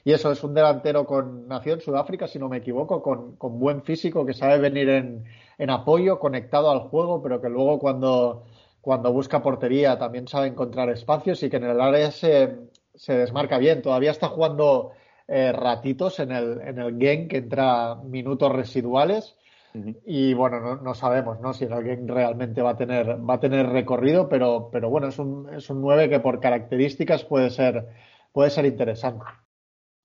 Y 0.06 0.12
eso 0.12 0.30
es 0.30 0.44
un 0.44 0.54
delantero 0.54 1.04
con 1.04 1.48
nació 1.48 1.74
en 1.74 1.80
Sudáfrica, 1.80 2.28
si 2.28 2.38
no 2.38 2.48
me 2.48 2.58
equivoco, 2.58 3.02
con, 3.02 3.58
buen 3.58 3.82
físico, 3.82 4.24
que 4.24 4.34
sabe 4.34 4.60
venir 4.60 4.88
en, 4.88 5.24
apoyo, 5.68 6.20
conectado 6.20 6.70
al 6.70 6.78
juego, 6.78 7.20
pero 7.20 7.42
que 7.42 7.48
luego 7.48 7.80
cuando, 7.80 8.44
cuando 8.80 9.12
busca 9.12 9.42
portería 9.42 9.98
también 9.98 10.28
sabe 10.28 10.46
encontrar 10.46 10.90
espacios 10.90 11.42
y 11.42 11.50
que 11.50 11.56
en 11.56 11.64
el 11.64 11.80
área 11.80 12.12
se, 12.12 12.56
desmarca 13.08 13.58
bien. 13.58 13.82
Todavía 13.82 14.12
está 14.12 14.28
jugando 14.28 14.92
eh, 15.26 15.50
ratitos 15.50 16.20
en 16.20 16.30
el, 16.30 16.60
en 16.60 16.78
el 16.78 16.96
Genk, 16.98 17.28
que 17.28 17.38
entra 17.38 17.96
minutos 17.96 18.52
residuales. 18.52 19.34
Y 20.04 20.34
bueno, 20.34 20.76
no, 20.76 20.94
sabemos 20.94 21.40
¿no? 21.40 21.52
si 21.52 21.64
el 21.64 21.82
Genk 21.82 22.08
realmente 22.08 22.62
va 22.62 22.70
a 22.70 22.76
tener, 22.76 23.28
va 23.28 23.34
a 23.34 23.40
tener 23.40 23.66
recorrido, 23.70 24.28
pero, 24.28 24.68
pero 24.70 24.88
bueno, 24.88 25.08
es 25.08 25.18
un, 25.18 25.52
es 25.52 25.68
un 25.68 25.80
9 25.80 26.08
que 26.08 26.20
por 26.20 26.38
características 26.38 27.24
puede 27.24 27.50
ser, 27.50 27.88
puede 28.32 28.50
ser 28.50 28.66
interesante. 28.66 29.24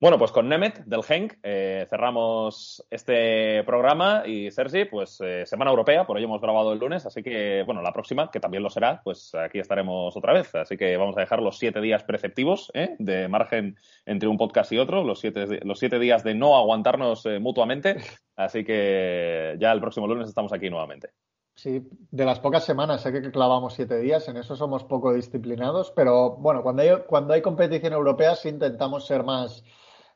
Bueno, 0.02 0.18
pues 0.18 0.32
con 0.32 0.50
Nemet 0.50 0.84
del 0.86 1.04
Genk 1.04 1.34
eh, 1.44 1.86
cerramos 1.88 2.84
este 2.90 3.64
programa 3.66 4.24
y 4.26 4.50
Sergi, 4.50 4.86
pues 4.86 5.22
eh, 5.22 5.46
semana 5.46 5.70
europea, 5.70 6.08
por 6.08 6.18
ello 6.18 6.26
hemos 6.26 6.42
grabado 6.42 6.74
el 6.74 6.80
lunes, 6.80 7.06
así 7.06 7.22
que 7.22 7.62
bueno, 7.68 7.84
la 7.84 7.94
próxima, 7.94 8.32
que 8.32 8.40
también 8.40 8.64
lo 8.64 8.72
será, 8.72 9.00
pues 9.04 9.36
aquí 9.36 9.60
estaremos 9.60 10.18
otra 10.18 10.34
vez. 10.34 10.56
Así 10.56 10.76
que 10.76 10.98
vamos 10.98 11.16
a 11.18 11.20
dejar 11.20 11.44
los 11.44 11.60
siete 11.60 11.82
días 11.82 12.04
preceptivos 12.04 12.72
¿eh? 12.74 12.96
de 12.98 13.28
margen 13.28 13.78
entre 14.08 14.28
un 14.28 14.38
podcast 14.38 14.72
y 14.72 14.80
otro, 14.80 15.04
los 15.04 15.20
siete, 15.20 15.60
los 15.64 15.78
siete 15.78 16.00
días 16.00 16.24
de 16.24 16.34
no 16.34 16.58
aguantarnos 16.58 17.28
mutuamente. 17.40 17.98
Así 18.36 18.64
que 18.64 19.56
ya 19.60 19.72
el 19.72 19.82
próximo 19.82 20.08
lunes 20.08 20.28
estamos 20.28 20.52
aquí 20.52 20.72
nuevamente. 20.72 21.10
Sí, 21.54 21.88
de 22.10 22.26
las 22.26 22.40
pocas 22.40 22.66
semanas, 22.66 23.02
sé 23.02 23.12
que 23.12 23.30
clavamos 23.30 23.76
siete 23.76 24.00
días, 24.00 24.28
en 24.28 24.38
eso 24.38 24.56
somos 24.56 24.84
poco 24.84 25.14
disciplinados, 25.14 25.92
pero 25.96 26.38
bueno, 26.38 26.64
cuando 26.64 27.06
cuando 27.06 27.36
hay 27.36 27.44
competición 27.44 27.94
europea 27.94 28.36
sí 28.36 28.50
intentamos 28.50 29.06
ser 29.06 29.24
más 29.24 29.64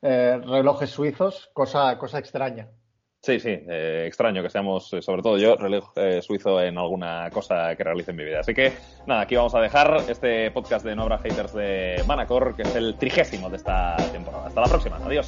eh, 0.02 0.40
relojes 0.44 0.90
suizos, 0.90 1.50
cosa, 1.54 1.98
cosa 1.98 2.20
extraña. 2.20 2.68
Sí, 3.22 3.40
sí, 3.40 3.50
eh, 3.50 4.04
extraño 4.06 4.44
que 4.44 4.52
seamos, 4.52 4.94
eh, 4.94 5.02
sobre 5.02 5.24
todo 5.24 5.40
yo, 5.40 5.56
reloj 5.56 5.94
suizo 6.22 6.62
en 6.62 6.78
alguna 6.78 7.30
cosa 7.32 7.76
que 7.76 7.84
realice 7.84 8.12
en 8.12 8.18
mi 8.18 8.24
vida. 8.24 8.42
Así 8.42 8.54
que, 8.54 8.72
nada, 9.08 9.22
aquí 9.22 9.36
vamos 9.36 9.56
a 9.56 9.62
dejar 9.62 10.04
este 10.08 10.52
podcast 10.52 10.86
de 10.86 10.96
No 10.96 11.08
Haters 11.08 11.54
de 11.54 12.04
Manacor, 12.06 12.56
que 12.56 12.62
es 12.62 12.76
el 12.76 12.96
trigésimo 12.98 13.50
de 13.50 13.58
esta 13.58 13.96
temporada. 14.12 14.48
Hasta 14.48 14.62
la 14.62 14.68
próxima, 14.68 14.98
adiós. 14.98 15.28